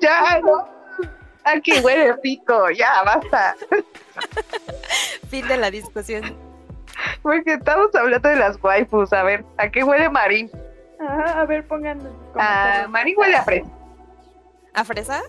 Ya, 0.00 0.40
no. 0.40 0.68
Aquí 1.44 1.78
huele 1.80 2.14
pico. 2.14 2.70
Ya, 2.70 3.02
basta. 3.04 3.56
fin 5.28 5.46
de 5.48 5.56
la 5.58 5.70
discusión. 5.70 6.43
Porque 7.24 7.54
estamos 7.54 7.86
hablando 7.94 8.28
de 8.28 8.36
las 8.36 8.62
waifus. 8.62 9.14
A 9.14 9.22
ver, 9.22 9.46
¿a 9.56 9.70
qué 9.70 9.82
huele 9.82 10.10
Marín? 10.10 10.50
Ajá, 11.00 11.40
a 11.40 11.46
ver, 11.46 11.66
pongan. 11.66 11.98
Ah, 12.36 12.84
Marín 12.86 13.14
huele 13.16 13.34
a 13.34 13.42
fresa. 13.42 13.70
¿A 14.74 14.84
fresa? 14.84 15.22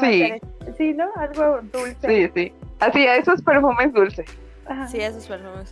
Sí. 0.00 0.40
sí, 0.76 0.92
¿no? 0.92 1.08
Algo 1.14 1.60
dulce. 1.72 2.08
Sí, 2.08 2.32
sí. 2.34 2.52
Así, 2.80 3.06
a 3.06 3.14
esos 3.14 3.40
perfumes 3.42 3.92
dulces. 3.92 4.26
Ajá. 4.68 4.88
Sí, 4.88 5.00
a 5.00 5.06
esos 5.06 5.28
perfumes. 5.28 5.70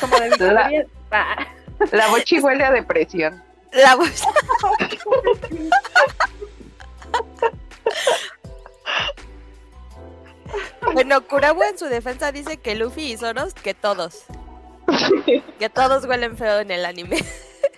Como 0.00 0.18
de 0.18 0.52
la, 0.52 0.68
la 1.92 2.08
bochi 2.08 2.40
huele 2.40 2.64
a 2.64 2.72
depresión. 2.72 3.40
La 3.72 3.94
bochi. 3.94 4.24
Bueno, 10.92 11.20
Kurabu 11.26 11.62
en 11.62 11.76
su 11.76 11.86
defensa 11.86 12.32
dice 12.32 12.56
que 12.56 12.74
Luffy 12.74 13.12
y 13.12 13.16
Soros, 13.16 13.52
que 13.54 13.74
todos. 13.74 14.24
Que 15.58 15.68
todos 15.70 16.04
huelen 16.04 16.36
feo 16.36 16.60
en 16.60 16.70
el 16.70 16.84
anime. 16.84 17.18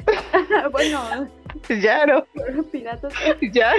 bueno. 0.73 1.29
Ya 1.69 2.07
no. 2.07 2.27
Piratas. 2.71 3.13
Ya. 3.53 3.73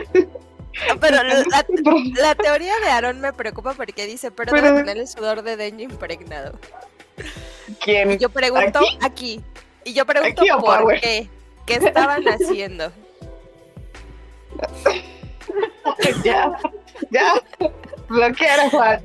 Pero 1.01 1.17
la, 1.23 2.35
teoría 2.35 2.73
de 2.79 2.89
Aaron 2.89 3.19
me 3.19 3.33
preocupa 3.33 3.73
porque 3.73 4.05
dice, 4.05 4.31
pero, 4.31 4.53
debe 4.53 4.71
tener 4.71 4.97
el 4.97 5.07
sudor 5.07 5.41
de 5.41 5.57
Denji 5.57 5.83
impregnado. 5.83 6.57
¿Quién? 7.83 8.11
Y 8.11 8.17
yo 8.17 8.29
pregunto 8.29 8.79
aquí. 9.01 9.41
Y 9.83 9.93
yo 9.93 10.05
pregunto 10.05 10.43
por 10.59 10.99
qué. 10.99 11.27
¿Qué 11.65 11.75
estaban 11.75 12.23
haciendo? 12.27 12.91
ya, 16.23 16.57
ya. 17.11 17.33
Bloquear 18.07 18.59
a 18.59 18.69
Juan. 18.69 19.03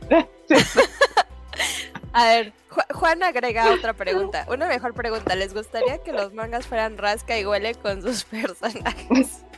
A 2.12 2.27
ver, 2.27 2.53
Ju- 2.75 2.95
Juan 2.95 3.22
agrega 3.22 3.72
otra 3.72 3.93
pregunta. 3.95 4.45
Una 4.49 4.66
mejor 4.66 4.93
pregunta. 4.95 5.35
¿Les 5.35 5.55
gustaría 5.55 5.99
que 5.99 6.12
los 6.12 6.33
mangas 6.35 6.66
fueran 6.66 6.99
rasca 6.99 7.39
y 7.39 7.47
huele 7.47 7.75
con 7.75 8.03
sus 8.03 8.25
personajes? 8.25 9.43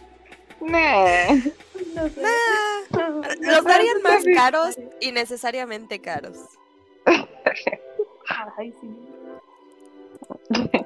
Nah. 0.58 1.34
No 1.94 2.08
sé. 2.08 2.22
Los 3.42 3.62
darían 3.64 4.00
más 4.02 4.24
caros 4.34 4.74
innecesariamente 5.00 6.00
caros. 6.00 6.38
Ay, 8.56 8.72
sí. 8.80 8.88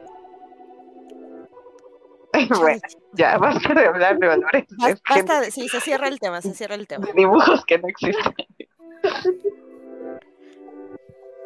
bueno, 2.59 2.81
ya 3.13 3.39
basta 3.39 3.75
de 3.75 3.87
hablar 3.87 4.19
de 4.19 4.27
valores 4.27 4.65
Basta, 5.09 5.41
de- 5.41 5.51
sí, 5.53 5.69
se 5.69 5.81
cierra 5.81 6.09
el 6.09 6.19
tema, 6.19 6.43
se 6.43 6.53
cierra 6.55 6.75
el 6.75 6.89
tema. 6.89 7.07
de 7.07 7.13
dibujos 7.13 7.65
que 7.65 7.79
no 7.79 7.87
existen. 7.89 8.35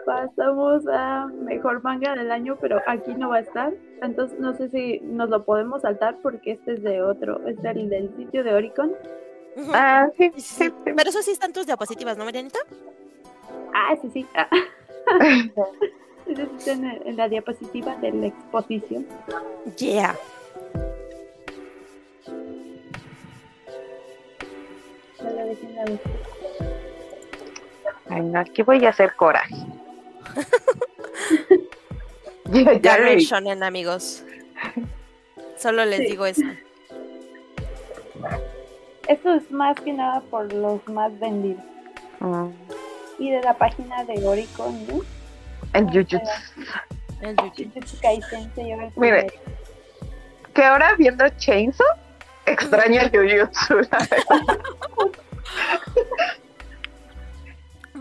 Pasamos 0.04 0.86
a 0.88 1.26
mejor 1.26 1.82
manga 1.82 2.14
del 2.14 2.30
año, 2.30 2.56
pero 2.60 2.80
aquí 2.86 3.14
no 3.14 3.30
va 3.30 3.36
a 3.36 3.40
estar. 3.40 3.72
Entonces 4.02 4.38
no 4.38 4.54
sé 4.54 4.68
si 4.68 5.00
nos 5.00 5.30
lo 5.30 5.44
podemos 5.44 5.82
saltar 5.82 6.18
porque 6.22 6.52
este 6.52 6.74
es 6.74 6.82
de 6.82 7.02
otro. 7.02 7.46
Es 7.48 7.56
el 7.64 7.88
del 7.88 8.14
sitio 8.16 8.44
de 8.44 8.54
Oricon. 8.54 8.92
Ah, 9.72 10.08
sí, 10.16 10.30
Sí, 10.34 10.40
sí, 10.40 10.64
sí. 10.84 10.92
Pero 10.96 11.08
eso 11.08 11.22
sí 11.22 11.30
están 11.30 11.52
tus 11.52 11.66
diapositivas, 11.66 12.18
¿no, 12.18 12.24
Marianita? 12.24 12.58
Ah, 13.72 13.94
sí, 14.00 14.10
sí. 14.12 14.26
Ah. 14.34 14.48
Sí 16.26 16.32
está 16.32 16.72
en, 16.72 16.84
en 16.84 17.16
la 17.16 17.28
diapositiva 17.28 17.96
de 17.96 18.10
la 18.12 18.26
exposición. 18.28 19.06
Yeah. 19.76 20.16
No 25.22 25.30
la 25.30 25.44
dejen 25.44 25.78
a 25.78 25.84
ver. 25.84 26.00
Ay, 28.08 28.22
no, 28.22 28.40
aquí 28.40 28.62
voy 28.62 28.84
a 28.86 28.88
hacer 28.88 29.14
coraje. 29.16 29.54
ya, 32.50 32.72
ya 32.80 32.98
leí. 32.98 33.24
Shonen, 33.24 33.62
amigos. 33.62 34.22
Solo 35.58 35.84
les 35.84 35.98
Sí. 36.00 36.06
digo 36.06 36.26
eso. 36.26 36.42
Esto 39.08 39.34
es 39.34 39.50
más 39.50 39.78
que 39.80 39.92
nada 39.92 40.20
por 40.30 40.52
los 40.52 40.86
más 40.88 41.18
vendidos. 41.18 41.62
Mm, 42.20 42.48
Y 43.18 43.30
de 43.30 43.42
la 43.42 43.54
página 43.54 44.04
de 44.04 44.26
Oricon, 44.26 44.86
¿no? 44.86 45.00
En 45.72 45.88
Jujutsu. 45.88 46.18
El. 47.20 47.36
Jujutsu 47.36 47.96
Kaisen 48.00 48.50
se 48.54 48.64
lleva 48.64 48.84
el 48.86 48.92
Mire. 48.96 49.26
Que 50.54 50.64
ahora 50.64 50.94
viendo 50.96 51.28
Chainsaw, 51.36 51.86
extraño 52.46 53.00
el 53.00 53.10
Jujutsu. 53.10 53.74
la 53.90 53.98
verdad. 53.98 54.28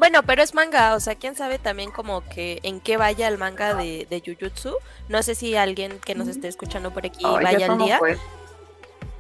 Bueno, 0.04 0.22
pero 0.24 0.43
es 0.43 0.54
manga, 0.54 0.95
o 0.95 0.99
sea, 0.99 1.16
quién 1.16 1.34
sabe 1.34 1.60
también 1.60 1.89
como 1.89 2.28
que 2.28 2.60
en 2.64 2.82
qué 2.82 2.97
vaya 2.97 3.26
el 3.30 3.38
manga 3.38 3.74
de, 3.74 4.06
de 4.10 4.20
Jujutsu. 4.20 4.76
No 5.08 5.24
sé 5.24 5.34
si 5.34 5.56
alguien 5.56 5.97
que 6.01 6.14
nos 6.14 6.28
esté 6.28 6.49
escuchando 6.49 6.91
por 6.91 7.06
aquí 7.06 7.24
Ay, 7.26 7.41
vaya 7.41 7.72
al 7.72 7.78
día, 7.78 7.99
fue. 7.99 8.18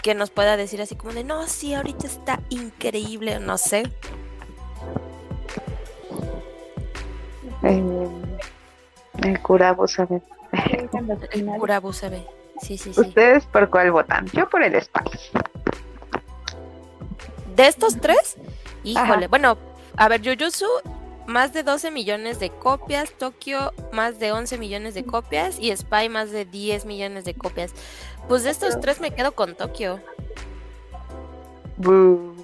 que 0.01 0.13
nos 0.13 0.29
pueda 0.29 0.57
decir 0.57 0.81
así 0.81 0.97
como 0.97 1.13
de, 1.13 1.23
no, 1.23 1.47
sí, 1.47 1.73
ahorita 1.73 2.05
está 2.05 2.41
increíble, 2.49 3.39
no 3.39 3.57
sé. 3.57 3.83
Eh, 7.63 7.77
el. 7.77 7.77
En 9.21 9.33
los 11.07 11.29
finales. 11.29 11.59
Kurabu 11.61 11.93
se 11.93 12.09
ve. 12.09 12.27
Sí, 12.61 12.77
sí, 12.77 12.93
sí. 12.93 12.99
¿Ustedes 12.99 13.45
por 13.45 13.69
cuál 13.69 13.93
votan? 13.93 14.25
Yo 14.33 14.49
por 14.49 14.61
el 14.61 14.81
Spice. 14.81 15.31
De 17.55 17.67
estos 17.67 18.01
tres, 18.01 18.35
híjole, 18.83 19.13
Ajá. 19.13 19.27
bueno, 19.29 19.57
a 19.97 20.07
ver, 20.09 20.21
Jujutsu, 20.23 20.65
más 21.27 21.53
de 21.53 21.63
12 21.63 21.91
millones 21.91 22.39
de 22.39 22.49
copias, 22.49 23.11
Tokio, 23.13 23.73
más 23.91 24.19
de 24.19 24.31
11 24.31 24.57
millones 24.57 24.93
de 24.93 25.05
copias 25.05 25.57
y 25.59 25.75
Spy, 25.75 26.09
más 26.09 26.31
de 26.31 26.45
10 26.45 26.85
millones 26.85 27.25
de 27.25 27.33
copias. 27.33 27.71
Pues 28.27 28.43
de 28.43 28.49
estos 28.51 28.69
Pero- 28.69 28.81
tres 28.81 28.99
me 29.01 29.11
quedo 29.11 29.33
con 29.33 29.55
Tokio, 29.55 29.99
Boo. 31.77 32.35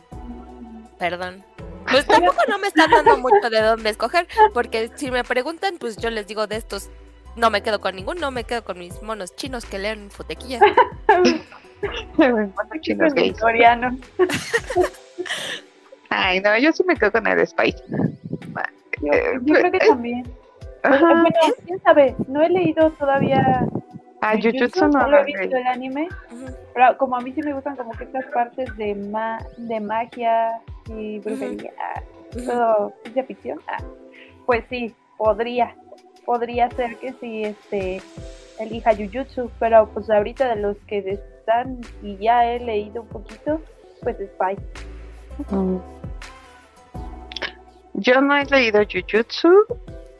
perdón. 0.97 1.43
Pues 1.89 2.05
tampoco 2.05 2.37
no 2.47 2.59
me 2.59 2.67
están 2.67 2.91
dando 2.91 3.17
mucho 3.17 3.49
de 3.49 3.61
dónde 3.61 3.89
escoger, 3.89 4.27
porque 4.53 4.91
si 4.95 5.09
me 5.09 5.23
preguntan, 5.23 5.77
pues 5.79 5.97
yo 5.97 6.09
les 6.11 6.27
digo 6.27 6.45
de 6.45 6.57
estos, 6.57 6.89
no 7.35 7.49
me 7.49 7.63
quedo 7.63 7.79
con 7.81 7.95
ninguno, 7.95 8.29
me 8.31 8.43
quedo 8.43 8.63
con 8.63 8.77
mis 8.77 9.01
monos 9.01 9.35
chinos 9.35 9.65
que 9.65 9.79
leen 9.79 10.11
futequilla. 10.11 10.59
Bueno, 12.17 12.51
chinos 12.81 13.13
Con 13.13 13.15
gays. 13.23 13.33
el 13.35 13.39
coreano. 13.39 13.97
Ay, 16.09 16.39
no, 16.41 16.57
yo 16.57 16.71
sí 16.71 16.83
me 16.85 16.95
quedo 16.95 17.11
con 17.11 17.27
el 17.27 17.45
Spice. 17.45 17.83
Yo, 17.89 19.13
Eh, 19.13 19.39
yo 19.43 19.53
creo 19.55 19.71
que 19.71 19.77
eh, 19.77 19.87
también. 19.87 20.23
Bueno, 20.83 21.25
quién 21.65 21.81
sabe, 21.81 22.15
no 22.27 22.41
he 22.41 22.49
leído 22.49 22.91
todavía 22.91 23.67
Ah, 24.21 24.35
Jujutsu 24.35 24.87
no 24.87 25.07
lo 25.07 25.19
he 25.19 25.23
visto 25.23 25.55
el 25.55 25.65
anime, 25.65 26.09
pero 26.73 26.97
como 26.97 27.15
a 27.15 27.21
mí 27.21 27.31
sí 27.31 27.41
me 27.41 27.53
gustan 27.53 27.77
como 27.77 27.91
que 27.91 28.03
estas 28.03 28.25
partes 28.25 28.75
de 28.75 28.93
ma 28.95 29.39
de 29.57 29.79
magia 29.79 30.59
y 30.87 31.19
brujería, 31.19 31.71
Ujú. 32.35 32.45
todo 32.45 32.93
ciencia 33.03 33.23
ficción, 33.23 33.59
ah, 33.67 33.81
pues 34.45 34.65
sí, 34.69 34.93
podría, 35.17 35.73
podría 36.25 36.69
ser 36.71 36.97
que 36.97 37.13
sí 37.13 37.43
este 37.43 38.01
elija 38.59 38.93
Jujutsu, 38.93 39.49
pero 39.57 39.87
pues 39.93 40.09
ahorita 40.09 40.53
de 40.53 40.61
los 40.61 40.75
que 40.87 40.99
están 40.99 41.79
y 42.03 42.17
ya 42.17 42.45
he 42.45 42.59
leído 42.59 43.03
un 43.03 43.07
poquito, 43.07 43.61
pues 44.01 44.17
Spy. 44.17 44.57
Mm. 45.49 45.98
Yo 47.99 48.21
no 48.21 48.37
he 48.37 48.45
leído 48.45 48.81
Jujutsu, 48.83 49.65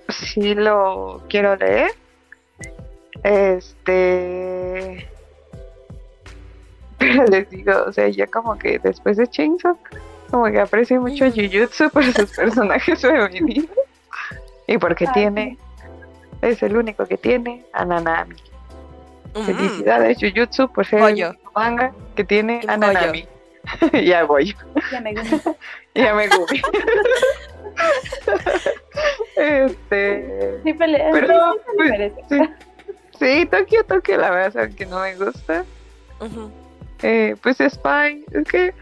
sí 0.09 0.53
lo 0.53 1.23
quiero 1.30 1.55
leer. 1.55 1.91
Este. 3.23 5.09
Pero 6.97 7.25
les 7.25 7.49
digo, 7.49 7.71
o 7.88 7.93
sea, 7.93 8.09
ya 8.09 8.27
como 8.27 8.57
que 8.57 8.80
después 8.80 9.15
de 9.15 9.27
Chainsaw, 9.27 9.77
como 10.30 10.45
que 10.45 10.59
aprecio 10.59 10.99
mucho 10.99 11.25
a. 11.25 11.32
Jujutsu 11.32 11.89
por 11.89 12.03
sus 12.03 12.30
personajes 12.36 13.01
femeninos. 13.01 13.69
Y 14.67 14.77
porque 14.77 15.07
tiene, 15.13 15.57
es 16.41 16.61
el 16.61 16.75
único 16.75 17.05
que 17.05 17.17
tiene 17.17 17.65
a 17.71 17.86
Nanami. 17.86 18.36
Mm. 19.36 19.45
Felicidades, 19.45 20.17
Jujutsu, 20.19 20.67
por 20.71 20.86
ser 20.86 21.01
el 21.01 21.38
manga 21.55 21.93
que 22.15 22.25
tiene 22.25 22.61
a. 22.67 22.75
Nanami. 22.75 23.25
ya 24.05 24.25
voy. 24.25 24.53
Ya 24.91 24.99
me 24.99 25.13
gusta. 25.13 25.55
Ya 25.95 26.13
me 26.13 26.27
gubí. 26.27 26.61
Este. 29.36 30.59
Sí, 30.63 30.73
pelea, 30.73 31.09
Pero, 31.11 31.53
sí, 31.53 31.59
pues. 31.77 32.13
Sí, 32.30 32.39
sí, 33.19 33.45
Tokio, 33.45 33.84
Tokio, 33.86 34.17
la 34.17 34.30
verdad, 34.32 34.53
saben 34.53 34.75
que 34.75 34.86
no 34.86 34.99
me 34.99 35.15
gusta. 35.15 35.65
Eh, 37.01 37.36
pues 37.41 37.57
Spy, 37.57 38.25
es 38.32 38.47
que. 38.47 38.73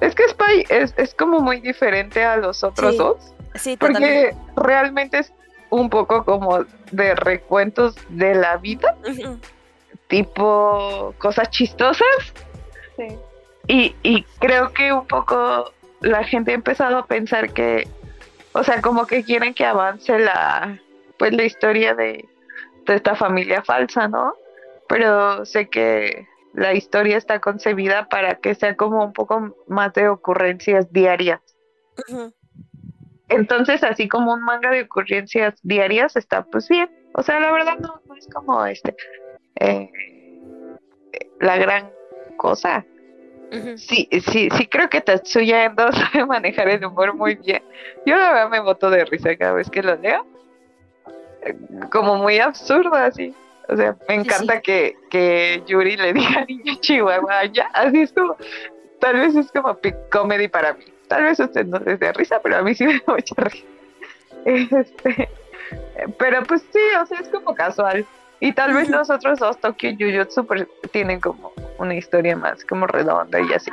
Es 0.00 0.14
que 0.14 0.28
Spy 0.28 0.64
es, 0.68 0.94
es 0.96 1.14
como 1.14 1.40
muy 1.40 1.60
diferente 1.60 2.24
a 2.24 2.36
los 2.36 2.64
otros 2.64 2.92
Sí, 2.92 2.98
dos. 2.98 3.34
Sí, 3.54 3.76
totalmente. 3.76 4.36
Porque 4.54 4.68
realmente 4.68 5.18
es 5.20 5.32
un 5.70 5.88
poco 5.88 6.24
como 6.24 6.64
de 6.90 7.14
recuentos 7.14 7.94
de 8.08 8.34
la 8.34 8.56
vida, 8.56 8.96
tipo 10.08 11.14
cosas 11.18 11.50
chistosas. 11.50 12.06
Sí. 12.96 13.16
Y, 13.68 13.94
y 14.02 14.22
creo 14.40 14.72
que 14.72 14.92
un 14.92 15.06
poco 15.06 15.72
la 16.00 16.24
gente 16.24 16.50
ha 16.50 16.54
empezado 16.54 16.98
a 16.98 17.06
pensar 17.06 17.52
que, 17.52 17.88
o 18.52 18.62
sea, 18.62 18.80
como 18.80 19.06
que 19.06 19.24
quieren 19.24 19.54
que 19.54 19.64
avance 19.64 20.18
la, 20.18 20.78
pues 21.18 21.32
la 21.32 21.44
historia 21.44 21.94
de, 21.94 22.28
de 22.86 22.94
esta 22.94 23.14
familia 23.14 23.62
falsa, 23.62 24.08
¿no? 24.08 24.34
Pero 24.88 25.44
sé 25.46 25.68
que 25.68 26.26
la 26.52 26.74
historia 26.74 27.16
está 27.16 27.40
concebida 27.40 28.08
para 28.08 28.36
que 28.36 28.54
sea 28.54 28.76
como 28.76 29.04
un 29.04 29.12
poco 29.12 29.54
más 29.68 29.92
de 29.94 30.08
ocurrencias 30.08 30.92
diarias. 30.92 31.40
Entonces, 33.28 33.82
así 33.82 34.08
como 34.08 34.34
un 34.34 34.42
manga 34.42 34.70
de 34.70 34.82
ocurrencias 34.82 35.54
diarias 35.62 36.16
está 36.16 36.44
pues 36.44 36.68
bien. 36.68 36.90
O 37.14 37.22
sea, 37.22 37.40
la 37.40 37.50
verdad 37.52 37.78
no, 37.78 38.00
no 38.06 38.14
es 38.14 38.28
como 38.28 38.64
este 38.66 38.94
eh, 39.60 39.90
la 41.40 41.56
gran 41.56 41.90
cosa. 42.36 42.84
Sí, 43.76 44.08
sí, 44.10 44.48
sí 44.50 44.66
creo 44.66 44.88
que 44.88 45.00
Tatsuya 45.00 45.64
Endo 45.64 45.92
sabe 45.92 46.24
manejar 46.26 46.68
el 46.68 46.84
humor 46.84 47.14
muy 47.14 47.34
bien. 47.34 47.62
Yo 48.06 48.16
la 48.16 48.32
verdad 48.32 48.50
me 48.50 48.60
boto 48.60 48.88
de 48.90 49.04
risa 49.04 49.36
cada 49.36 49.52
vez 49.52 49.68
que 49.68 49.82
lo 49.82 49.94
leo. 49.96 50.26
Eh, 51.42 51.54
Como 51.90 52.16
muy 52.16 52.38
absurdo 52.38 52.94
así. 52.94 53.34
O 53.68 53.76
sea, 53.76 53.96
me 54.08 54.14
encanta 54.14 54.60
Que, 54.60 54.96
que 55.10 55.62
Yuri 55.66 55.96
le 55.96 56.12
diga 56.12 56.44
niño 56.46 56.74
chihuahua 56.80 57.44
ya. 57.46 57.66
Así 57.74 58.02
es 58.02 58.12
como, 58.12 58.36
tal 59.00 59.16
vez 59.20 59.36
es 59.36 59.52
como 59.52 59.78
comedy 60.10 60.48
para 60.48 60.72
mí. 60.72 60.84
Tal 61.08 61.24
vez 61.24 61.38
a 61.40 61.44
usted 61.44 61.66
no 61.66 61.78
les 61.78 62.00
dé 62.00 62.12
risa, 62.12 62.40
pero 62.42 62.56
a 62.56 62.62
mí 62.62 62.74
sí 62.74 62.84
me 62.86 62.94
da 62.94 63.04
mucha 63.06 63.34
risa. 63.36 63.66
Este, 64.44 65.28
pero 66.18 66.42
pues 66.42 66.62
sí, 66.72 66.80
o 67.00 67.06
sea, 67.06 67.20
es 67.20 67.28
como 67.28 67.54
casual. 67.54 68.04
Y 68.42 68.52
tal 68.52 68.74
vez 68.74 68.88
los 68.88 69.08
otros 69.08 69.38
dos, 69.38 69.56
Tokyo 69.60 69.90
y 69.90 69.96
Jujutsu, 69.96 70.44
pues, 70.44 70.66
tienen 70.90 71.20
como 71.20 71.52
una 71.78 71.94
historia 71.94 72.34
más 72.36 72.64
como 72.64 72.88
redonda 72.88 73.40
y 73.40 73.52
así. 73.52 73.70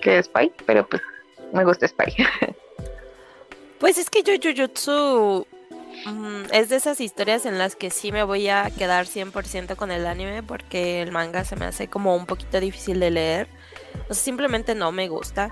Que 0.00 0.20
Spy, 0.20 0.52
pero 0.66 0.84
pues 0.84 1.00
me 1.52 1.64
gusta 1.64 1.86
Spy. 1.86 2.12
Pues 3.78 3.96
es 3.96 4.10
que 4.10 4.24
yo 4.24 4.32
Jujutsu 4.42 5.46
mm, 6.04 6.46
es 6.50 6.68
de 6.68 6.74
esas 6.74 7.00
historias 7.00 7.46
en 7.46 7.58
las 7.58 7.76
que 7.76 7.90
sí 7.90 8.10
me 8.10 8.24
voy 8.24 8.48
a 8.48 8.68
quedar 8.76 9.06
100% 9.06 9.76
con 9.76 9.92
el 9.92 10.08
anime 10.08 10.42
porque 10.42 11.00
el 11.00 11.12
manga 11.12 11.44
se 11.44 11.54
me 11.54 11.66
hace 11.66 11.86
como 11.86 12.16
un 12.16 12.26
poquito 12.26 12.58
difícil 12.58 12.98
de 12.98 13.12
leer. 13.12 13.48
O 14.08 14.14
sea, 14.14 14.24
simplemente 14.24 14.74
no 14.74 14.90
me 14.90 15.06
gusta. 15.06 15.50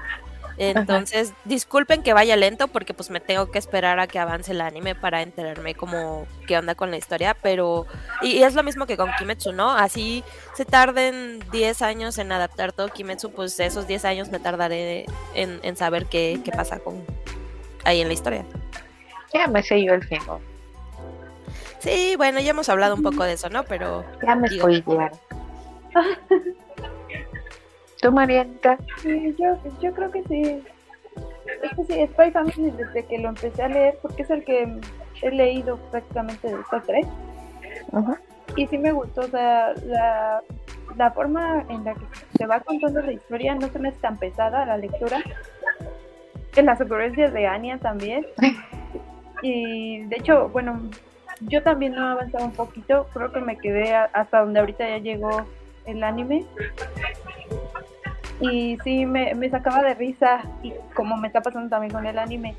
Entonces, 0.59 1.35
disculpen 1.45 2.03
que 2.03 2.15
vaya 2.15 2.37
lento 2.37 2.69
porque 2.69 2.95
pues 2.95 3.11
me 3.11 3.21
tengo 3.21 3.51
que 3.51 3.59
esperar 3.59 3.99
a 4.01 4.07
que 4.07 4.19
avance 4.19 4.53
el 4.53 4.61
anime 4.61 4.95
para 4.95 5.23
enterarme 5.23 5.75
como 5.75 6.27
qué 6.47 6.57
onda 6.57 6.75
con 6.75 6.91
la 6.91 6.97
historia, 6.97 7.35
pero 7.35 7.87
y, 8.23 8.43
es 8.43 8.55
lo 8.55 8.63
mismo 8.63 8.87
que 8.87 8.97
con 8.97 9.11
Kimetsu, 9.19 9.53
¿no? 9.53 9.71
Así 9.71 10.25
se 10.55 10.65
tarden 10.65 11.41
10 11.53 11.83
años 11.83 12.19
en 12.19 12.33
adaptar 12.33 12.73
todo 12.73 12.89
Kimetsu, 12.89 13.33
pues 13.33 13.59
esos 13.61 13.87
10 13.87 14.05
años 14.07 14.31
me 14.31 14.39
tardaré 14.39 15.07
en, 15.35 15.61
en 15.63 15.77
saber 15.77 16.07
qué, 16.07 16.41
qué, 16.45 16.53
pasa 16.53 16.79
con 16.79 17.05
ahí 17.85 18.01
en 18.01 18.09
la 18.09 18.15
historia. 18.15 18.45
Ya 19.35 19.47
me 19.49 19.63
sé 19.63 19.85
yo 19.85 19.93
el 19.93 20.05
fin. 20.05 20.21
Sí, 21.81 22.15
bueno, 22.17 22.41
ya 22.41 22.51
hemos 22.51 22.69
hablado 22.69 22.95
un 22.95 23.03
poco 23.03 23.25
de 23.25 23.35
eso, 23.35 23.51
¿no? 23.51 23.65
Pero 23.65 24.05
ya 24.25 24.35
me 24.35 24.49
voy 24.61 24.83
a 24.99 25.13
¿Tú, 28.01 28.13
Marianita? 28.13 28.79
Sí, 28.99 29.35
yo, 29.39 29.57
yo 29.81 29.93
creo 29.93 30.11
que 30.11 30.23
sí. 30.25 30.63
Es 31.63 31.71
que 31.75 31.85
sí, 31.85 32.07
Spy 32.13 32.31
Family 32.31 32.71
desde 32.73 33.05
que 33.07 33.19
lo 33.19 33.31
empecé 33.31 33.63
a 33.63 33.69
leer, 33.69 33.99
porque 34.03 34.23
es 34.23 34.31
el 34.31 34.45
que 34.45 34.79
he 35.23 35.31
leído 35.31 35.79
prácticamente 35.91 36.49
de 36.49 36.61
estos 36.61 36.83
tres. 36.85 37.07
Y 38.57 38.67
sí 38.67 38.79
me 38.79 38.93
gustó, 38.93 39.23
o 39.23 39.29
sea, 39.29 39.73
la, 39.85 40.43
la 40.97 41.11
forma 41.13 41.65
en 41.69 41.85
la 41.85 41.95
que 41.95 42.05
se 42.37 42.47
va 42.47 42.61
contando 42.61 43.01
la 43.01 43.13
historia 43.13 43.55
no 43.55 43.69
se 43.69 43.79
me 43.79 43.89
es 43.89 43.99
tan 44.01 44.19
pesada 44.19 44.67
la 44.67 44.77
lectura. 44.77 45.23
En 46.55 46.67
las 46.67 46.81
ocurrencias 46.81 47.33
de 47.33 47.47
Anya 47.47 47.79
también. 47.79 48.27
Y 49.43 50.05
de 50.05 50.17
hecho, 50.17 50.49
bueno, 50.49 50.81
yo 51.41 51.63
también 51.63 51.95
no 51.95 52.09
he 52.09 52.13
avanzado 52.13 52.45
un 52.47 52.53
poquito, 52.53 53.07
creo 53.13 53.33
que 53.33 53.41
me 53.41 53.59
quedé 53.59 53.95
hasta 53.95 54.41
donde 54.41 54.61
ahorita 54.61 54.89
ya 54.89 54.99
llegó 54.99 55.47
el 55.85 56.03
anime 56.03 56.47
y 58.41 58.79
sí 58.85 59.07
me, 59.07 59.35
me 59.35 59.49
sacaba 59.51 59.83
de 59.83 59.95
risa 59.95 60.43
y 60.63 60.73
como 60.95 61.17
me 61.17 61.29
está 61.29 61.41
pasando 61.41 61.71
también 61.71 61.93
con 61.93 62.07
el 62.07 62.19
anime 62.19 62.55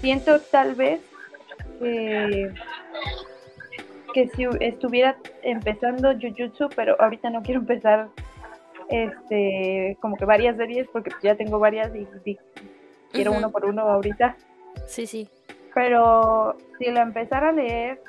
siento 0.00 0.40
tal 0.40 0.74
vez 0.74 1.00
que, 1.78 2.52
que 4.14 4.28
si 4.28 4.46
estuviera 4.60 5.16
empezando 5.42 6.12
Jujutsu 6.12 6.68
pero 6.74 7.00
ahorita 7.00 7.30
no 7.30 7.42
quiero 7.42 7.60
empezar 7.60 8.08
este 8.88 9.96
como 10.00 10.16
que 10.16 10.24
varias 10.24 10.56
series 10.56 10.86
porque 10.92 11.10
ya 11.22 11.34
tengo 11.34 11.58
varias 11.58 11.90
y, 11.94 12.38
quiero 13.12 13.32
uno 13.32 13.50
por 13.50 13.64
uno 13.64 13.82
ahorita. 13.82 14.36
Sí 14.86 15.06
sí. 15.06 15.28
Pero 15.74 16.56
si 16.78 16.90
lo 16.90 17.00
empezara 17.00 17.50
a 17.50 17.52
leer 17.52 18.00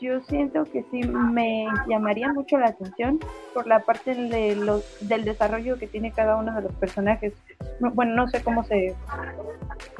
yo 0.00 0.20
siento 0.22 0.64
que 0.64 0.84
sí 0.90 1.02
me 1.04 1.66
llamaría 1.88 2.32
mucho 2.32 2.58
la 2.58 2.66
atención 2.66 3.18
por 3.54 3.66
la 3.66 3.80
parte 3.80 4.14
de 4.14 4.56
los, 4.56 4.84
del 5.00 5.24
desarrollo 5.24 5.78
que 5.78 5.86
tiene 5.86 6.12
cada 6.12 6.36
uno 6.36 6.54
de 6.54 6.62
los 6.62 6.72
personajes. 6.74 7.32
Bueno, 7.80 8.14
no 8.14 8.28
sé 8.28 8.42
cómo 8.42 8.64
se, 8.64 8.94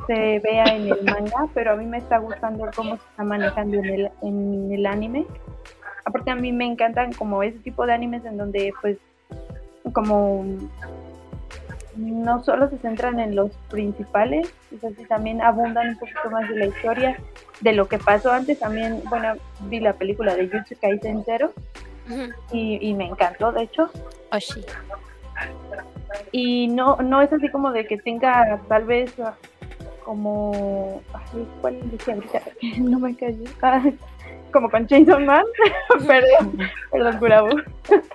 se 0.07 0.39
vea 0.41 0.65
en 0.65 0.89
el 0.89 1.05
manga, 1.05 1.49
pero 1.55 1.73
a 1.73 1.77
mí 1.77 1.87
me 1.87 1.99
está 1.99 2.19
gustando 2.19 2.69
cómo 2.75 2.97
se 2.97 3.03
está 3.11 3.25
manejando 3.25 3.79
en 3.79 3.87
el, 3.87 4.11
en 4.23 4.73
el 4.73 4.87
anime. 4.87 5.27
Aparte 6.05 6.31
a 6.31 6.37
mí 6.37 6.53
me 6.53 6.67
encantan 6.67 7.13
como 7.13 7.43
ese 7.43 7.59
tipo 7.59 7.87
de 7.87 7.93
animes 7.93 8.25
en 8.25 8.37
donde 8.37 8.73
pues 8.81 8.99
como 9.93 10.45
no 11.97 12.45
solo 12.45 12.69
se 12.69 12.79
centran 12.79 13.19
en 13.21 13.35
los 13.35 13.51
principales, 13.71 14.53
sino 14.71 14.93
también 15.09 15.41
abundan 15.41 15.91
un 15.91 15.99
poquito 15.99 16.31
más 16.31 16.49
de 16.49 16.57
la 16.57 16.67
historia, 16.67 17.17
de 17.61 17.73
lo 17.73 17.89
que 17.89 17.99
pasó 17.99 18.33
antes. 18.33 18.59
También, 18.59 19.03
bueno, 19.09 19.35
vi 19.63 19.81
la 19.81 19.95
película 19.95 20.35
de 20.35 20.49
Jutsu 20.49 20.77
Kaisen 20.81 21.19
entero 21.19 21.53
y, 22.53 22.95
me 22.95 23.07
encantó, 23.07 23.53
de 23.53 23.63
hecho. 23.63 23.91
Oh, 24.33 24.41
sí. 24.41 24.65
Y 26.33 26.69
no, 26.69 26.97
no 26.97 27.21
es 27.23 27.33
así 27.33 27.49
como 27.49 27.73
de 27.73 27.87
que 27.87 27.97
tenga 27.99 28.61
tal 28.69 28.85
vez 28.85 29.13
como... 30.05 31.03
¿Cuál 31.61 31.91
decía 31.91 32.15
ahorita? 32.15 32.43
No 32.79 32.99
me 32.99 33.17
callé. 33.17 33.45
Ah, 33.63 33.83
como 34.53 34.71
con 34.71 34.87
Chainsaw 34.87 35.21
Man. 35.21 35.45
perdón. 36.07 36.59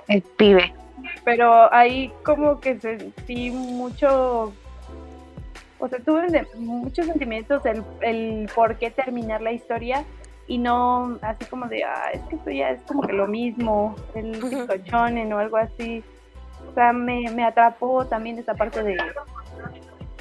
El 0.07 0.21
pibe 0.37 0.73
pero 1.23 1.73
ahí 1.73 2.11
como 2.23 2.59
que 2.59 2.79
sentí 2.79 3.51
mucho, 3.51 4.53
o 5.79 5.87
sea, 5.87 5.99
tuve 5.99 6.45
muchos 6.57 7.05
sentimientos 7.05 7.65
el, 7.65 7.83
el 8.01 8.49
por 8.55 8.77
qué 8.77 8.89
terminar 8.89 9.41
la 9.41 9.51
historia 9.51 10.03
y 10.47 10.57
no 10.57 11.17
así 11.21 11.45
como 11.45 11.67
de, 11.67 11.83
ah, 11.83 12.11
es 12.13 12.21
que 12.23 12.35
esto 12.35 12.49
ya 12.49 12.71
es 12.71 12.81
como 12.83 13.03
que 13.03 13.13
lo 13.13 13.27
mismo, 13.27 13.95
el 14.15 14.43
uh 14.43 14.67
o 14.67 15.37
algo 15.37 15.57
así. 15.57 16.03
O 16.69 16.73
sea, 16.73 16.93
me, 16.93 17.29
me 17.31 17.43
atrapó 17.43 18.05
también 18.05 18.37
esa 18.37 18.53
parte 18.53 18.83
de, 18.83 18.97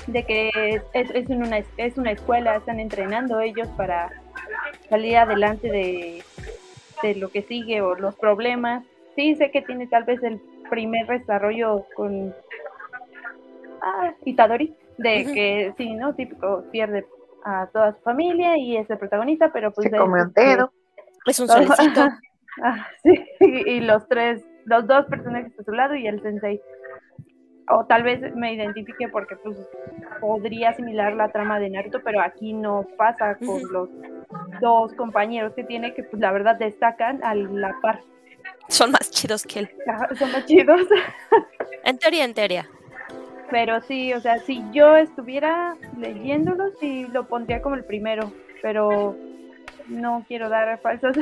de 0.06 0.24
que 0.24 0.82
es, 0.92 1.10
es, 1.10 1.28
una, 1.28 1.58
es 1.76 1.98
una 1.98 2.12
escuela, 2.12 2.56
están 2.56 2.80
entrenando 2.80 3.40
ellos 3.40 3.68
para 3.76 4.10
salir 4.88 5.16
adelante 5.16 5.70
de, 5.70 6.24
de 7.02 7.14
lo 7.14 7.28
que 7.28 7.42
sigue 7.42 7.82
o 7.82 7.94
los 7.94 8.14
problemas. 8.16 8.84
Sí, 9.16 9.34
sé 9.36 9.50
que 9.50 9.62
tiene 9.62 9.86
tal 9.86 10.04
vez 10.04 10.22
el 10.22 10.40
primer 10.70 11.06
desarrollo 11.06 11.84
con 11.94 12.34
ah, 13.82 14.14
Itadori, 14.24 14.74
de 14.96 15.24
que 15.26 15.74
sí, 15.76 15.94
¿no? 15.94 16.14
Típico, 16.14 16.64
pierde 16.70 17.06
a 17.44 17.66
toda 17.72 17.92
su 17.92 18.00
familia 18.02 18.56
y 18.56 18.76
es 18.76 18.88
el 18.90 18.98
protagonista, 18.98 19.50
pero 19.52 19.72
pues... 19.72 19.90
Se 19.90 19.96
come 19.96 20.22
un 20.22 20.32
dedo. 20.32 20.72
Es 21.26 21.40
un 21.40 21.48
solecito. 21.48 22.08
ah, 22.62 22.86
sí, 23.02 23.24
y, 23.40 23.80
los 23.80 24.06
tres, 24.08 24.42
los 24.64 24.86
dos 24.86 25.06
personajes 25.06 25.58
a 25.58 25.62
su 25.64 25.72
lado 25.72 25.94
y 25.94 26.06
el 26.06 26.20
sensei. 26.22 26.60
O 27.72 27.84
tal 27.84 28.02
vez 28.02 28.34
me 28.34 28.52
identifique 28.52 29.08
porque 29.08 29.36
pues 29.36 29.56
podría 30.20 30.70
asimilar 30.70 31.14
la 31.14 31.30
trama 31.30 31.60
de 31.60 31.70
Naruto, 31.70 32.00
pero 32.02 32.20
aquí 32.20 32.52
no 32.52 32.84
pasa 32.96 33.36
con 33.36 33.62
los 33.70 33.88
dos 34.60 34.92
compañeros 34.94 35.54
que 35.54 35.62
tiene 35.62 35.94
que 35.94 36.02
pues 36.02 36.20
la 36.20 36.32
verdad 36.32 36.56
destacan 36.56 37.22
a 37.22 37.34
la 37.34 37.76
par. 37.80 38.00
Son 38.70 38.92
más 38.92 39.10
chidos 39.10 39.42
que 39.42 39.60
él. 39.60 39.70
son 40.18 40.32
más 40.32 40.46
chidos. 40.46 40.80
en 41.84 41.98
teoría, 41.98 42.24
en 42.24 42.34
teoría. 42.34 42.70
Pero 43.50 43.80
sí, 43.82 44.14
o 44.14 44.20
sea, 44.20 44.38
si 44.38 44.62
yo 44.72 44.96
estuviera 44.96 45.76
leyéndolo, 45.98 46.70
sí 46.78 47.06
lo 47.12 47.26
pondría 47.26 47.60
como 47.62 47.74
el 47.74 47.84
primero. 47.84 48.32
Pero 48.62 49.16
no 49.88 50.24
quiero 50.28 50.48
dar 50.48 50.80
falsas 50.80 51.16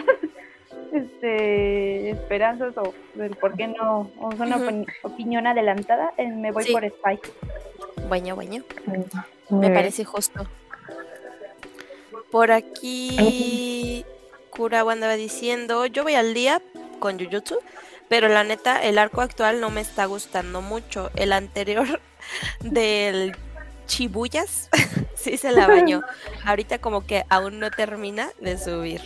este, 0.92 2.11
esperanzas 2.11 2.76
o 2.76 2.92
por 3.40 3.57
qué 3.57 3.68
no, 3.68 4.11
o 4.20 4.28
una 4.38 4.59
opinión 5.03 5.46
adelantada. 5.46 6.12
Eh, 6.18 6.28
me 6.28 6.53
voy 6.53 6.70
por 6.70 6.84
Spike. 6.84 7.30
Bueno, 8.09 8.34
bueno. 8.34 8.62
Me 9.49 9.70
parece 9.70 10.05
justo. 10.05 10.46
Por 12.30 12.53
aquí, 12.53 14.05
Cura 14.51 14.80
andaba 14.82 15.14
diciendo: 15.14 15.86
Yo 15.86 16.03
voy 16.03 16.14
al 16.14 16.34
día, 16.34 16.61
con 16.99 17.18
Jujutsu, 17.18 17.59
pero 18.09 18.28
la 18.28 18.44
neta, 18.44 18.82
el 18.82 18.99
arco 18.99 19.20
actual 19.20 19.61
no 19.61 19.70
me 19.70 19.80
está 19.80 20.07
gustando 20.07 20.61
mucho. 20.62 21.11
El 21.14 21.32
anterior 21.32 22.01
del 22.61 23.36
Chibuyas, 23.86 24.68
sí 25.14 25.36
se 25.36 25.53
la 25.53 25.66
bañó. 25.66 26.03
Ahorita 26.44 26.78
como 26.78 27.07
que 27.07 27.24
aún 27.28 27.59
no 27.59 27.70
termina 27.70 28.30
de 28.40 28.59
subir. 28.59 29.03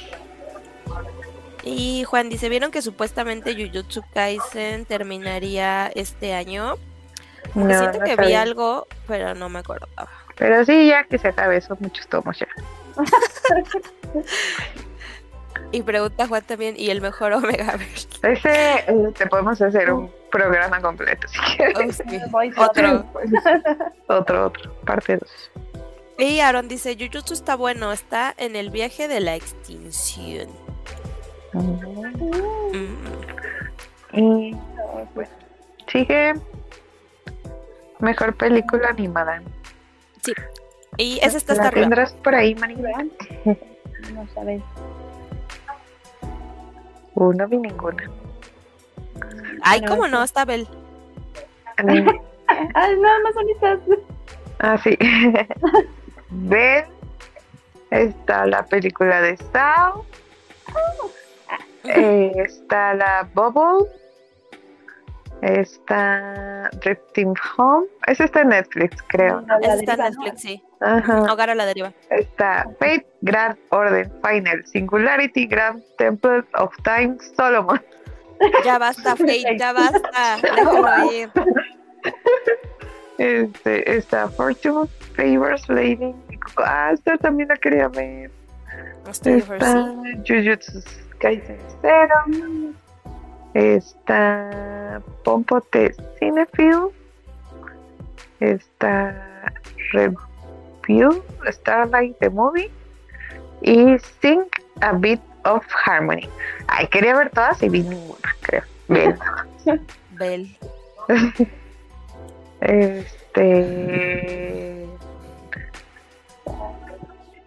Y 1.65 2.05
Juan 2.05 2.29
dice, 2.29 2.49
¿vieron 2.49 2.73
que 2.73 2.83
supuestamente 2.83 3.55
Jujutsu 3.55 4.03
Kaisen 4.13 4.85
terminaría 4.85 5.91
este 5.95 6.35
año? 6.35 6.77
siento 7.55 8.01
que 8.01 8.17
vi 8.17 8.35
algo, 8.35 8.87
pero 9.07 9.35
no 9.35 9.49
me 9.49 9.61
acordaba. 9.61 10.09
Pero 10.37 10.65
sí, 10.65 10.89
ya 10.89 11.05
que 11.05 11.19
se 11.19 11.29
acabe, 11.29 11.61
son 11.61 11.77
muchos 11.81 12.07
tomos 12.09 12.39
ya. 12.39 12.49
Y 15.73 15.83
pregunta 15.83 16.29
Juan 16.29 16.43
también, 16.43 16.75
¿y 16.77 16.91
el 16.91 17.01
mejor 17.01 17.33
Omega 17.35 17.79
Ese 18.23 18.75
eh, 18.87 19.13
te 19.17 19.27
podemos 19.27 19.61
hacer 19.61 19.93
un 19.93 20.11
programa 20.31 20.81
completo 20.81 21.27
si 21.29 21.39
quieres. 21.57 22.03
otro. 22.57 23.07
otro, 24.07 24.47
otro, 24.47 24.75
parte 24.85 25.17
2. 25.17 25.51
Y 26.19 26.41
Aaron 26.41 26.69
dice, 26.69 26.97
Jujutsu 26.97 27.35
está 27.35 27.57
bueno, 27.57 27.91
está 27.91 28.35
en 28.37 28.55
el 28.55 28.71
viaje 28.71 29.09
de 29.09 29.21
la 29.21 29.35
extinción. 29.35 30.49
Mm. 31.55 32.97
Y 34.13 34.57
pues 35.15 35.29
sigue 35.91 36.35
mejor 37.99 38.37
película 38.37 38.89
animada. 38.89 39.43
Sí. 40.23 40.33
Y 40.99 41.19
esa 41.23 41.39
está 41.39 41.55
hasta 41.55 41.69
arriba. 41.69 41.87
¿Tendrás 41.87 42.13
por 42.13 42.35
ahí, 42.35 42.55
Maribel? 42.55 43.13
No 44.15 44.27
sabes. 44.35 44.61
Uno 47.15 47.49
vi 47.49 47.59
ninguna. 47.59 48.11
Ay, 49.63 49.85
¿cómo 49.85 50.09
no? 50.09 50.23
Está 50.23 50.45
Bel. 50.45 50.67
Ay, 51.77 52.97
nada 52.99 53.19
más 53.25 53.35
bonitas. 53.35 53.79
Ah, 54.59 54.79
sí. 54.83 54.97
Bel 56.31 56.85
Está 57.93 58.47
la 58.47 58.65
película 58.65 59.21
de 59.21 59.37
Sao. 59.37 60.07
Eh, 61.85 62.33
está 62.37 62.95
la 62.95 63.29
Bubble. 63.35 63.87
Está 65.43 66.71
Drifting 66.81 67.35
Home. 67.59 67.87
Esa 68.07 68.25
está 68.25 68.41
en 68.41 68.49
Netflix, 68.49 69.03
creo. 69.09 69.43
No, 69.43 69.59
está 69.59 69.93
en 69.93 69.99
¿no? 69.99 70.05
Netflix, 70.05 70.41
sí. 70.41 70.65
Ajá. 70.85 71.33
A 71.33 71.55
la 71.55 71.67
deriva. 71.67 71.93
Está 72.11 72.69
Fate, 72.79 73.07
Grand 73.21 73.57
Order, 73.71 74.11
Final, 74.23 74.67
Singularity, 74.67 75.47
Grand 75.47 75.83
Temple 75.99 76.45
of 76.55 76.75
Time, 76.83 77.17
Solomon. 77.37 77.81
Ya 78.65 78.79
basta, 78.79 79.15
Fate, 79.17 79.57
ya 79.59 79.73
basta. 79.73 80.39
Déjalo 80.43 81.13
ir. 81.13 81.31
Este, 83.19 83.97
está 83.97 84.29
Fortune, 84.29 84.89
Favors, 85.15 85.69
Lady. 85.69 86.15
Ah, 86.57 86.91
esta 86.93 87.17
también 87.19 87.49
la 87.49 87.57
quería 87.57 87.87
ver. 87.89 88.31
Está. 89.09 89.95
Jujutsu 90.27 90.83
Kaisen 91.19 91.59
Zero. 91.81 92.15
Está 93.55 95.01
Pompote 95.23 95.95
Cinefield. 96.19 96.91
Está 98.41 99.53
Review, 100.87 101.23
Starlight 101.51 102.17
the 102.21 102.31
Movie. 102.31 102.71
Y 103.63 103.97
Sing 104.21 104.43
a 104.81 104.93
Bit 104.93 105.21
of 105.45 105.65
Harmony. 105.87 106.29
Ay, 106.67 106.87
quería 106.89 107.15
ver 107.17 107.31
todas 107.31 107.63
y 107.63 107.69
vi 107.69 107.83
ninguna, 107.83 108.37
creo. 108.41 108.63
Bien. 108.89 109.17
Bell. 110.19 110.49
Este. 112.61 114.83
eh, 114.83 114.89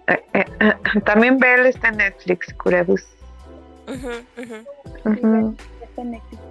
eh, 0.08 0.46
eh, 0.60 0.74
También 1.06 1.38
Bell 1.40 1.66
está 1.66 1.90
en 1.90 1.98
Netflix, 1.98 2.54
Curabus. 2.54 3.04
Ujú, 3.88 4.10
ujú. 4.42 5.10
Ujú. 5.10 5.56
Está 5.82 6.02
en 6.02 6.12
Netflix. 6.12 6.42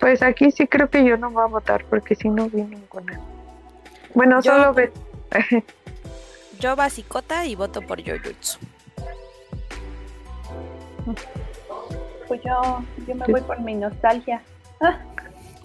Pues 0.00 0.22
aquí 0.22 0.50
sí 0.50 0.66
creo 0.66 0.90
que 0.90 1.04
yo 1.04 1.16
no 1.16 1.30
voy 1.30 1.44
a 1.44 1.46
votar 1.46 1.84
porque 1.86 2.14
sí 2.14 2.28
no 2.28 2.48
vi 2.48 2.62
ninguna. 2.62 3.18
Bueno, 4.14 4.40
Yo- 4.42 4.52
solo 4.52 4.74
ve. 4.74 4.92
Yo 6.60 6.74
basicota 6.74 7.44
y 7.44 7.54
voto 7.54 7.82
por 7.82 8.02
Jujutsu. 8.02 8.58
Pues 12.26 12.40
yo, 12.42 12.82
yo 13.06 13.14
me 13.14 13.26
voy 13.26 13.40
por 13.42 13.60
mi 13.60 13.74
nostalgia. 13.74 14.42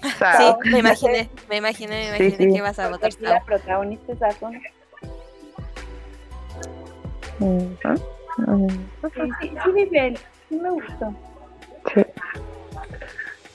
Sí, 0.04 0.10
Sao. 0.20 0.60
me 0.66 0.80
imaginé, 0.80 1.30
me 1.50 1.58
imaginé, 1.58 2.12
me 2.12 2.18
Sí, 2.18 2.24
imaginé 2.24 2.46
sí. 2.46 2.52
que 2.52 2.58
ibas 2.58 2.80
a 2.80 2.90
votar 2.90 3.08
aquí 3.08 3.18
la 3.22 3.38
Sao. 3.38 3.46
protagonista 3.46 4.14
es 4.14 4.22
ujú. 7.40 8.68
Sí, 9.14 9.22
sí, 9.42 9.52
sí. 9.92 10.16
Sí 10.50 10.56
me 10.56 10.70
gustó. 10.72 11.14
Sí. 11.94 12.02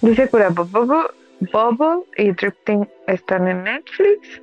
Dice 0.00 0.28
Cura 0.28 0.48
Bubble, 0.50 1.08
Bubble 1.52 2.04
y 2.16 2.32
Drifting 2.32 2.88
están 3.06 3.48
en 3.48 3.64
Netflix. 3.64 4.40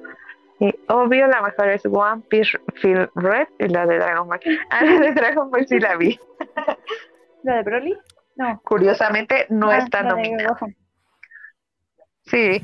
Y 0.64 0.74
obvio, 0.88 1.28
la 1.28 1.42
mejor 1.42 1.68
es 1.68 1.86
One 1.86 2.22
Piece 2.30 2.58
Feel 2.76 3.10
Red 3.16 3.48
y 3.60 3.68
la 3.68 3.86
de 3.86 3.98
Dragon 3.98 4.30
Ball. 4.30 4.40
Ah, 4.70 4.86
la 4.86 4.98
de 4.98 5.12
Dragon 5.12 5.52
Ball 5.52 5.68
sí 5.68 5.78
la 5.78 5.98
vi. 5.98 6.18
¿La 7.44 7.58
de 7.58 7.64
Broly? 7.64 7.98
No. 8.38 8.62
Curiosamente, 8.64 9.46
no 9.50 9.70
Ah, 9.70 9.80
está 9.80 10.04
nominada. 10.04 10.58
Sí. 12.28 12.62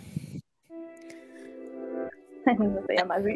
no 2.58 2.86
se 2.88 2.96
llama 2.96 3.16
así. 3.16 3.36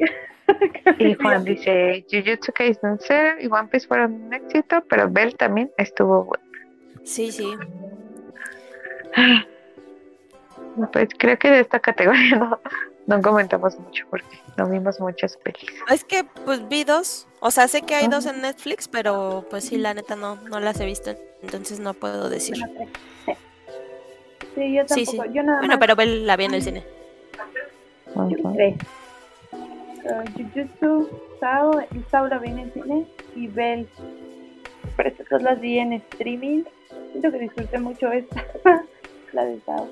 Y 1.00 1.14
Juan 1.16 1.44
dice: 1.44 2.06
Jujutsu 2.10 2.54
Kaisen 2.54 3.00
Zero 3.00 3.42
y 3.42 3.48
One 3.48 3.68
Piece 3.68 3.86
fueron 3.86 4.14
un 4.14 4.34
éxito, 4.34 4.82
pero 4.90 5.10
Bell 5.10 5.36
también 5.36 5.72
estuvo 5.78 6.24
bueno. 6.24 6.46
Sí, 7.04 7.34
sí. 7.34 7.54
Pues 10.94 11.10
creo 11.20 11.38
que 11.38 11.50
de 11.50 11.60
esta 11.60 11.82
categoría 11.82 12.38
no, 12.38 12.60
no 13.08 13.22
comentamos 13.22 13.78
mucho 13.80 14.06
porque 14.10 14.26
no 14.58 14.70
vimos 14.70 15.00
muchas 15.00 15.38
pelis. 15.38 15.66
Es 15.90 16.04
que 16.04 16.24
pues 16.46 16.68
vi 16.70 16.84
dos. 16.84 17.28
O 17.40 17.52
sea, 17.52 17.68
sé 17.68 17.82
que 17.82 17.96
hay 17.96 18.08
dos 18.08 18.26
en 18.26 18.42
Netflix, 18.42 18.88
pero 18.88 19.46
pues 19.50 19.66
sí, 19.66 19.78
la 19.78 19.94
neta 19.94 20.16
no, 20.16 20.36
no 20.38 20.60
las 20.60 20.80
he 20.80 20.86
visto. 20.86 21.14
Entonces 21.42 21.80
no 21.80 21.94
puedo 21.94 22.30
decir. 22.30 22.56
Sí, 24.56 24.74
yo 24.74 24.84
Sí, 24.88 25.06
tampoco. 25.06 25.24
sí. 25.28 25.34
Yo 25.34 25.44
nada 25.44 25.60
Bueno, 25.60 25.74
más 25.74 25.80
pero 25.80 25.96
Bell 25.96 26.26
la 26.28 26.38
vi 26.38 26.46
en 26.46 26.54
el 26.54 26.62
cine. 26.62 26.84
Ujú. 28.16 28.54
tres. 28.54 28.76
Uh, 30.04 30.24
Jujutsu, 30.38 31.10
Sao, 31.40 31.82
y 31.82 32.00
Sao 32.12 32.28
la 32.28 32.38
vi 32.38 32.50
en 32.50 32.60
el 32.60 32.74
cine 32.74 33.06
y 33.36 33.48
Bell. 33.48 33.88
Pero 34.96 35.10
estas 35.10 35.28
dos 35.30 35.42
las 35.42 35.60
vi 35.60 35.80
en 35.80 35.94
streaming. 35.94 36.64
Siento 37.12 37.32
que 37.32 37.40
disfruté 37.40 37.80
mucho 37.80 38.12
esta, 38.12 38.46
la 39.34 39.46
de 39.46 39.60
Sao. 39.66 39.90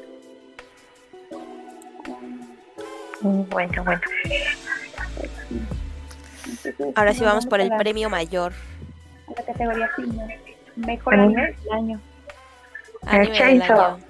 Um, 2.08 2.51
Bueno, 3.22 3.84
bueno. 3.84 4.02
Ahora 6.96 7.14
sí 7.14 7.24
vamos 7.24 7.46
por 7.46 7.62
el 7.62 7.70
premio 7.78 8.10
mayor. 8.10 8.54
a 9.28 9.40
la 9.40 9.46
categoría 9.46 9.88
final. 9.96 10.30
Mejor 10.76 11.14
¿Anime? 11.14 11.54
del 11.64 11.72
año. 11.74 12.02
Anime 13.06 13.26
del 13.28 13.34
Chainsaw. 13.38 13.94
año. 13.96 14.04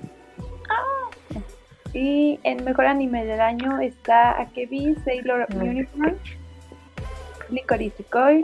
Y 1.94 2.40
en 2.44 2.64
mejor 2.64 2.86
anime 2.86 3.26
del 3.26 3.42
año 3.42 3.80
está 3.82 4.40
Akebi, 4.42 4.96
Sailor 5.04 5.46
Mm. 5.54 5.62
Uniform, 5.62 6.16
Licorice 7.50 8.04
Koi, 8.06 8.42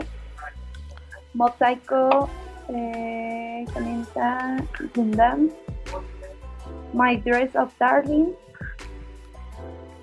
Mob 1.32 1.54
Psycho, 1.58 2.28
eh, 2.68 3.64
también 3.72 4.02
está 4.02 4.56
Gundam, 4.94 5.48
My 6.92 7.16
Dress 7.16 7.56
of 7.56 7.72
Darling, 7.78 8.32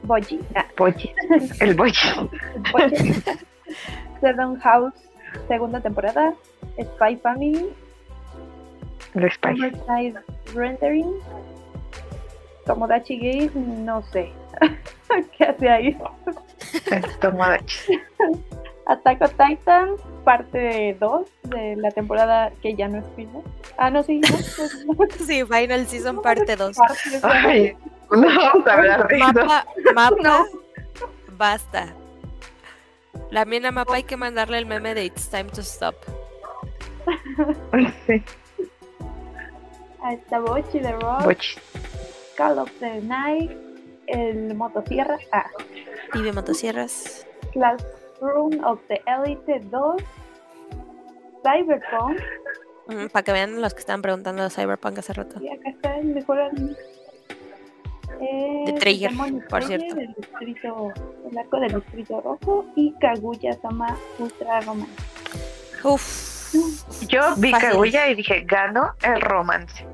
Boji, 0.06 0.40
ah, 0.56 0.66
Boyi. 0.78 1.14
El. 1.60 1.76
Boji, 1.76 2.10
Seven 4.22 4.56
House, 4.64 4.94
segunda 5.48 5.82
temporada, 5.82 6.34
Spy 6.78 7.18
Family, 7.18 7.70
El 9.16 9.32
Spy. 9.32 10.14
Rendering, 10.54 11.12
Tomodachi 12.66 13.18
Gay, 13.18 13.52
no 13.56 14.02
sé. 14.04 14.32
¿Qué 15.38 15.44
hace 15.44 15.70
ahí? 15.70 15.98
El 16.92 17.18
Tomodachi. 17.20 18.00
Attack 18.88 19.22
on 19.22 19.30
Titan, 19.30 19.90
parte 20.24 20.96
2 21.00 21.28
de 21.44 21.76
la 21.78 21.90
temporada 21.92 22.52
que 22.62 22.76
ya 22.76 22.88
no 22.88 23.00
es 23.00 23.06
final. 23.16 23.42
Ah, 23.78 23.90
no, 23.90 24.04
sí, 24.04 24.20
no, 24.20 24.28
pues, 24.96 25.14
Sí, 25.26 25.44
Final 25.44 25.88
Season 25.88 26.22
parte 26.22 26.56
2. 26.56 26.78
parte 26.78 27.10
de- 27.10 27.20
Ay, 27.24 27.78
no 28.12 28.22
vamos 28.28 28.68
a 28.68 28.74
hablar 28.74 29.08
de 29.08 29.16
eso. 29.18 29.26
Mapa, 29.34 29.66
mapa, 29.96 30.46
basta. 31.38 31.94
La 33.32 33.44
mina 33.46 33.72
mapa 33.72 33.96
hay 33.96 34.04
que 34.04 34.18
mandarle 34.18 34.58
el 34.60 34.66
meme 34.68 34.94
de 34.94 35.06
It's 35.06 35.30
Time 35.30 35.46
to 35.46 35.62
Stop. 35.62 35.96
Sí, 38.06 38.24
Ahí 40.04 40.16
está 40.16 40.40
Bochi 40.40 40.80
The 40.80 40.92
Rock, 40.94 41.24
Bochi. 41.24 41.58
Call 42.38 42.60
of 42.60 42.70
the 42.80 43.02
Night, 43.02 43.52
el 44.08 44.54
Motosierra, 44.54 45.18
ah, 45.32 45.50
Vive 46.14 46.32
Motosierras. 46.34 47.26
Classroom 48.20 48.64
of 48.64 48.80
the 48.88 49.02
Elite 49.08 49.60
2, 49.70 49.96
Cyberpunk, 51.44 52.20
para 53.12 53.24
que 53.24 53.32
vean 53.32 53.62
los 53.62 53.74
que 53.74 53.80
estaban 53.80 54.02
preguntando 54.02 54.44
de 54.44 54.50
Cyberpunk 54.50 55.00
hace 55.00 55.14
rato. 55.14 55.42
y 55.42 55.50
acá 55.50 55.70
está 55.70 55.98
el 55.98 56.08
mejor. 56.08 56.40
Eh, 58.22 58.64
De 58.68 58.74
Trigger, 58.74 59.12
por 59.50 59.64
cierto. 59.64 59.96
El, 59.98 60.14
distrito, 60.14 60.94
el 61.30 61.38
arco 61.38 61.60
del 61.60 61.74
distrito 61.76 62.22
rojo 62.22 62.66
y 62.76 62.94
Kaguya 63.00 63.54
Sama 63.62 63.98
Ultra 64.20 64.62
Romance. 64.62 64.94
Uf. 65.84 66.54
Yo 67.10 67.36
vi 67.38 67.52
Fácil. 67.52 67.70
Kaguya 67.72 68.08
y 68.10 68.16
dije, 68.16 68.42
ganó 68.48 68.94
el 69.04 69.20
romance. 69.20 69.86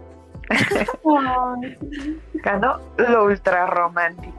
Ganó 2.33 2.79
lo 2.97 3.23
ultra 3.25 3.65
romántico. 3.65 4.35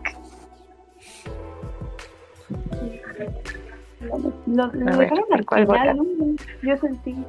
Lo, 4.02 4.18
lo- 4.18 4.32
lo 4.46 4.64
A 4.64 4.96
ver, 4.96 5.10
dejaron 5.10 5.24
¿por 5.28 5.38
al 5.38 5.46
cuál 5.46 5.66
final, 5.66 5.96
¿no? 5.96 6.04
Yo 6.62 6.76
sentí. 6.78 7.24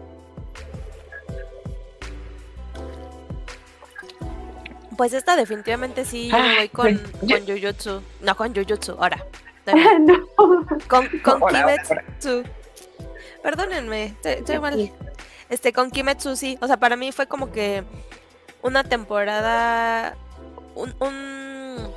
Pues 4.97 5.13
esta 5.13 5.35
definitivamente 5.35 6.05
sí, 6.05 6.29
yo 6.29 6.37
me 6.37 6.43
Ah, 6.43 6.55
voy 6.59 6.69
con, 6.69 6.85
pues, 6.85 7.21
yo- 7.23 7.37
con 7.45 7.47
Jujutsu. 7.57 8.01
No, 8.21 8.35
con 8.35 8.53
Jujutsu, 8.55 8.91
ahora. 8.93 9.25
No. 10.01 10.27
Con, 10.89 11.07
con 11.23 11.41
Hola, 11.41 11.65
hola, 11.65 11.77
Kimetsu. 11.83 12.43
Perdónenme, 13.41 14.05
estoy, 14.07 14.31
estoy 14.33 14.59
mal. 14.59 14.91
Este, 15.49 15.71
con 15.73 15.89
Kimetsu 15.89 16.35
sí. 16.35 16.57
O 16.61 16.67
sea, 16.67 16.77
para 16.77 16.95
mí 16.97 17.11
fue 17.11 17.27
como 17.27 17.51
que 17.51 17.83
una 18.61 18.83
temporada. 18.83 20.15
Un. 20.75 20.93
un 20.99 21.87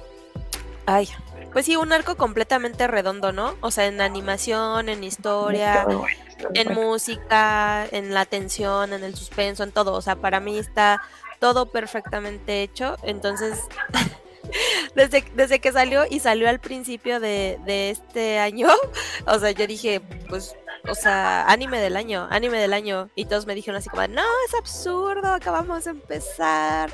ay. 0.86 1.08
Pues 1.52 1.66
sí, 1.66 1.76
un 1.76 1.92
arco 1.92 2.16
completamente 2.16 2.86
redondo, 2.86 3.32
¿no? 3.32 3.54
O 3.60 3.70
sea, 3.70 3.86
en 3.86 4.00
animación, 4.00 4.88
en 4.88 5.04
historia, 5.04 5.84
bueno. 5.84 6.06
en 6.54 6.74
música, 6.74 7.86
en 7.90 8.12
la 8.12 8.26
tensión, 8.26 8.92
en 8.92 9.04
el 9.04 9.14
suspenso, 9.14 9.62
en 9.62 9.72
todo. 9.72 9.92
O 9.94 10.02
sea, 10.02 10.16
para 10.16 10.40
mí 10.40 10.58
está 10.58 11.02
todo 11.38 11.70
perfectamente 11.70 12.62
hecho. 12.62 12.96
Entonces, 13.02 13.58
desde, 14.94 15.24
desde 15.34 15.60
que 15.60 15.72
salió 15.72 16.04
y 16.08 16.20
salió 16.20 16.48
al 16.48 16.60
principio 16.60 17.20
de, 17.20 17.58
de 17.64 17.90
este 17.90 18.38
año, 18.38 18.68
o 19.26 19.38
sea, 19.38 19.50
yo 19.52 19.66
dije, 19.66 20.00
pues 20.28 20.54
o 20.88 20.94
sea, 20.94 21.44
anime 21.50 21.80
del 21.80 21.96
año, 21.96 22.28
anime 22.30 22.58
del 22.58 22.72
año. 22.72 23.10
Y 23.14 23.26
todos 23.26 23.46
me 23.46 23.54
dijeron 23.54 23.78
así 23.78 23.88
como, 23.88 24.06
no, 24.08 24.22
es 24.46 24.54
absurdo, 24.58 25.28
acabamos 25.28 25.84
de 25.84 25.90
empezar, 25.92 26.90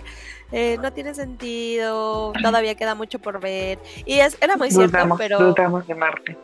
eh, 0.52 0.78
no 0.80 0.92
tiene 0.92 1.14
sentido, 1.14 2.32
todavía 2.42 2.74
queda 2.74 2.94
mucho 2.94 3.18
por 3.18 3.40
ver. 3.40 3.78
Y 4.04 4.20
es, 4.20 4.36
era 4.40 4.56
muy 4.56 4.70
cierto, 4.70 5.16
pero... 5.16 5.52
de 5.52 5.94
Marte. 5.94 6.36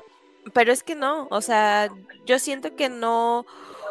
Pero 0.53 0.73
es 0.73 0.83
que 0.83 0.95
no, 0.95 1.29
o 1.31 1.41
sea, 1.41 1.89
yo 2.25 2.39
siento 2.39 2.75
que 2.75 2.89
no 2.89 3.45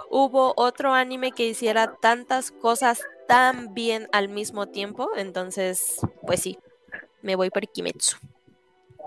hubo 0.09 0.53
otro 0.55 0.93
anime 0.93 1.31
que 1.31 1.45
hiciera 1.45 1.95
tantas 2.01 2.51
cosas 2.51 3.03
tan 3.27 3.73
bien 3.73 4.07
al 4.11 4.29
mismo 4.29 4.67
tiempo, 4.67 5.09
entonces, 5.15 5.99
pues 6.25 6.41
sí, 6.41 6.57
me 7.21 7.35
voy 7.35 7.49
por 7.49 7.67
Kimetsu. 7.67 8.17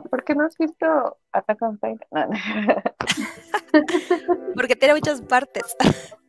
¿Por 0.09 0.25
qué 0.25 0.35
no 0.35 0.45
has 0.45 0.57
visto 0.57 1.19
Attack 1.33 1.63
on 1.63 1.79
Titan? 1.79 2.31
Porque 4.55 4.77
tiene 4.77 4.95
muchas 4.95 5.21
partes. 5.23 5.77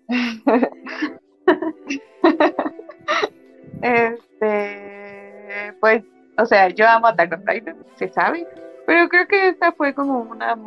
este, 3.81 5.73
pues, 5.79 6.03
o 6.37 6.45
sea, 6.45 6.69
yo 6.69 6.87
amo 6.87 7.07
Attack 7.07 7.33
on 7.33 7.45
Titan, 7.45 7.77
se 7.95 8.09
sabe, 8.09 8.47
pero 8.85 9.09
creo 9.09 9.27
que 9.27 9.49
esta 9.49 9.71
fue 9.71 9.93
como 9.93 10.19
una 10.19 10.57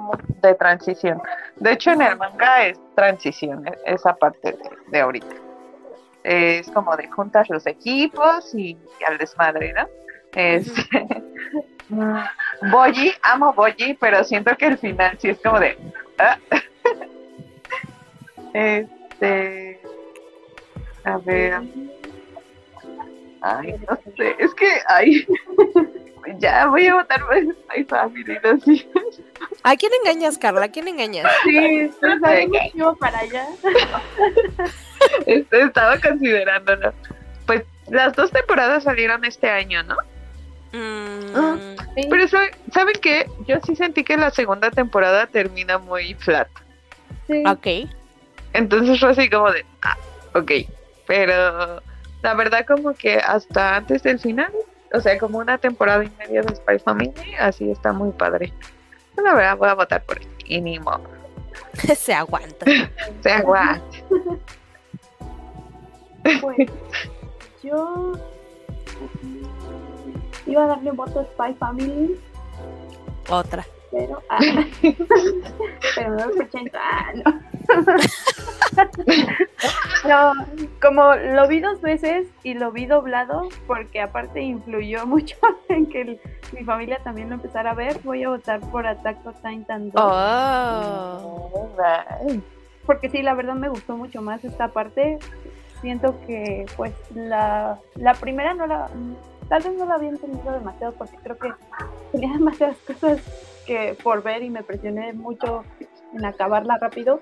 de 0.42 0.54
transición. 0.54 1.20
De 1.56 1.72
hecho, 1.72 1.92
en 1.92 2.02
el 2.02 2.16
manga 2.16 2.66
es 2.66 2.78
transición, 2.94 3.66
e-, 3.66 3.78
esa 3.86 4.14
parte 4.14 4.56
de, 4.88 5.00
ahorita. 5.00 5.34
Es 6.22 6.70
como 6.70 6.96
de 6.96 7.10
juntas 7.10 7.48
los 7.50 7.66
equipos 7.66 8.54
y, 8.54 8.78
al 9.06 9.18
desmadre, 9.18 9.74
¿no? 9.74 9.86
Este, 10.32 11.06
Boyi, 12.70 13.12
amo 13.22 13.52
Boyi, 13.52 13.94
pero 13.94 14.24
siento 14.24 14.56
que 14.56 14.66
el 14.66 14.78
final 14.78 15.18
sí 15.18 15.30
es 15.30 15.40
como 15.40 15.60
de. 15.60 15.76
Ah. 16.18 16.38
este. 18.54 19.80
A 21.04 21.18
ver. 21.18 21.62
Ay, 23.44 23.74
no 23.86 23.98
sé. 24.16 24.34
Es 24.38 24.54
que. 24.54 24.66
Ay. 24.88 25.26
ya 26.38 26.66
voy 26.66 26.86
a 26.86 26.94
votar 26.94 27.20
por 27.26 27.36
Spy 27.36 27.84
Family, 27.84 28.38
¿A 29.62 29.76
quién 29.76 29.92
engañas, 30.02 30.38
Carla? 30.38 30.64
¿A 30.64 30.68
quién 30.70 30.88
engañas? 30.88 31.30
Sí, 31.44 31.90
para 32.98 33.18
allá. 33.18 33.46
Este, 35.26 35.60
estaba 35.60 35.98
considerándolo. 36.00 36.94
Pues 37.44 37.62
las 37.88 38.14
dos 38.14 38.30
temporadas 38.30 38.84
salieron 38.84 39.24
este 39.26 39.50
año, 39.50 39.82
¿no? 39.82 39.96
Ah, 41.34 41.56
pero 42.08 42.26
¿saben 42.26 42.94
qué? 43.02 43.26
Yo 43.46 43.56
sí 43.66 43.76
sentí 43.76 44.02
que 44.02 44.16
la 44.16 44.30
segunda 44.30 44.70
temporada 44.70 45.26
termina 45.26 45.76
muy 45.76 46.14
flat. 46.14 46.48
Ok. 47.46 47.90
Entonces 48.54 48.98
fue 48.98 49.10
así 49.10 49.28
como 49.28 49.52
de, 49.52 49.66
ah, 49.82 49.98
ok. 50.32 50.52
Pero 51.06 51.82
la 52.24 52.32
verdad 52.32 52.64
como 52.66 52.94
que 52.94 53.18
hasta 53.18 53.76
antes 53.76 54.02
del 54.02 54.18
final, 54.18 54.50
o 54.94 55.00
sea, 55.00 55.18
como 55.18 55.38
una 55.38 55.58
temporada 55.58 56.02
y 56.02 56.10
media 56.18 56.40
de 56.40 56.56
Spy 56.56 56.78
Family, 56.78 57.34
así 57.38 57.70
está 57.70 57.92
muy 57.92 58.12
padre. 58.12 58.50
La 59.14 59.34
verdad 59.34 59.58
voy 59.58 59.68
a 59.68 59.74
votar 59.74 60.02
por 60.04 60.16
él. 60.18 60.26
Y 60.46 60.58
ni 60.62 60.78
modo. 60.78 61.02
Se 61.94 62.14
aguanta. 62.14 62.64
Se 63.22 63.30
aguanta. 63.30 63.84
Pues 66.40 66.70
yo 67.62 68.12
iba 70.46 70.64
a 70.64 70.68
darle 70.68 70.92
voto 70.92 71.20
a 71.20 71.24
Spy 71.24 71.54
Family. 71.58 72.18
Otra. 73.28 73.66
Pero, 73.94 74.20
ah, 74.28 74.40
pero 75.94 76.16
no 76.16 76.24
ah, 76.74 77.12
no. 77.14 77.32
no, 80.08 80.32
como 80.82 81.14
lo 81.14 81.46
vi 81.46 81.60
dos 81.60 81.80
veces 81.80 82.26
y 82.42 82.54
lo 82.54 82.72
vi 82.72 82.86
doblado, 82.86 83.48
porque 83.68 84.00
aparte 84.00 84.40
influyó 84.40 85.06
mucho 85.06 85.36
en 85.68 85.86
que 85.86 86.18
mi 86.52 86.64
familia 86.64 86.98
también 87.04 87.28
lo 87.28 87.36
empezara 87.36 87.70
a 87.70 87.74
ver, 87.74 88.00
voy 88.02 88.24
a 88.24 88.30
votar 88.30 88.58
por 88.72 88.84
Attack 88.84 89.24
on 89.24 89.34
Titan 89.34 89.90
2. 89.92 90.02
Oh. 90.04 91.68
Porque 92.84 93.08
sí, 93.10 93.22
la 93.22 93.34
verdad 93.34 93.54
me 93.54 93.68
gustó 93.68 93.96
mucho 93.96 94.22
más 94.22 94.44
esta 94.44 94.68
parte. 94.68 95.20
Siento 95.82 96.18
que 96.26 96.66
pues 96.76 96.92
la, 97.14 97.78
la 97.94 98.14
primera 98.14 98.54
no 98.54 98.66
la 98.66 98.88
Tal 99.48 99.62
vez 99.62 99.74
no 99.74 99.84
la 99.84 99.94
había 99.96 100.08
entendido 100.08 100.52
demasiado 100.52 100.94
porque 100.94 101.16
creo 101.22 101.38
que 101.38 101.52
tenía 102.12 102.32
demasiadas 102.32 102.78
cosas 102.78 103.20
que 103.66 103.96
por 104.02 104.22
ver 104.22 104.42
y 104.42 104.50
me 104.50 104.62
presioné 104.62 105.12
mucho 105.12 105.64
en 106.12 106.24
acabarla 106.24 106.78
rápido. 106.78 107.20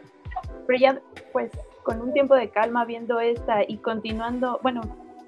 Pero 0.67 0.79
ya, 0.79 1.01
pues, 1.33 1.51
con 1.83 2.01
un 2.01 2.13
tiempo 2.13 2.35
de 2.35 2.51
calma 2.51 2.85
viendo 2.85 3.21
esta 3.21 3.63
y 3.67 3.79
continuando, 3.79 4.61
bueno, 4.63 4.83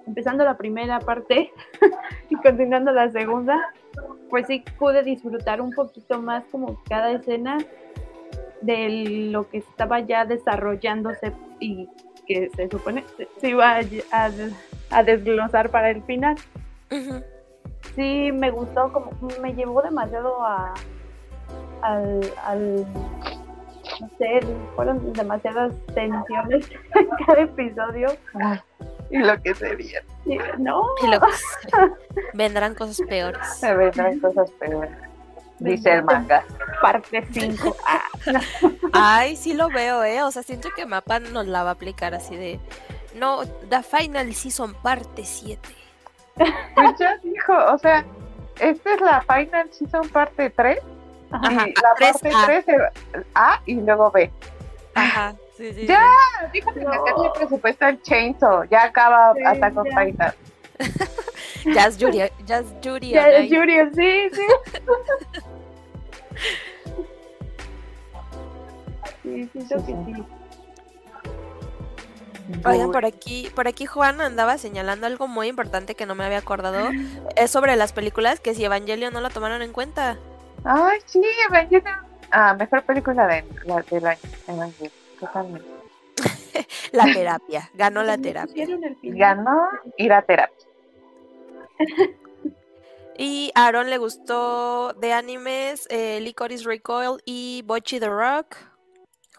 empezando 0.06 0.44
la 0.44 0.56
primera 0.56 1.00
parte 1.00 1.52
y 2.30 2.36
continuando 2.36 2.92
la 2.92 3.10
segunda, 3.10 3.58
pues 4.30 4.46
sí 4.46 4.64
pude 4.78 5.02
disfrutar 5.02 5.60
un 5.60 5.72
poquito 5.72 6.20
más 6.20 6.44
como 6.50 6.82
cada 6.88 7.12
escena 7.12 7.58
de 8.60 9.28
lo 9.30 9.48
que 9.48 9.58
estaba 9.58 10.00
ya 10.00 10.24
desarrollándose 10.24 11.32
y 11.60 11.88
que 12.26 12.50
se 12.56 12.68
supone 12.68 13.04
se 13.38 13.48
iba 13.48 13.78
a, 14.12 14.30
a 14.90 15.02
desglosar 15.02 15.70
para 15.70 15.90
el 15.90 16.02
final. 16.04 16.36
Sí, 17.94 18.32
me 18.32 18.50
gustó, 18.50 18.92
como 18.92 19.10
me 19.42 19.54
llevó 19.54 19.82
demasiado 19.82 20.42
a 20.42 20.74
al, 21.84 22.32
al 22.44 22.86
no 24.00 24.08
sé, 24.18 24.40
fueron 24.74 25.12
demasiadas 25.12 25.72
tensiones 25.94 26.68
en 26.94 27.08
cada 27.26 27.42
episodio. 27.42 28.08
y 29.10 29.18
lo 29.18 29.40
que 29.42 29.54
se 29.54 29.76
viene. 29.76 30.06
No. 30.58 30.82
vendrán 32.34 32.74
cosas 32.74 33.00
peores. 33.06 33.46
Se 33.58 33.74
vendrán 33.74 34.18
cosas 34.20 34.50
peores. 34.52 34.90
Dice 35.60 35.92
el 35.92 36.04
manga. 36.04 36.44
Parte 36.80 37.26
5. 37.30 37.76
Ah. 37.86 38.00
Ay, 38.94 39.36
sí 39.36 39.52
lo 39.52 39.68
veo, 39.68 40.02
¿eh? 40.02 40.22
O 40.22 40.30
sea, 40.30 40.42
siento 40.42 40.70
que 40.74 40.86
Mapa 40.86 41.20
nos 41.20 41.46
la 41.46 41.62
va 41.62 41.70
a 41.70 41.72
aplicar 41.74 42.14
así 42.14 42.34
de. 42.36 42.58
No, 43.14 43.44
The 43.68 43.82
Final 43.82 44.32
Season 44.34 44.74
parte 44.82 45.24
7. 45.24 45.60
Pues 46.34 46.98
ya 46.98 47.18
dijo, 47.22 47.52
o 47.52 47.78
sea, 47.78 48.02
esta 48.58 48.94
es 48.94 49.00
la 49.02 49.20
Final 49.20 49.70
Season 49.72 50.08
parte 50.08 50.48
3. 50.48 50.78
Ajá, 51.30 51.68
y 51.68 51.74
la 51.74 51.94
parte 52.12 52.30
3 52.64 52.64
A 53.34 53.60
y 53.66 53.74
luego 53.74 54.10
B. 54.10 54.30
Ajá, 54.94 55.34
sí, 55.56 55.72
sí. 55.74 55.86
Ya, 55.86 56.08
díjate 56.52 56.80
no. 56.80 56.90
meterle 56.90 57.30
presupuesto 57.34 57.84
al 57.84 58.00
Chainsaw, 58.02 58.64
ya 58.64 58.84
acaba 58.84 59.34
sí, 59.34 59.42
hasta 59.44 59.70
con 59.72 59.84
ya. 59.90 60.04
Titan. 60.04 60.34
Jazz 61.74 61.96
Yuri, 61.98 62.22
Jazz 62.44 62.66
Yuri. 62.82 63.10
Jazz 63.10 63.48
Yuri, 63.48 63.74
sí, 63.94 64.30
sí. 64.32 64.46
sí, 69.22 69.48
siento 69.52 69.86
que 69.86 69.92
sí. 69.92 70.24
Oigan, 72.66 72.92
por 72.92 73.06
aquí, 73.06 73.50
por 73.54 73.68
aquí 73.68 73.86
Juan 73.86 74.20
andaba 74.20 74.58
señalando 74.58 75.06
algo 75.06 75.28
muy 75.28 75.48
importante 75.48 75.94
que 75.94 76.04
no 76.06 76.14
me 76.14 76.24
había 76.24 76.38
acordado. 76.38 76.90
Es 77.36 77.50
sobre 77.50 77.74
las 77.76 77.92
películas 77.92 78.40
que 78.40 78.54
si 78.54 78.64
Evangelion 78.64 79.14
no 79.14 79.20
lo 79.20 79.30
tomaron 79.30 79.62
en 79.62 79.72
cuenta. 79.72 80.18
Ay, 80.64 80.98
sí, 81.06 81.22
Evangelion. 81.48 81.94
Ah, 82.30 82.54
mejor 82.54 82.82
película 82.82 83.26
de, 83.26 83.44
la, 83.64 83.82
del 83.82 84.06
año. 84.06 84.20
Evangelion, 84.48 84.92
totalmente. 85.20 85.68
la 86.92 87.04
terapia, 87.04 87.70
ganó 87.74 88.02
la 88.02 88.18
terapia. 88.18 88.66
Ganó 89.02 89.68
ir 89.96 90.12
a 90.12 90.22
terapia. 90.22 90.66
Y 93.16 93.52
a 93.54 93.66
Aaron 93.66 93.90
le 93.90 93.98
gustó 93.98 94.92
de 94.94 95.12
animes 95.12 95.86
eh, 95.88 96.18
Licorice 96.20 96.64
Recoil 96.64 97.20
y 97.24 97.62
Bochi 97.64 98.00
the 98.00 98.08
Rock. 98.08 98.56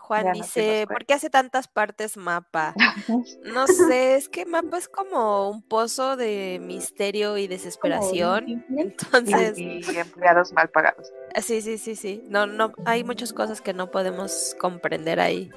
Juan 0.05 0.33
dice, 0.33 0.85
¿por 0.87 1.05
qué 1.05 1.15
hace 1.15 1.29
tantas 1.29 1.67
partes 1.67 2.17
mapa? 2.17 2.73
No 3.43 3.67
sé, 3.67 4.15
es 4.15 4.29
que 4.29 4.45
mapa 4.45 4.77
es 4.77 4.87
como 4.87 5.49
un 5.49 5.61
pozo 5.61 6.15
de 6.15 6.59
misterio 6.61 7.37
y 7.37 7.47
desesperación. 7.47 8.65
Entonces. 8.75 9.57
Y, 9.57 9.81
empleados 9.97 10.51
mal 10.53 10.69
pagados. 10.69 11.11
Ah, 11.33 11.41
sí, 11.41 11.61
sí, 11.61 11.77
sí, 11.77 11.95
sí. 11.95 12.23
No, 12.29 12.45
no, 12.45 12.73
hay 12.85 13.03
muchas 13.03 13.33
cosas 13.33 13.61
que 13.61 13.73
no 13.73 13.91
podemos 13.91 14.55
comprender 14.59 15.19
ahí. 15.19 15.51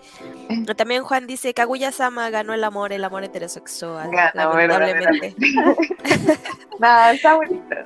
También 0.76 1.02
Juan 1.02 1.26
dice, 1.26 1.54
Kaguya 1.54 1.92
Sama 1.92 2.30
ganó 2.30 2.54
el 2.54 2.64
amor, 2.64 2.92
el 2.92 3.04
amor 3.04 3.24
heterosexual. 3.24 4.10
Ganó, 4.10 4.54
lamentablemente. 4.54 5.34
no, 6.78 7.08
está 7.10 7.34
bonito. 7.34 7.76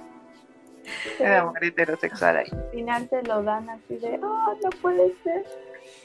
El 1.18 1.32
amor 1.32 1.64
heterosexual 1.64 2.36
ahí. 2.38 2.48
Al 2.52 2.70
final 2.70 3.08
te 3.08 3.22
lo 3.22 3.42
dan 3.42 3.70
así 3.70 3.96
de, 3.96 4.18
oh, 4.22 4.54
no 4.62 4.70
puede 4.80 5.14
ser. 5.22 5.44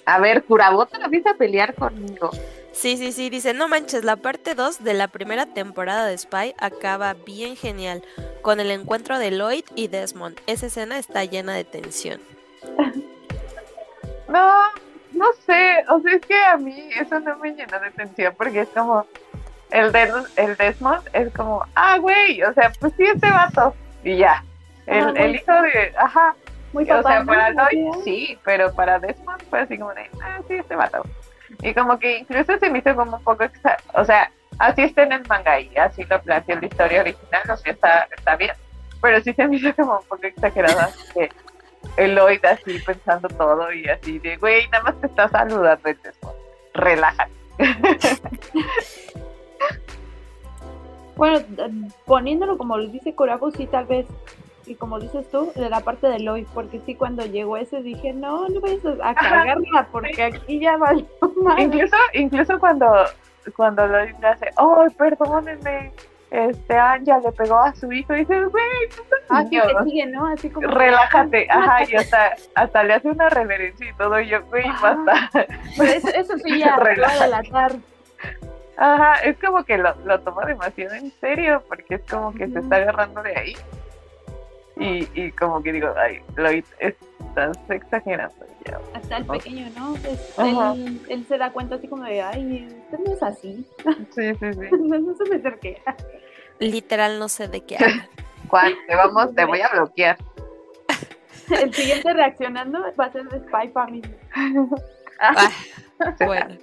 A 0.07 0.19
ver, 0.19 0.45
Curabota 0.45 0.97
empieza 1.03 1.31
a 1.31 1.33
pelear 1.33 1.75
conmigo. 1.75 2.29
Sí, 2.71 2.95
sí, 2.95 3.11
sí, 3.11 3.29
dice, 3.29 3.53
no 3.53 3.67
manches, 3.67 4.05
la 4.05 4.15
parte 4.15 4.55
2 4.55 4.81
de 4.81 4.93
la 4.93 5.09
primera 5.09 5.47
temporada 5.47 6.05
de 6.05 6.17
Spy 6.17 6.55
acaba 6.59 7.13
bien 7.13 7.57
genial, 7.57 8.01
con 8.41 8.61
el 8.61 8.71
encuentro 8.71 9.19
de 9.19 9.31
Lloyd 9.31 9.65
y 9.75 9.89
Desmond. 9.89 10.39
Esa 10.47 10.67
escena 10.67 10.97
está 10.97 11.25
llena 11.25 11.53
de 11.53 11.65
tensión. 11.65 12.21
No, 14.29 14.51
no 15.13 15.25
sé, 15.45 15.85
o 15.87 16.01
sea, 16.01 16.13
es 16.13 16.21
que 16.25 16.35
a 16.35 16.57
mí 16.57 16.89
eso 16.99 17.17
no 17.21 17.37
me 17.37 17.51
llena 17.51 17.79
de 17.79 17.91
tensión 17.91 18.33
porque 18.37 18.59
es 18.59 18.69
como, 18.69 19.05
el, 19.71 19.85
el 20.35 20.57
Desmond 20.57 21.01
es 21.13 21.33
como, 21.33 21.63
ah, 21.75 21.97
güey, 21.97 22.43
o 22.43 22.53
sea, 22.53 22.73
pues 22.77 22.91
sí, 22.97 23.03
este 23.05 23.29
vato, 23.29 23.73
y 24.03 24.17
ya. 24.17 24.43
El, 24.85 25.15
el 25.15 25.35
hijo 25.35 25.53
de, 25.61 25.93
ajá, 25.97 26.35
Muy 26.73 26.83
o 26.83 26.85
sea, 26.87 26.97
papá, 27.01 27.19
¿no? 27.19 27.25
para 27.25 27.49
Lloyd 27.51 28.03
sí, 28.03 28.37
pero 28.43 28.73
para 28.73 28.99
Desmond 28.99 29.41
fue 29.49 29.59
así 29.61 29.77
como 29.77 29.93
de, 29.93 30.09
ah, 30.21 30.39
sí, 30.47 30.55
este 30.55 30.75
vato. 30.75 31.01
Y 31.61 31.73
como 31.73 31.97
que 31.97 32.19
incluso 32.19 32.57
se 32.59 32.69
me 32.69 32.79
hizo 32.79 32.95
como 32.95 33.17
un 33.17 33.23
poco, 33.23 33.43
exa- 33.45 33.77
o 33.93 34.03
sea, 34.03 34.31
así 34.59 34.81
está 34.83 35.03
en 35.03 35.13
el 35.13 35.27
manga 35.27 35.59
y 35.59 35.75
así 35.77 36.03
lo 36.03 36.21
planteó 36.21 36.59
la 36.59 36.65
historia 36.65 37.01
original, 37.01 37.41
o 37.49 37.57
sea, 37.57 37.71
está, 37.73 38.07
está 38.15 38.35
bien. 38.35 38.51
Pero 39.01 39.21
sí 39.21 39.33
se 39.33 39.47
me 39.47 39.55
hizo 39.57 39.73
como 39.75 39.97
un 39.99 40.05
poco 40.05 40.23
exagerado, 40.27 40.79
así 40.79 41.13
que 41.13 41.29
el 41.95 42.15
Lloyd 42.15 42.43
así 42.45 42.79
pensando 42.79 43.27
todo 43.29 43.71
y 43.71 43.87
así 43.87 44.19
de, 44.19 44.35
güey, 44.37 44.67
nada 44.69 44.83
más 44.83 44.99
te 44.99 45.07
está 45.07 45.29
saludando 45.29 45.89
el 45.89 46.01
Desmond. 46.01 46.35
Relájate. 46.73 47.31
Bueno, 51.15 51.39
poniéndolo 52.05 52.57
como 52.59 52.77
lo 52.77 52.87
dice 52.89 53.15
Kurabo, 53.15 53.49
sí, 53.51 53.65
tal 53.65 53.85
vez, 53.85 54.05
y 54.67 54.75
como 54.75 54.99
dices 54.99 55.29
tú, 55.31 55.51
de 55.55 55.69
la 55.69 55.79
parte 55.79 56.07
de 56.07 56.19
Lloyd, 56.19 56.45
porque 56.53 56.81
sí, 56.85 56.95
cuando 56.95 57.25
llegó 57.25 57.57
ese 57.57 57.81
dije, 57.81 58.13
no, 58.13 58.47
no 58.49 58.59
vayas 58.59 58.85
a, 59.01 59.15
cagarla, 59.15 59.87
porque 59.91 60.23
aquí 60.23 60.59
ya 60.59 60.77
valió 60.77 61.07
mal. 61.43 61.59
Incluso, 61.59 61.95
incluso 62.13 62.59
cuando, 62.59 62.87
cuando 63.55 63.87
Lloyd 63.87 64.15
le 64.19 64.27
hace, 64.27 64.49
oh, 64.57 64.85
perdónenme, 64.97 65.93
este 66.29 66.77
Anja 66.77 67.19
le 67.19 67.31
pegó 67.31 67.57
a 67.57 67.73
su 67.73 67.91
hijo 67.91 68.13
y 68.13 68.19
dices, 68.19 68.49
güey, 68.49 68.65
Así 69.29 69.49
que 69.49 69.61
sigue, 69.85 70.05
¿no? 70.07 70.27
Así 70.27 70.49
como. 70.49 70.67
relájate, 70.67 71.47
ajá, 71.49 71.83
y 71.89 71.95
hasta, 71.95 72.35
hasta 72.55 72.83
le 72.83 72.93
hace 72.93 73.09
una 73.09 73.29
reverencia 73.29 73.89
y 73.89 73.93
todo, 73.93 74.19
y 74.19 74.27
yo, 74.27 74.43
güey, 74.45 74.65
basta. 74.81 75.29
Pero 75.77 75.91
eso, 75.91 76.09
eso 76.09 76.37
sí 76.37 76.59
ya 76.59 76.77
te 76.83 77.01
va 77.01 77.07
a 77.07 77.23
delatar. 77.23 77.75
Ajá, 78.77 79.15
es 79.23 79.37
como 79.39 79.63
que 79.63 79.77
lo, 79.77 79.95
lo 80.05 80.19
toma 80.19 80.45
demasiado 80.45 80.95
en 80.95 81.11
serio, 81.19 81.63
porque 81.67 81.95
es 81.95 82.01
como 82.09 82.33
que 82.33 82.47
se 82.47 82.59
está 82.59 82.75
agarrando 82.75 83.23
de 83.23 83.35
ahí. 83.35 83.57
Y, 84.79 85.07
y 85.15 85.31
como 85.31 85.61
que 85.63 85.71
digo, 85.73 85.91
ay, 85.97 86.21
Lloyd, 86.35 86.63
estás 86.79 87.57
exagerando 87.69 88.45
ya. 88.65 88.79
Hasta 88.93 89.17
el 89.17 89.25
pequeño, 89.25 89.67
¿no? 89.75 89.95
Es- 89.95 90.37
Ajá. 90.37 90.73
él, 90.73 91.01
él 91.09 91.25
se 91.27 91.37
da 91.37 91.51
cuenta 91.51 91.75
así 91.75 91.87
como 91.87 92.03
de, 92.03 92.21
ay, 92.21 92.67
usted 92.83 92.99
no 93.05 93.13
es 93.13 93.23
así. 93.23 93.65
Sí, 94.15 94.33
sí, 94.35 94.53
sí. 94.53 94.59
No, 94.79 94.99
no 94.99 95.15
se 95.15 95.23
me 95.29 95.35
acerque. 95.37 95.81
Literal 96.59 97.17
no 97.19 97.27
sé 97.29 97.47
de 97.47 97.61
qué 97.65 97.77
hablan. 97.79 98.07
Juan, 98.49 98.73
te 98.87 98.95
vamos, 98.95 99.33
te 99.35 99.45
voy 99.45 99.61
a 99.61 99.69
bloquear. 99.69 100.17
El 101.49 101.73
siguiente 101.73 102.13
reaccionando 102.13 102.79
va 102.99 103.05
a 103.05 103.11
ser 103.11 103.23
de 103.29 103.39
Spy 103.39 103.69
Family. 103.69 104.01
Ah, 105.19 105.49
bueno, 106.25 106.55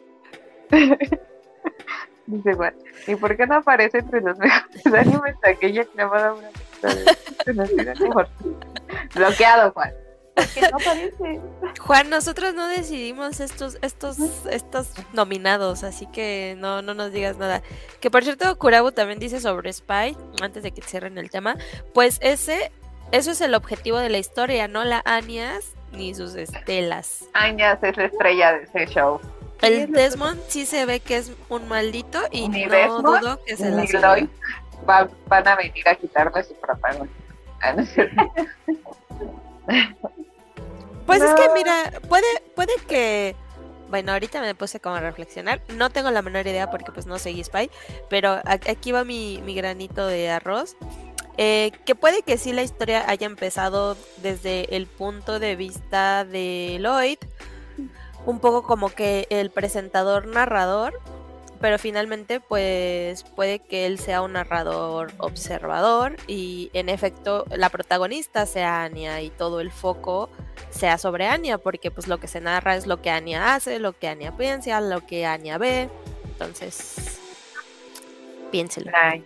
Dice 2.26 2.54
Juan, 2.54 2.74
¿y 3.06 3.16
por 3.16 3.36
qué 3.36 3.46
no 3.46 3.56
aparece 3.56 3.98
entre 3.98 4.20
los 4.22 4.38
mejores 4.38 4.86
animes 4.86 5.36
aquella 5.42 5.84
clavada 5.84 6.32
una 6.34 6.48
bloqueado, 9.14 9.72
Juan? 9.72 9.92
Que 10.52 10.62
no 10.62 10.78
parece. 10.78 11.40
Juan, 11.80 12.10
nosotros 12.10 12.54
no 12.54 12.66
decidimos 12.66 13.38
estos, 13.38 13.78
estos, 13.82 14.16
estos 14.50 14.88
nominados, 15.12 15.84
así 15.84 16.06
que 16.06 16.56
no, 16.58 16.82
no 16.82 16.94
nos 16.94 17.12
digas 17.12 17.36
nada. 17.36 17.62
Que 18.00 18.10
por 18.10 18.24
cierto, 18.24 18.58
Kurabu 18.58 18.90
también 18.90 19.20
dice 19.20 19.40
sobre 19.40 19.72
Spy, 19.72 20.16
antes 20.42 20.64
de 20.64 20.72
que 20.72 20.82
cierren 20.82 21.18
el 21.18 21.30
tema, 21.30 21.56
pues 21.92 22.18
ese, 22.20 22.72
eso 23.12 23.30
es 23.30 23.40
el 23.40 23.54
objetivo 23.54 23.98
de 23.98 24.08
la 24.08 24.18
historia, 24.18 24.66
no 24.66 24.82
la 24.84 25.02
Anias 25.04 25.72
ni 25.92 26.14
sus 26.14 26.34
estelas. 26.34 27.26
Añas 27.34 27.78
es 27.82 27.96
la 27.96 28.06
estrella 28.06 28.54
de 28.54 28.64
ese 28.64 28.86
show. 28.92 29.20
El 29.62 29.90
Desmond 29.92 30.40
sí 30.48 30.66
se 30.66 30.84
ve 30.84 31.00
que 31.00 31.16
es 31.16 31.32
un 31.48 31.68
maldito 31.68 32.20
y 32.30 32.48
Ni 32.48 32.66
no 32.66 32.72
Desmond, 32.72 33.06
dudo 33.06 33.40
que 33.46 33.56
se 33.56 33.70
la 33.70 33.82
Ni 33.82 33.88
suelte. 33.88 34.06
Lloyd 34.06 34.28
va- 34.88 35.08
van 35.26 35.48
a 35.48 35.56
venir 35.56 35.88
a 35.88 35.94
quitarme 35.94 36.42
su 36.42 36.54
protagonismo. 36.54 37.08
Ah, 37.60 37.72
no 37.72 37.82
es 37.82 37.92
cierto. 37.92 38.22
Pues 41.06 41.20
es 41.22 41.34
que 41.34 41.48
mira, 41.54 41.92
puede, 42.08 42.26
puede 42.54 42.72
que. 42.88 43.36
Bueno, 43.90 44.12
ahorita 44.12 44.40
me 44.40 44.54
puse 44.54 44.80
como 44.80 44.96
a 44.96 45.00
reflexionar. 45.00 45.60
No 45.76 45.90
tengo 45.90 46.10
la 46.10 46.22
menor 46.22 46.46
idea 46.46 46.70
porque 46.70 46.90
pues 46.92 47.04
no 47.06 47.18
seguí 47.18 47.44
Spy. 47.44 47.70
Pero 48.08 48.40
aquí 48.46 48.90
va 48.92 49.04
mi, 49.04 49.40
mi 49.44 49.54
granito 49.54 50.06
de 50.06 50.30
arroz. 50.30 50.76
Eh, 51.36 51.72
que 51.84 51.94
puede 51.94 52.22
que 52.22 52.38
sí 52.38 52.52
la 52.52 52.62
historia 52.62 53.04
haya 53.08 53.26
empezado 53.26 53.96
desde 54.22 54.74
el 54.76 54.86
punto 54.86 55.38
de 55.38 55.56
vista 55.56 56.24
de 56.24 56.78
Lloyd. 56.80 57.18
Un 58.24 58.40
poco 58.40 58.62
como 58.62 58.88
que 58.88 59.26
el 59.28 59.50
presentador 59.50 60.26
narrador. 60.26 60.98
Pero 61.64 61.78
finalmente 61.78 62.40
pues 62.40 63.24
puede 63.24 63.58
que 63.58 63.86
él 63.86 63.98
sea 63.98 64.20
un 64.20 64.34
narrador 64.34 65.12
observador. 65.16 66.16
Y 66.26 66.70
en 66.74 66.90
efecto 66.90 67.46
la 67.56 67.70
protagonista 67.70 68.44
sea 68.44 68.82
Anya 68.82 69.22
y 69.22 69.30
todo 69.30 69.62
el 69.62 69.70
foco 69.70 70.28
sea 70.68 70.98
sobre 70.98 71.26
Anya, 71.26 71.56
porque 71.56 71.90
pues 71.90 72.06
lo 72.06 72.18
que 72.18 72.26
se 72.28 72.42
narra 72.42 72.76
es 72.76 72.86
lo 72.86 73.00
que 73.00 73.08
Anya 73.08 73.54
hace, 73.54 73.78
lo 73.78 73.94
que 73.98 74.08
Anya 74.08 74.36
piensa, 74.36 74.78
lo 74.82 75.06
que 75.06 75.24
Anya 75.24 75.56
ve. 75.56 75.88
Entonces, 76.32 77.18
piénselo. 78.50 78.92
Ay. 78.94 79.24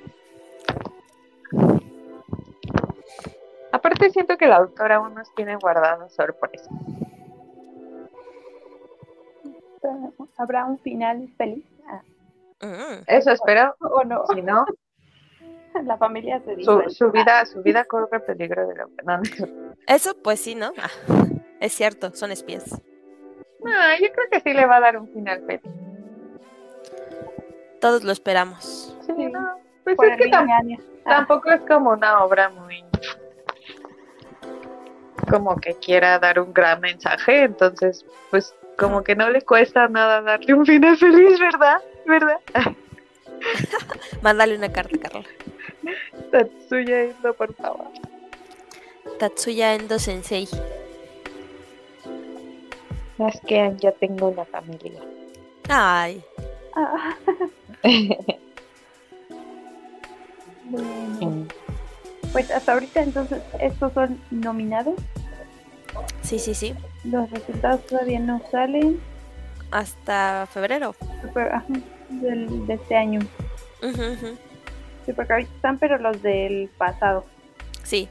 Aparte 3.73 4.11
siento 4.11 4.37
que 4.37 4.47
la 4.47 4.59
autora 4.59 4.99
aún 4.99 5.13
nos 5.15 5.35
tiene 5.35 5.57
guardadas 5.57 6.15
sorpresas. 6.15 6.69
¿Habrá 10.37 10.67
un 10.67 10.79
final 10.79 11.29
feliz? 11.37 11.65
Ah, 11.89 12.01
Mm. 12.61 13.05
Eso 13.07 13.31
espero. 13.31 13.75
¿O 13.81 14.05
no? 14.05 14.25
Si 14.35 14.43
no, 14.43 14.65
La 15.85 15.97
familia 15.97 16.41
se 16.45 16.63
su, 16.63 16.83
su 16.89 17.11
vida, 17.11 17.45
su 17.47 17.63
vida 17.63 17.85
corre 17.85 18.21
peligro 18.21 18.67
de 18.67 18.75
la 18.75 18.87
no, 19.05 19.19
no. 19.19 19.75
Eso 19.87 20.17
pues 20.23 20.41
sí, 20.41 20.55
¿no? 20.55 20.73
Ah, 20.79 20.91
es 21.61 21.73
cierto, 21.73 22.13
son 22.15 22.31
espías. 22.31 22.71
No, 23.61 23.73
yo 24.01 24.13
creo 24.13 24.27
que 24.31 24.41
sí 24.41 24.53
le 24.53 24.67
va 24.67 24.77
a 24.77 24.81
dar 24.81 24.99
un 24.99 25.09
final 25.13 25.45
feliz. 25.47 25.63
Todos 27.81 28.03
lo 28.03 28.13
esperamos. 28.13 28.97
Sí, 29.07 29.13
no. 29.27 29.59
Pues 29.85 29.97
Por 29.97 30.09
es 30.09 30.17
que. 30.17 30.31
Ah, 30.33 30.53
tampoco 31.05 31.51
es 31.51 31.61
como 31.63 31.91
una 31.91 32.25
obra 32.25 32.49
muy 32.49 32.85
como 35.31 35.57
que 35.57 35.75
quiera 35.75 36.19
dar 36.19 36.41
un 36.41 36.55
gran 36.55 36.81
mensaje, 36.81 37.43
entonces 37.43 38.05
pues 38.31 38.55
como 38.79 39.03
que 39.03 39.17
no 39.17 39.29
le 39.29 39.43
cuesta 39.43 39.89
nada 39.89 40.23
darle 40.23 40.55
un 40.55 40.65
final 40.65 40.97
feliz, 40.97 41.39
¿verdad? 41.41 41.83
¿Verdad? 42.07 42.39
Mándale 44.23 44.57
una 44.57 44.71
carta, 44.71 44.97
Carla. 44.97 45.25
Tatsuya 46.31 47.03
Endo, 47.03 47.35
por 47.35 47.53
favor. 47.55 47.89
Tatsuya 49.19 49.75
Endo 49.75 49.99
Sensei. 49.99 50.49
Es 53.19 53.41
que 53.49 53.75
ya 53.79 53.91
tengo 53.93 54.29
una 54.29 54.45
familia. 54.45 55.01
Ay, 55.69 56.23
ah. 56.77 57.17
Bueno, 60.71 61.47
pues 62.31 62.51
hasta 62.51 62.75
ahorita 62.75 63.01
entonces 63.03 63.43
estos 63.59 63.93
son 63.95 64.21
nominados. 64.31 65.01
sí, 66.23 66.39
sí, 66.39 66.55
sí. 66.55 66.75
Los 67.05 67.31
resultados 67.31 67.87
todavía 67.87 68.19
no 68.21 68.41
salen 68.51 69.01
Hasta 69.71 70.47
febrero. 70.53 70.95
pero, 71.35 71.55
ajá, 71.55 71.65
del- 72.09 72.67
de 72.67 72.75
este 72.75 72.97
año. 72.97 73.21
Ujú, 73.83 74.03
ujú. 74.13 74.37
Sí, 75.07 75.13
porque 75.13 75.33
ahorita 75.33 75.51
están, 75.55 75.79
pero 75.79 75.99
los 75.99 76.21
del 76.23 76.69
pasado. 76.77 77.25
Sí, 77.85 78.09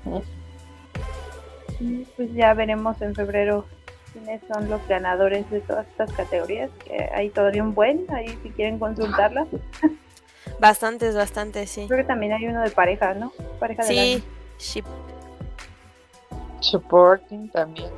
Y 1.80 2.06
pues 2.16 2.34
ya 2.34 2.54
veremos 2.56 3.00
en 3.04 3.14
febrero 3.14 3.66
quiénes 4.14 4.42
son 4.52 4.68
los 4.70 4.86
ganadores 4.88 5.48
de 5.52 5.60
todas 5.62 5.86
estas 5.88 6.12
categorías. 6.14 6.72
Que 6.86 7.08
hay 7.14 7.30
todavía 7.30 7.62
un 7.64 7.76
buen, 7.76 8.06
ahí 8.16 8.30
si 8.42 8.50
quieren 8.50 8.80
consultarlas. 8.80 9.48
bastantes, 10.60 11.16
bastantes, 11.16 11.70
sí. 11.70 11.86
Creo 11.88 12.00
que 12.00 12.08
también 12.08 12.34
hay 12.34 12.48
uno 12.48 12.62
de 12.64 12.72
pareja, 12.72 13.14
¿no? 13.14 13.32
Pareja 13.60 13.84
Sí, 13.84 14.00
año. 14.00 14.24
ship. 14.58 14.86
Supporting 16.62 17.50
también. 17.52 17.92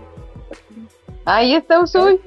Ahí 1.26 1.56
está 1.56 1.80
Usui. 1.80 2.20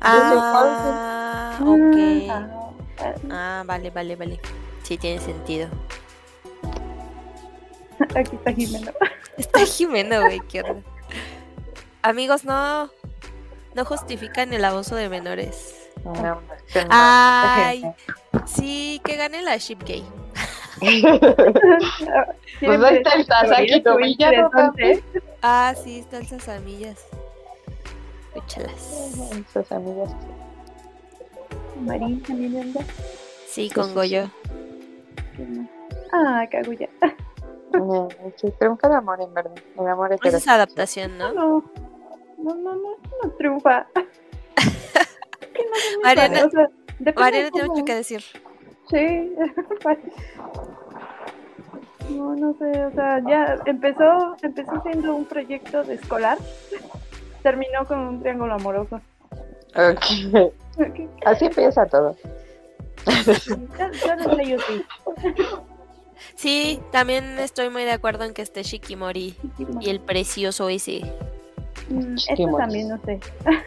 Ah, 0.00 1.58
ok. 1.60 1.96
ah, 2.30 2.48
ah, 3.00 3.14
Ah, 3.30 3.62
vale, 3.66 3.90
vale, 3.90 4.16
vale. 4.16 4.40
Sí, 4.82 4.98
tiene 4.98 5.20
sentido. 5.20 5.68
aquí 8.14 8.36
está 8.36 8.52
Jimena. 8.52 8.92
Está 9.36 9.64
Jimena, 9.64 10.18
güey, 10.20 10.40
qué 10.48 10.62
onda. 10.62 10.82
Amigos, 12.02 12.44
no. 12.44 12.90
no 13.74 13.84
justifican 13.84 14.52
el 14.52 14.64
abuso 14.64 14.96
de 14.96 15.08
menores. 15.08 15.88
No. 16.04 16.40
Ay, 16.88 17.84
sí, 18.46 19.00
que 19.04 19.16
gane 19.16 19.42
la 19.42 19.56
ship 19.58 19.78
gay. 19.84 20.04
Pues 22.60 22.82
ahí 22.82 22.96
está 22.96 23.12
el 23.14 23.24
Sasaki 23.26 23.82
Tobilla, 23.82 24.32
¿no, 24.32 24.46
interesante. 24.46 25.04
Ah, 25.42 25.74
sí, 25.84 26.00
están 26.00 26.22
esas 26.22 26.48
amillas. 26.48 27.06
Escúchalas. 28.38 29.12
Sus 29.52 29.72
amigas. 29.72 30.10
Marín 31.80 32.22
también 32.22 32.56
anda. 32.60 32.80
Sí, 33.46 33.70
con 33.70 33.94
Goyo. 33.94 34.30
Ah, 36.12 36.46
Kaguya. 36.50 36.88
Eh, 37.70 38.32
Sí, 38.36 38.50
triunfa 38.58 38.86
el 38.88 38.94
amor, 38.94 39.20
en 39.20 39.34
verdad. 39.34 39.52
El 39.78 39.86
amor 39.88 40.10
es 40.14 40.20
Pues 40.22 40.32
es 40.32 40.48
adaptación, 40.48 41.18
¿no? 41.18 41.34
No, 41.34 41.62
no, 42.38 42.54
no, 42.54 42.74
no, 42.74 42.96
no 43.22 43.30
triunfa. 43.36 43.86
No 43.96 44.02
Mariana- 46.02 46.46
o 46.46 46.50
sea, 46.50 46.66
Mariana 47.14 47.50
tiene 47.50 47.68
mucho 47.68 47.84
que 47.84 47.94
decir. 47.94 48.22
Sí. 48.90 49.34
No, 52.08 52.34
no 52.34 52.54
sé, 52.54 52.86
o 52.86 52.90
sea, 52.92 53.20
ya 53.28 53.58
empezó, 53.66 54.34
empezó 54.40 54.80
siendo 54.82 55.14
un 55.14 55.26
proyecto 55.26 55.84
de 55.84 55.96
escolar, 55.96 56.38
terminó 57.42 57.84
con 57.86 57.98
un 57.98 58.20
triángulo 58.20 58.54
amoroso. 58.54 59.00
Ok. 59.76 60.52
¿Qué- 60.76 61.08
Así 61.24 61.46
empieza 61.46 61.86
todo. 61.86 62.16
Ya 64.06 64.16
no 64.16 64.36
sé 64.36 64.46
yo 64.48 64.56
sí. 64.66 64.82
Sí, 66.34 66.80
también 66.92 67.38
estoy 67.38 67.70
muy 67.70 67.84
de 67.84 67.92
acuerdo 67.92 68.24
en 68.24 68.34
que 68.34 68.42
esté 68.42 68.62
Shikimori 68.62 69.36
y 69.80 69.90
el 69.90 70.00
precioso 70.00 70.68
ese. 70.68 71.00
Mm, 71.88 72.14
Esto 72.16 72.56
también 72.56 72.88
no 72.88 72.98
sé. 73.04 73.20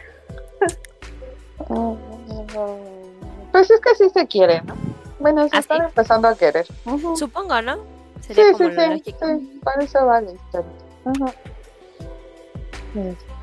Pues 3.52 3.70
es 3.70 3.80
que 3.80 3.94
sí 3.94 4.10
se 4.10 4.26
quiere, 4.26 4.62
¿no? 4.62 4.74
Bueno, 5.20 5.48
se 5.48 5.56
¿Ah, 5.56 5.60
están 5.60 5.78
sí? 5.78 5.84
empezando 5.86 6.28
a 6.28 6.34
querer. 6.34 6.66
Ujú. 6.86 7.16
Supongo, 7.16 7.60
¿no? 7.62 7.76
Sí, 8.20 8.34
Sería 8.34 8.44
sí, 8.46 8.52
como 8.52 8.68
lo 8.68 8.74
sí, 8.82 8.88
lógico. 8.90 9.26
sí, 9.26 9.60
para 9.62 9.84
eso 9.84 10.06
va 10.06 10.20
la 10.20 10.32
historia. 10.32 10.72
Ajá. 11.04 11.34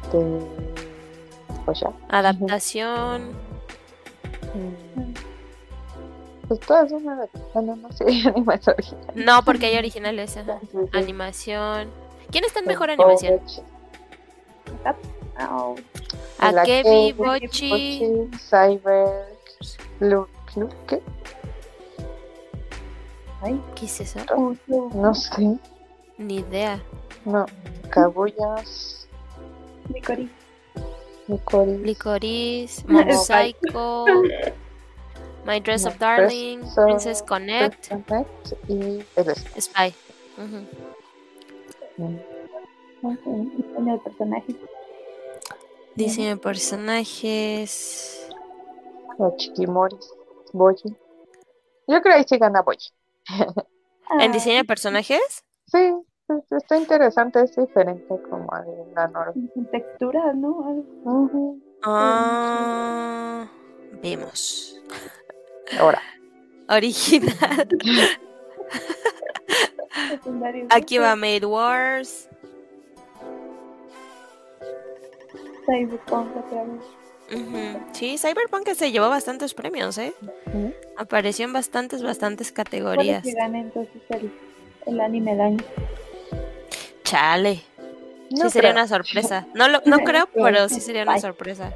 Este. 0.10 1.60
Pues 1.65 1.80
ya. 1.81 1.91
Adaptación. 2.10 3.30
Mm. 4.53 5.14
Pues 6.48 6.60
todas 6.61 6.90
son. 6.90 7.03
Bueno, 7.53 7.76
no 7.76 7.91
sé, 7.91 8.03
originales. 8.36 8.95
No, 9.15 9.44
porque 9.44 9.68
hay 9.68 9.77
originales. 9.77 10.36
ajá. 10.38 10.60
Sí, 10.61 10.68
sí. 10.72 10.98
Animación. 10.98 11.90
¿Quién 12.31 12.44
está 12.45 12.60
en 12.60 12.65
Con 12.65 12.72
mejor 12.73 12.90
animación? 12.91 13.40
Au. 15.38 15.76
la 16.41 16.61
Akebi, 16.61 16.84
Kebi, 16.84 17.14
Bochi. 17.14 18.30
Cyber, 18.49 19.26
Lu, 19.99 20.27
Lu- 20.56 20.69
¿qué? 20.88 21.02
Ay, 23.41 23.61
¿Qué 23.76 23.86
es 23.86 24.02
eso? 24.02 24.19
uh, 24.36 24.56
No 24.95 25.14
sé. 25.15 25.57
Ni 26.18 26.38
idea. 26.38 26.81
No. 27.26 27.45
Kabuyas, 27.90 28.98
Licorice. 29.93 30.31
Licorice. 31.27 31.83
Licorice, 31.85 32.83
Psycho, 33.25 34.05
My 35.45 35.59
Dress 35.59 35.83
No, 35.83 35.89
of 35.89 35.99
Darling, 35.99 36.59
Dress 36.61 36.75
Princess 36.75 37.21
Connect, 37.21 37.89
Connect 37.89 38.53
y 38.67 39.03
el 39.15 39.35
Spy. 39.61 39.93
Ujú. 40.37 40.65
Depende 43.57 43.91
del 43.91 43.99
personaje. 44.01 44.55
Diseño 45.95 46.29
de 46.29 46.37
personajes. 46.37 48.29
Los 49.17 49.35
chiquimoris. 49.37 50.13
Boji. 50.53 50.89
Yo 51.87 52.01
creo 52.01 52.01
que 52.01 52.13
ahí 52.13 52.25
sí 52.27 52.37
gana 52.37 52.61
Boji. 52.61 52.89
¿En 54.19 54.31
Ah, 54.31 54.33
diseño 54.33 54.57
de 54.57 54.63
personajes? 54.63 55.43
Sí, 55.67 55.91
está 56.51 56.77
interesante, 56.77 57.41
es 57.43 57.56
diferente 57.56 58.06
como 58.30 58.51
a 58.53 58.64
la 58.95 59.34
textura, 59.72 60.34
¿no? 60.34 60.84
Ah, 61.84 63.47
vemos. 64.01 64.81
Ahora, 65.80 66.01
Original. 66.69 67.68
Aquí 70.69 70.97
va 70.97 71.15
Made 71.15 71.45
Wars. 71.45 72.30
Cyberpunk 75.65 76.35
otra 76.38 76.64
vez. 76.64 76.81
Sí, 77.91 78.18
Cyberpunk 78.18 78.69
se 78.73 78.91
llevó 78.91 79.10
bastantes 79.10 79.53
premios, 79.53 79.97
¿eh? 79.99 80.14
Apareció 80.97 81.45
en 81.45 81.53
bastantes, 81.53 82.01
bastantes 82.01 82.51
categorías. 82.51 83.23
que 83.23 83.34
gane 83.34 83.61
entonces 83.61 84.01
el, 84.10 84.31
el 84.88 84.99
anime 84.99 85.31
del 85.31 85.41
año. 85.41 85.64
Chale. 87.10 87.64
no 88.30 88.45
sí, 88.45 88.52
sería 88.52 88.69
creo. 88.72 88.81
una 88.84 88.88
sorpresa. 88.88 89.48
No, 89.56 89.68
lo, 89.68 89.81
no 89.86 89.98
creo, 90.06 90.27
Pero 90.31 90.45
pero 90.45 90.69
sí 90.69 90.80
sería 90.80 91.02
una 91.03 91.19
sorpresa. 91.19 91.73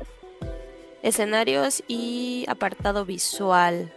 Escenarios 1.01 1.83
y 1.87 2.45
apartado 2.47 3.03
visual. 3.03 3.91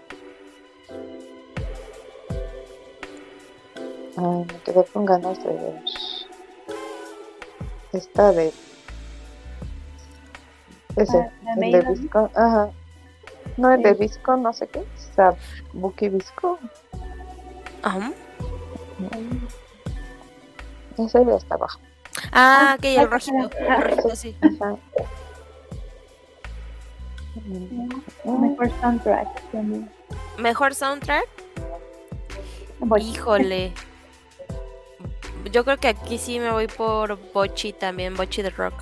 Ay, 4.16 4.24
me 4.50 4.60
quedé 4.64 4.84
con 4.86 5.04
ganas 5.04 5.38
de 5.44 5.52
ver. 5.52 5.82
Esta 7.92 8.32
de. 8.32 8.52
Ese, 10.96 11.18
Ah, 11.18 11.52
el 11.54 11.54
de 11.54 11.60
Maiden. 11.60 11.94
Visco. 11.94 12.30
Ajá. 12.34 12.70
No, 13.58 13.72
el 13.74 13.82
de. 13.82 13.92
Visco, 13.92 14.36
no 14.38 14.54
sé 14.54 14.68
qué. 14.68 14.82
Sabuki 15.14 16.08
Visco. 16.08 16.58
Ajá. 17.82 18.10
Ese 20.98 21.24
ya 21.24 21.34
está 21.36 21.54
abajo. 21.54 21.80
Ah, 22.32 22.70
Ah, 22.72 22.76
ok, 22.78 22.84
el 22.84 22.98
ah, 23.00 23.06
rojito. 23.06 23.50
ah, 23.68 23.74
El 23.76 23.82
rojito, 23.82 24.16
sí. 24.16 24.36
Ajá. 24.40 24.76
Mejor 28.24 28.70
soundtrack 28.80 29.42
también. 29.52 29.90
Mejor 30.38 30.74
soundtrack. 30.74 31.26
Voy. 32.80 33.02
Híjole. 33.02 33.72
Yo 35.52 35.64
creo 35.64 35.76
que 35.76 35.88
aquí 35.88 36.18
sí 36.18 36.40
me 36.40 36.50
voy 36.50 36.66
por 36.66 37.18
Bochi 37.32 37.72
también, 37.72 38.14
Bochi 38.16 38.42
de 38.42 38.50
Rock. 38.50 38.74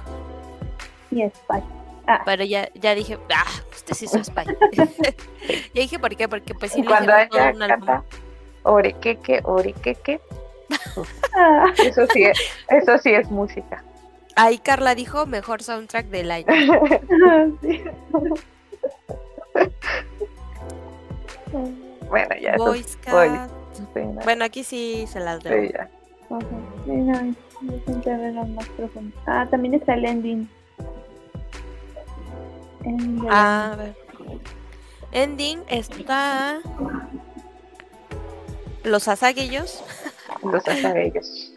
Y 1.11 1.23
Spy. 1.28 1.62
Pero 2.24 2.45
ya, 2.45 2.69
ya 2.74 2.95
dije, 2.95 3.19
ah, 3.35 3.45
usted 3.73 3.95
sí 3.95 4.07
es 4.07 4.12
Spy. 4.27 4.45
ya 5.74 5.81
dije 5.82 5.99
por 5.99 6.15
qué, 6.16 6.28
porque 6.28 6.55
pues 6.55 6.73
sí 6.73 6.81
le 6.82 6.86
Cuando 6.89 7.12
hicieron 7.12 7.28
todo 7.31 7.65
un 7.66 7.70
álbum. 7.70 8.03
Orequeque, 8.62 9.41
Orequeque. 9.45 10.20
Ah, 11.36 11.73
Eso 11.78 12.07
sí 12.12 12.24
es, 12.24 12.39
eso 12.69 12.99
sí 12.99 13.11
es 13.12 13.31
música. 13.31 13.82
Ahí 14.36 14.59
Carla 14.59 14.95
dijo 14.95 15.27
mejor 15.27 15.62
soundtrack 15.62 16.07
del 16.07 16.31
año. 16.31 16.47
sí. 17.62 17.85
bueno, 22.09 22.35
ya. 22.41 22.57
Boy 22.57 22.82
Scout. 22.82 23.51
Bueno, 24.24 24.45
aquí 24.45 24.65
sí 24.65 25.07
se 25.09 25.20
las 25.20 25.43
sí, 25.43 25.49
debo. 25.49 25.73
ya. 25.73 25.89
Ajá. 26.31 26.47
Sí, 26.85 26.93
no, 28.32 28.45
más 28.47 28.69
profundo. 28.70 29.16
Ah, 29.27 29.47
también 29.51 29.74
está 29.74 29.95
el 29.95 30.05
ending. 30.05 30.49
Ending 32.85 33.27
Ah, 33.31 33.70
a 33.73 33.77
ver. 33.77 33.95
Ending 35.12 35.62
está. 35.69 36.61
Los 38.82 39.09
asaguillos. 39.09 39.82
Los 40.43 40.65
ellos. 40.97 41.53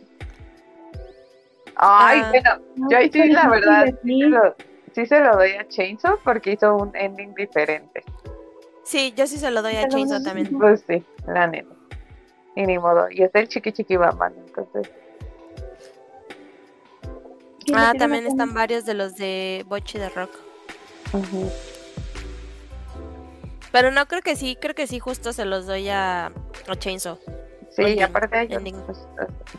Ay, 1.76 2.22
Ah. 2.24 2.30
bueno, 2.30 2.50
año. 2.52 2.88
yo 2.90 2.98
ahí 2.98 3.10
sí, 3.12 3.28
la 3.30 3.44
No, 3.44 3.50
verdad, 3.52 3.86
sí, 4.04 4.20
se, 4.22 4.28
lo, 4.28 4.56
sí 4.96 5.06
se 5.06 5.20
lo 5.20 5.36
doy 5.36 5.52
a 5.52 5.68
Chainsaw 5.68 6.18
porque 6.24 6.54
hizo 6.54 6.76
un 6.76 6.96
ending 6.96 7.34
diferente. 7.36 8.04
Sí, 8.84 9.14
yo 9.16 9.28
sí 9.28 9.38
se 9.38 9.52
lo 9.52 9.62
doy 9.62 9.76
a 9.76 9.82
Pero 9.82 9.92
Chainsaw 9.92 10.20
no- 10.20 10.24
también. 10.26 10.58
Pues 10.58 10.84
sí, 10.88 11.04
la 11.28 11.46
neta. 11.48 11.74
Y 12.56 12.66
ni 12.66 12.80
modo. 12.80 13.08
Y 13.12 13.22
es 13.22 13.30
el 13.36 13.48
chiqui 13.48 13.72
chiqui 13.72 13.96
bambán, 13.98 14.34
entonces. 14.38 14.90
¿Quién 17.64 17.78
le 17.78 17.84
Ah, 17.86 17.94
también 17.98 18.26
están 18.26 18.54
varios 18.54 18.86
de 18.86 18.94
los 18.96 19.16
de 19.16 19.64
Boche 19.68 20.00
de 20.00 20.10
Rock. 20.10 20.32
ujú. 21.14 21.52
Pero 23.72 23.92
no 23.92 24.08
creo 24.08 24.22
que 24.22 24.36
sí, 24.36 24.58
creo 24.60 24.74
que 24.74 24.88
sí, 24.88 24.98
justo 25.00 25.34
se 25.34 25.46
los 25.46 25.68
doy 25.68 25.90
a, 25.90 26.28
a 26.68 26.76
Chainsaw. 26.76 27.20
Sí, 27.78 27.84
y 27.84 28.02
aparte 28.02 28.36
hay 28.36 28.52
ending. 28.52 28.76
pues, 28.88 29.08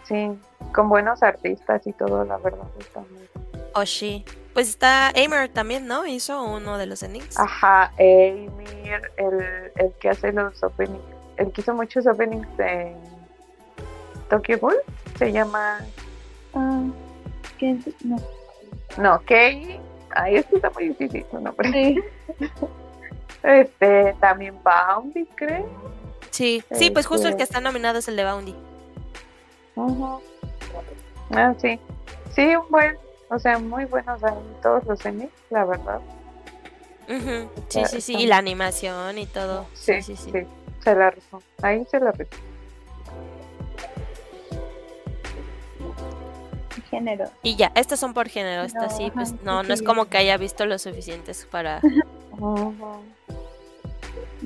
sí, 0.02 0.30
con 0.74 0.88
buenos 0.88 1.22
artistas 1.22 1.86
y 1.86 1.92
todo, 1.92 2.24
la 2.24 2.36
verdad. 2.38 2.66
Está 2.80 3.00
muy... 3.00 3.28
Oshi. 3.74 4.24
Pues 4.54 4.68
está 4.68 5.10
Aimer 5.14 5.48
también, 5.48 5.86
¿no? 5.86 6.04
Hizo 6.04 6.42
uno 6.42 6.78
de 6.78 6.86
los 6.86 7.04
endings. 7.04 7.38
Ajá, 7.38 7.92
Emir, 7.96 9.00
el, 9.16 9.70
el 9.76 9.92
que 10.00 10.08
hace 10.08 10.32
los 10.32 10.60
openings, 10.64 11.00
el 11.36 11.52
que 11.52 11.60
hizo 11.60 11.74
muchos 11.74 12.08
openings 12.08 12.48
en 12.58 12.96
Tokyo 14.28 14.58
Ghoul, 14.58 14.74
se 15.16 15.30
llama, 15.30 15.78
¿quién? 17.56 17.84
No. 18.02 18.16
no, 18.96 19.20
Kei 19.20 19.80
Ay, 20.16 20.36
esto 20.36 20.56
está 20.56 20.70
muy 20.70 20.88
difícil 20.88 21.24
su 21.30 21.40
nombre. 21.40 21.70
Sí. 21.70 22.00
Este, 23.40 24.16
también 24.18 24.56
Boundy, 24.64 25.24
creo. 25.36 25.68
Sí, 26.30 26.62
sí, 26.72 26.90
pues 26.90 27.06
justo 27.06 27.26
el 27.28 27.36
que 27.36 27.42
Este- 27.42 27.55
está 27.56 27.60
nominado 27.60 27.98
es 27.98 28.09
el 28.09 28.16
de 28.16 28.24
Boundy. 28.24 28.55
Ah, 31.30 31.55
sí. 31.60 31.78
Sí, 32.34 32.56
un 32.56 32.68
buen, 32.70 32.96
o 33.30 33.38
sea, 33.38 33.59
muy 33.59 33.84
buenos 33.84 34.22
en 34.22 34.34
todos 34.62 34.84
los 34.84 35.05
Emmy, 35.06 35.28
la 35.50 35.64
verdad. 35.64 36.00
Sí, 37.68 37.82
sí, 37.86 38.00
sí, 38.00 38.12
y 38.12 38.16
Está- 38.24 38.28
la 38.28 38.36
animación 38.38 39.18
y 39.18 39.26
todo. 39.26 39.66
Sí, 39.74 40.02
sí, 40.02 40.14
sí. 40.16 40.30
Se 40.84 40.94
la 40.94 41.10
razón. 41.10 41.40
Ahí 41.62 41.84
se 41.90 41.98
la 42.00 42.12
razón. 42.12 42.26
Género. 46.90 47.26
Y 47.42 47.56
ya, 47.56 47.70
estas 47.74 48.00
son 48.00 48.14
por 48.14 48.28
género, 48.28 48.62
estas 48.62 48.92
No, 48.92 48.96
sí, 48.96 49.10
pues 49.14 49.32
no, 49.42 49.60
sí, 49.62 49.68
no 49.68 49.74
es 49.74 49.80
sí, 49.80 49.84
como 49.84 50.06
que 50.06 50.16
haya 50.18 50.36
visto 50.38 50.64
lo 50.66 50.78
suficientes 50.78 51.46
para... 51.50 51.80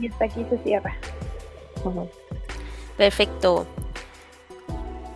Y 0.00 0.08
hasta 0.08 0.24
aquí 0.24 0.44
se 0.48 0.56
cierra. 0.58 0.96
Perfecto. 2.96 3.66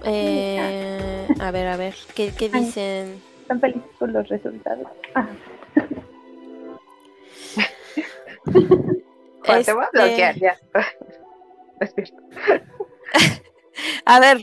Eh, 0.05 1.27
a 1.41 1.51
ver, 1.51 1.67
a 1.67 1.77
ver, 1.77 1.95
¿qué, 2.15 2.33
qué 2.37 2.51
Ay. 2.53 2.65
dicen? 2.65 3.21
¿Están 3.43 3.61
felices 3.61 3.91
por 3.99 4.09
los 4.11 4.29
resultados? 4.29 4.87
Ah, 5.15 5.29
Juan, 9.45 9.65
te 9.65 9.73
voy 9.73 9.83
a 9.83 9.87
Este, 9.87 9.99
bloquear, 9.99 10.35
ya. 10.39 10.57
Es 11.81 11.93
cierto. 11.95 12.17
A 14.07 14.21
ver, 14.21 14.39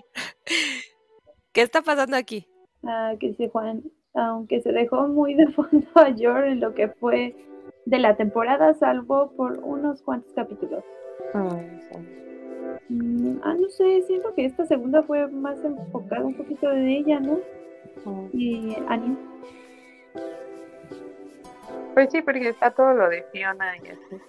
¿qué 1.52 1.62
está 1.62 1.82
pasando 1.82 2.16
aquí? 2.16 2.48
ah, 2.86 3.14
que 3.20 3.30
dice 3.30 3.50
Juan, 3.50 3.84
aunque 4.14 4.62
se 4.62 4.72
dejó 4.72 5.08
muy 5.08 5.34
de 5.34 5.48
fondo 5.54 5.88
a 5.95 6.10
Yor 6.10 6.44
en 6.44 6.60
lo 6.60 6.74
que 6.76 6.90
fue 6.90 7.36
de 7.86 7.98
la 8.00 8.16
temporada, 8.16 8.74
salvo 8.76 9.32
por 9.36 9.54
unos 9.64 10.02
cuantos 10.04 10.32
capítulos. 10.34 10.84
Mm, 11.34 11.80
sí. 11.80 12.23
Mm, 12.90 13.40
ah, 13.44 13.56
no 13.60 13.69
sé, 13.69 14.02
siento 14.03 14.34
que 14.35 14.45
esta 14.45 14.65
segunda 14.65 15.03
fue 15.03 15.27
más 15.27 15.64
enfocada 15.64 16.26
un 16.26 16.35
poquito 16.35 16.69
de 16.69 16.98
ella, 16.98 17.19
¿no? 17.19 17.40
Y 18.34 18.76
Annie. 18.88 19.18
Pues 21.94 22.10
sí, 22.11 22.22
porque 22.22 22.49
está 22.49 22.72
todo 22.72 22.94
lo 22.94 23.10
de 23.10 23.23
Fiona 23.31 23.77
y 23.77 23.88
así. 23.88 24.22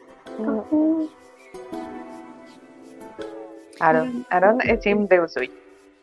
Aaron, 3.81 4.27
Aaron 4.31 4.61
es 4.62 4.81
Team 4.81 5.09
de 5.09 5.20
Usui. 5.20 5.51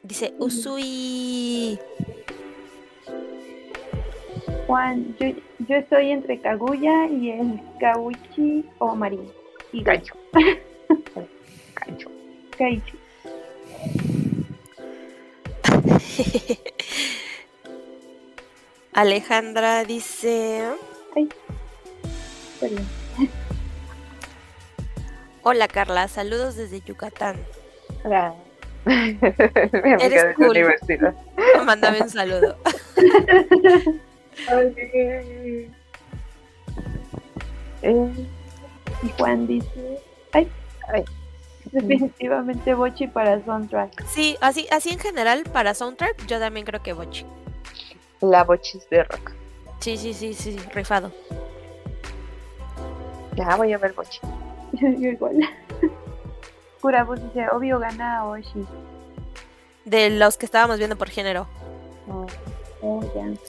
Dice 0.04 0.34
Usui. 0.40 1.80
Juan, 4.68 5.16
yo, 5.20 5.28
yo 5.68 5.76
estoy 5.76 6.12
entre 6.12 6.40
Kaguya 6.40 7.08
y 7.08 7.32
el 7.32 7.62
Kawichi 7.80 8.70
o 8.80 8.96
Marin. 8.96 9.28
Y 9.72 9.84
Kaicho. 9.84 10.16
Alejandra 18.94 19.84
dice, 19.86 20.64
Perdón. 22.60 22.86
hola 25.44 25.68
Carla, 25.68 26.08
saludos 26.08 26.56
desde 26.56 26.82
Yucatán. 26.82 27.38
Hola. 28.04 28.34
Amiga 28.86 29.98
Eres 30.00 30.36
cool. 30.36 30.50
universidad. 30.50 31.14
Mándame 31.66 32.02
un 32.02 32.10
saludo. 32.10 32.58
Eh, 37.84 38.08
Y 39.04 39.10
Juan 39.18 39.48
dice, 39.48 40.00
ay, 40.94 41.06
definitivamente 41.72 42.74
Bochi 42.74 43.08
para 43.08 43.44
soundtrack. 43.46 44.06
Sí, 44.08 44.38
así, 44.42 44.68
así 44.72 44.90
en 44.90 45.00
general 45.00 45.44
para 45.52 45.74
soundtrack 45.74 46.26
yo 46.28 46.40
también 46.40 46.66
creo 46.66 46.82
que 46.82 46.94
Bochi. 46.94 47.26
la 48.22 48.44
bochis 48.44 48.88
de 48.90 49.04
rock. 49.04 49.32
Sí, 49.80 49.98
sí, 49.98 50.14
sí, 50.14 50.34
sí, 50.34 50.58
rifado. 50.74 51.12
Ya 53.36 53.56
voy 53.56 53.74
a 53.74 53.78
ver 53.78 53.94
bochi. 53.94 54.20
Yo, 54.74 54.88
igual. 54.90 55.38
Kurabus 56.82 57.22
dice, 57.24 57.48
obvio 57.52 57.80
gana 57.80 58.26
Oshi. 58.26 58.66
De 59.86 60.10
los 60.10 60.38
que 60.38 60.46
estábamos 60.46 60.78
viendo 60.78 60.96
por 60.98 61.10
género. 61.10 61.48
Mm. 62.08 62.26
Oh. 62.84 63.04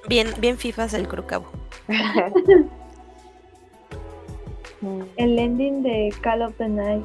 Bien, 0.09 0.31
bien 0.39 0.59
fifas 0.59 0.95
el 0.95 1.09
Crucabo. 1.09 1.47
Mm. 4.81 5.03
El 5.17 5.39
ending 5.39 5.83
de 5.85 6.13
Call 6.23 6.43
of 6.43 6.55
the 6.59 6.69
Night. 6.69 7.05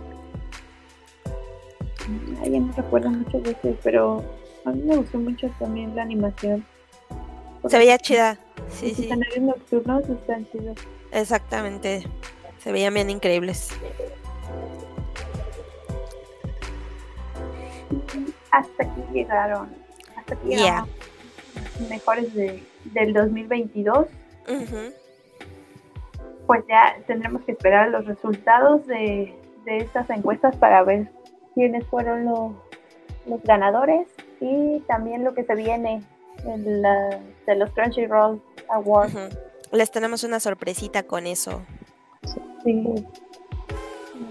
Ay, 2.42 2.52
ya 2.52 2.60
no 2.60 2.72
recuerdo 2.76 3.10
mucho 3.10 3.40
de 3.40 3.52
ese, 3.52 3.78
pero 3.84 4.24
a 4.66 4.72
mí 4.72 4.82
me 4.84 4.96
gustó 4.98 5.18
mucho 5.20 5.50
también 5.60 5.96
la 5.96 6.02
animación. 6.04 6.66
Se 7.68 7.78
veía 7.78 7.98
chida. 7.98 8.38
Sí, 8.70 8.88
Los 8.90 8.96
sí, 8.98 9.04
escenarios 9.04 9.40
nocturnos 9.40 10.10
están 10.10 10.46
chidos. 10.52 10.78
exactamente. 11.12 12.04
Se 12.60 12.72
veían 12.72 12.94
bien 12.94 13.10
increíbles. 13.10 13.70
Hasta 18.52 18.84
aquí 18.84 19.02
llegaron. 19.14 19.70
Hasta 20.16 20.34
aquí 20.36 20.48
Yeah. 20.50 20.58
llegaron 20.58 20.90
los 21.80 21.90
mejores 21.90 22.34
de, 22.34 22.64
del 22.86 23.14
2022. 23.14 23.98
Ujú. 24.48 24.94
Pues 26.46 26.64
ya 26.68 26.96
tendremos 27.06 27.42
que 27.44 27.52
esperar 27.52 27.90
los 27.90 28.06
resultados 28.06 28.86
de, 28.88 29.36
de 29.66 29.78
estas 29.78 30.10
encuestas 30.10 30.56
para 30.56 30.84
ver 30.84 31.10
quiénes 31.58 31.88
fueron 31.88 32.26
los, 32.26 32.52
los 33.26 33.42
ganadores 33.42 34.08
y 34.40 34.80
también 34.82 35.24
lo 35.24 35.34
que 35.34 35.44
se 35.44 35.56
viene 35.56 36.04
en 36.46 36.84
la- 36.84 37.20
de 37.48 37.56
los 37.56 37.72
Crunchyroll 37.72 38.40
Awards. 38.70 39.16
Les 39.72 39.90
tenemos 39.90 40.24
una 40.24 40.40
sorpresita 40.40 41.02
con 41.02 41.26
eso. 41.26 41.64
Sí. 42.64 42.84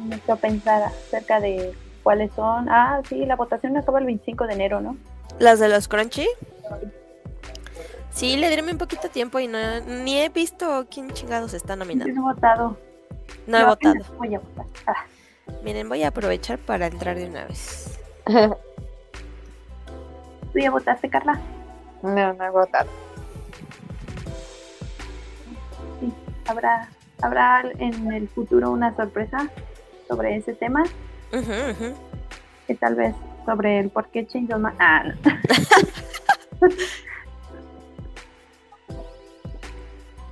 Me 0.09 0.16
hizo 0.16 0.36
pensar 0.36 0.85
acerca 0.85 1.40
de 1.40 1.74
cuáles 2.05 2.32
son. 2.35 2.69
Ah, 2.69 3.01
sí, 3.09 3.27
la 3.27 3.35
votación 3.35 3.77
acaba 3.77 3.98
el 3.98 4.05
25 4.07 4.47
de 4.47 4.53
enero, 4.55 4.81
¿no? 4.81 4.97
¿Las 5.40 5.59
de 5.59 5.69
los 5.69 5.89
Crunchy? 5.89 6.28
Sí, 8.11 8.36
le 8.36 8.48
diré 8.48 8.62
un 8.62 8.78
poquito 8.78 9.09
tiempo 9.11 9.40
y 9.40 9.48
no, 9.48 9.59
ni 9.81 10.19
he 10.20 10.28
visto 10.28 10.86
quién 10.89 11.11
chingados 11.11 11.55
está 11.55 11.74
He 11.74 11.77
nominado. 11.77 12.23
votado. 12.23 12.77
No 13.48 13.59
he 13.59 13.61
Yo 13.62 13.66
votado. 13.66 13.94
Voy 14.16 14.35
a 14.35 14.39
votar. 14.39 14.66
Ah, 14.86 15.05
Miren, 15.62 15.89
voy 15.89 16.02
a 16.02 16.09
aprovechar 16.09 16.59
para 16.59 16.86
entrar 16.86 17.16
de 17.16 17.27
una 17.27 17.44
vez. 17.44 17.98
¿Tú 20.52 20.59
ya 20.59 20.70
votaste, 20.70 21.09
Carla? 21.09 21.40
No, 22.02 22.32
no 22.32 22.44
he 22.44 22.51
votado. 22.51 22.89
Sí. 26.01 26.12
¿Habrá, 26.47 26.89
¿Habrá 27.20 27.62
en 27.78 28.12
el 28.12 28.28
futuro 28.28 28.70
una 28.70 28.94
sorpresa 28.97 29.51
sobre 30.09 30.36
ese 30.36 30.55
tema? 30.55 30.85
Ujú. 31.32 31.94
Que 32.66 32.74
tal 32.74 32.94
vez 32.94 33.14
sobre 33.44 33.81
el 33.81 33.90
por 33.90 34.09
qué 34.09 34.27
Man. 34.59 34.74
Ah, 34.78 35.05
no. 35.05 35.14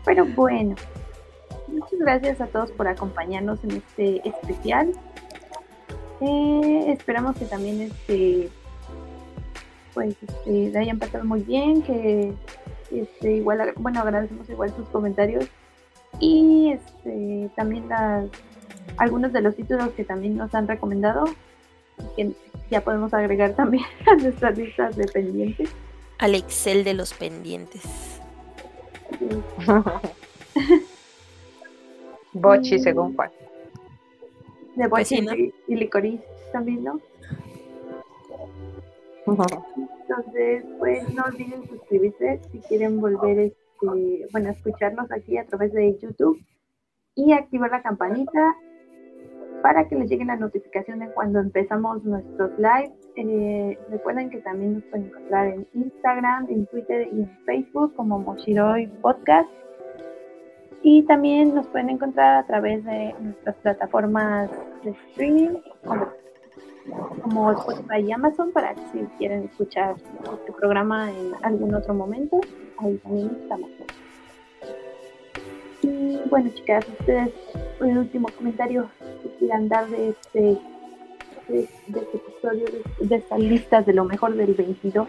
Pero 0.05 0.27
bueno, 0.27 0.75
muchas 1.75 1.99
gracias 1.99 2.41
a 2.41 2.47
todos 2.47 2.71
por 2.73 2.89
acompañarnos 2.89 3.63
en 3.65 3.73
este 3.73 4.29
especial. 4.29 4.93
Eh, 6.21 6.85
esperamos 6.89 7.37
que 7.37 7.45
también 7.45 7.83
este 7.83 8.51
pues 9.93 10.17
este, 10.27 10.71
le 10.71 10.79
hayan 10.79 10.99
pasado 10.99 11.25
muy 11.25 11.43
bien, 11.43 11.83
que 11.83 12.33
este, 12.91 13.33
igual 13.33 13.73
bueno 13.77 14.01
agradecemos 14.01 14.49
igual 14.49 14.75
sus 14.75 14.89
comentarios 14.89 15.47
y 16.21 16.73
este 16.73 17.51
también 17.57 17.89
las 17.89 18.27
algunos 18.97 19.33
de 19.33 19.41
los 19.41 19.57
títulos 19.57 19.91
que 19.91 20.05
también 20.05 20.37
nos 20.37 20.55
han 20.55 20.69
recomendado 20.69 21.25
que 22.17 22.33
ya 22.71 22.83
podemos 22.83 23.13
agregar 23.15 23.55
también 23.55 23.85
a 24.07 24.15
nuestras 24.17 24.57
listas 24.57 24.97
de 24.97 25.07
pendientes. 25.07 25.71
Al 26.19 26.35
Excel 26.35 26.85
de 26.85 26.95
los 26.95 27.13
pendientes. 27.13 27.83
Bochi, 32.35 32.77
Mm. 32.77 32.79
según 32.81 33.17
Juan. 33.17 33.31
De 34.77 34.89
Pues 34.89 35.09
sí, 35.09 35.21
Bochi 35.23 35.27
¿no? 35.27 35.35
y, 35.35 35.55
y 35.73 35.77
Licorice 35.77 36.25
también, 36.53 36.85
¿no? 36.85 37.01
Entonces, 39.27 40.65
pues 40.79 41.15
no 41.15 41.25
olviden 41.25 41.67
suscribirse 41.69 42.41
si 42.53 42.59
quieren 42.61 43.01
volver, 43.01 43.39
este, 43.39 44.27
bueno, 44.33 44.51
escucharnos 44.51 45.11
aquí 45.11 45.39
a 45.39 45.47
través 45.47 45.73
de 45.73 45.99
YouTube 45.99 46.39
y 47.15 47.33
activar 47.33 47.71
la 47.71 47.83
campanita 47.83 48.55
para 49.63 49.89
que 49.89 49.97
les 49.97 50.11
lleguen 50.11 50.27
las 50.27 50.41
notificaciones 50.41 51.11
cuando 51.15 51.41
empezamos 51.41 52.05
nuestros 52.05 52.51
live. 52.59 52.93
Eh, 53.17 53.79
recuerden 53.91 54.29
que 54.29 54.39
también 54.39 54.75
nos 54.75 54.83
pueden 54.85 55.07
encontrar 55.07 55.47
en 55.49 55.67
Instagram, 55.73 56.47
en 56.51 56.67
Twitter 56.67 57.09
y 57.11 57.21
en 57.21 57.39
Facebook 57.47 57.95
como 57.95 58.19
Moshiroi 58.19 58.89
Podcast. 59.01 59.49
Y 60.87 61.03
también 61.05 61.55
nos 61.55 61.67
pueden 61.69 61.89
encontrar 61.89 62.37
a 62.37 62.47
través 62.47 62.85
de 62.85 63.15
nuestras 63.19 63.57
plataformas 63.57 64.51
de 64.85 64.91
streaming 64.91 65.57
como, 65.83 66.13
como 67.23 67.53
Spotify 67.53 68.01
y 68.07 68.13
Amazon 68.13 68.53
para 68.53 68.75
que 68.75 68.83
si 68.93 68.99
quieren 69.17 69.45
escuchar 69.45 69.97
este 69.97 70.53
programa 70.53 71.11
en 71.11 71.33
algún 71.41 71.75
otro 71.75 71.95
momento, 71.95 72.39
ahí 72.77 72.99
también 72.99 73.31
estamos. 73.41 73.71
Y 75.81 76.21
bueno, 76.29 76.51
chicas, 76.55 76.87
ustedes, 77.01 77.31
un 77.81 77.97
último 77.97 78.29
comentario 78.37 78.91
que 79.23 79.31
quieran 79.39 79.71
dar 79.71 79.89
de 79.89 80.11
este, 80.11 80.59
de, 81.49 81.61
este 81.61 82.17
episodio, 82.19 82.67
de, 82.67 83.07
de 83.07 83.17
estas 83.17 83.39
listas 83.39 83.87
de 83.87 83.95
lo 83.95 84.05
mejor 84.05 84.35
del 84.35 84.53
22. 84.53 85.09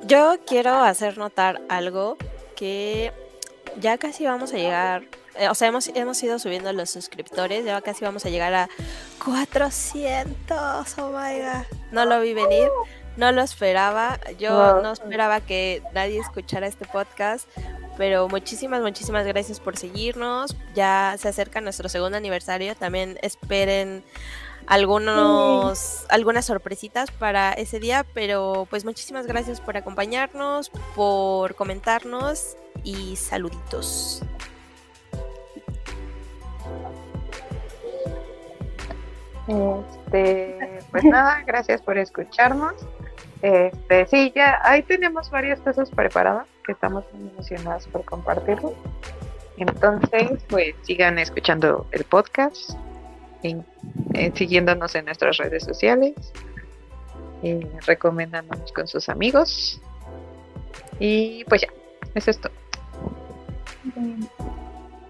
Yo 0.00 0.34
quiero 0.46 0.74
hacer 0.74 1.16
notar 1.16 1.62
algo 1.70 2.18
que 2.54 3.12
ya 3.80 3.98
casi 3.98 4.24
vamos 4.24 4.52
a 4.52 4.56
llegar, 4.56 5.04
eh, 5.38 5.48
o 5.48 5.54
sea, 5.54 5.68
hemos, 5.68 5.88
hemos 5.88 6.22
ido 6.22 6.38
subiendo 6.38 6.72
los 6.72 6.90
suscriptores, 6.90 7.64
ya 7.64 7.80
casi 7.80 8.04
vamos 8.04 8.24
a 8.26 8.30
llegar 8.30 8.52
a 8.54 8.68
400, 9.24 10.98
oh 10.98 11.08
my 11.08 11.38
god, 11.38 11.66
no 11.90 12.04
lo 12.04 12.20
vi 12.20 12.34
venir, 12.34 12.68
no 13.16 13.32
lo 13.32 13.42
esperaba, 13.42 14.18
yo 14.38 14.80
no 14.82 14.92
esperaba 14.92 15.40
que 15.40 15.82
nadie 15.92 16.18
escuchara 16.18 16.66
este 16.66 16.86
podcast, 16.86 17.48
pero 17.96 18.28
muchísimas, 18.28 18.82
muchísimas 18.82 19.26
gracias 19.26 19.60
por 19.60 19.76
seguirnos, 19.76 20.56
ya 20.74 21.16
se 21.18 21.28
acerca 21.28 21.60
nuestro 21.60 21.88
segundo 21.88 22.16
aniversario, 22.16 22.74
también 22.74 23.18
esperen 23.22 24.02
algunos 24.66 26.06
algunas 26.08 26.44
sorpresitas 26.44 27.10
para 27.10 27.52
ese 27.52 27.80
día, 27.80 28.04
pero 28.14 28.66
pues 28.70 28.84
muchísimas 28.84 29.26
gracias 29.26 29.60
por 29.60 29.76
acompañarnos, 29.76 30.70
por 30.94 31.54
comentarnos 31.54 32.56
y 32.84 33.16
saluditos. 33.16 34.22
Este, 39.48 40.80
pues 40.90 41.04
nada, 41.04 41.42
gracias 41.46 41.82
por 41.82 41.98
escucharnos. 41.98 42.74
Este, 43.42 44.06
sí, 44.06 44.32
ya 44.34 44.60
ahí 44.62 44.82
tenemos 44.82 45.30
varias 45.30 45.58
cosas 45.60 45.90
preparadas 45.90 46.46
que 46.64 46.72
estamos 46.72 47.04
muy 47.12 47.28
emocionadas 47.30 47.86
por 47.88 48.04
compartirlo. 48.04 48.74
Entonces, 49.56 50.42
pues 50.48 50.74
sigan 50.82 51.18
escuchando 51.18 51.86
el 51.90 52.04
podcast, 52.04 52.72
en, 53.42 53.64
siguiéndonos 54.34 54.94
en 54.94 55.04
nuestras 55.06 55.36
redes 55.36 55.64
sociales, 55.64 56.14
eh, 57.42 57.66
recomendándonos 57.86 58.72
con 58.72 58.86
sus 58.86 59.08
amigos. 59.08 59.80
Y 60.98 61.44
pues 61.44 61.62
ya, 61.62 61.68
eso 62.14 62.30
es 62.30 62.40
todo. 62.40 62.52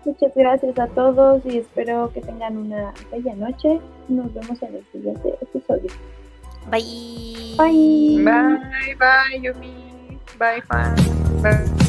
Muchas 0.04 0.32
gracias 0.34 0.78
a 0.78 0.86
todos 0.88 1.42
y 1.46 1.59
espero 1.59 2.10
que 2.12 2.20
tengan 2.20 2.56
una 2.56 2.92
bella 3.10 3.34
noche. 3.34 3.80
Nos 4.09 4.32
vemos 4.34 4.60
en 4.62 4.76
el 4.76 4.84
siguiente 4.92 5.38
episodio. 5.40 5.90
Bye. 6.70 7.54
Bye. 7.56 8.24
Bye, 8.24 8.94
bye, 8.96 9.40
Yumi. 9.40 10.18
Bye, 10.38 10.62
fan. 10.62 10.96
Bye. 11.42 11.81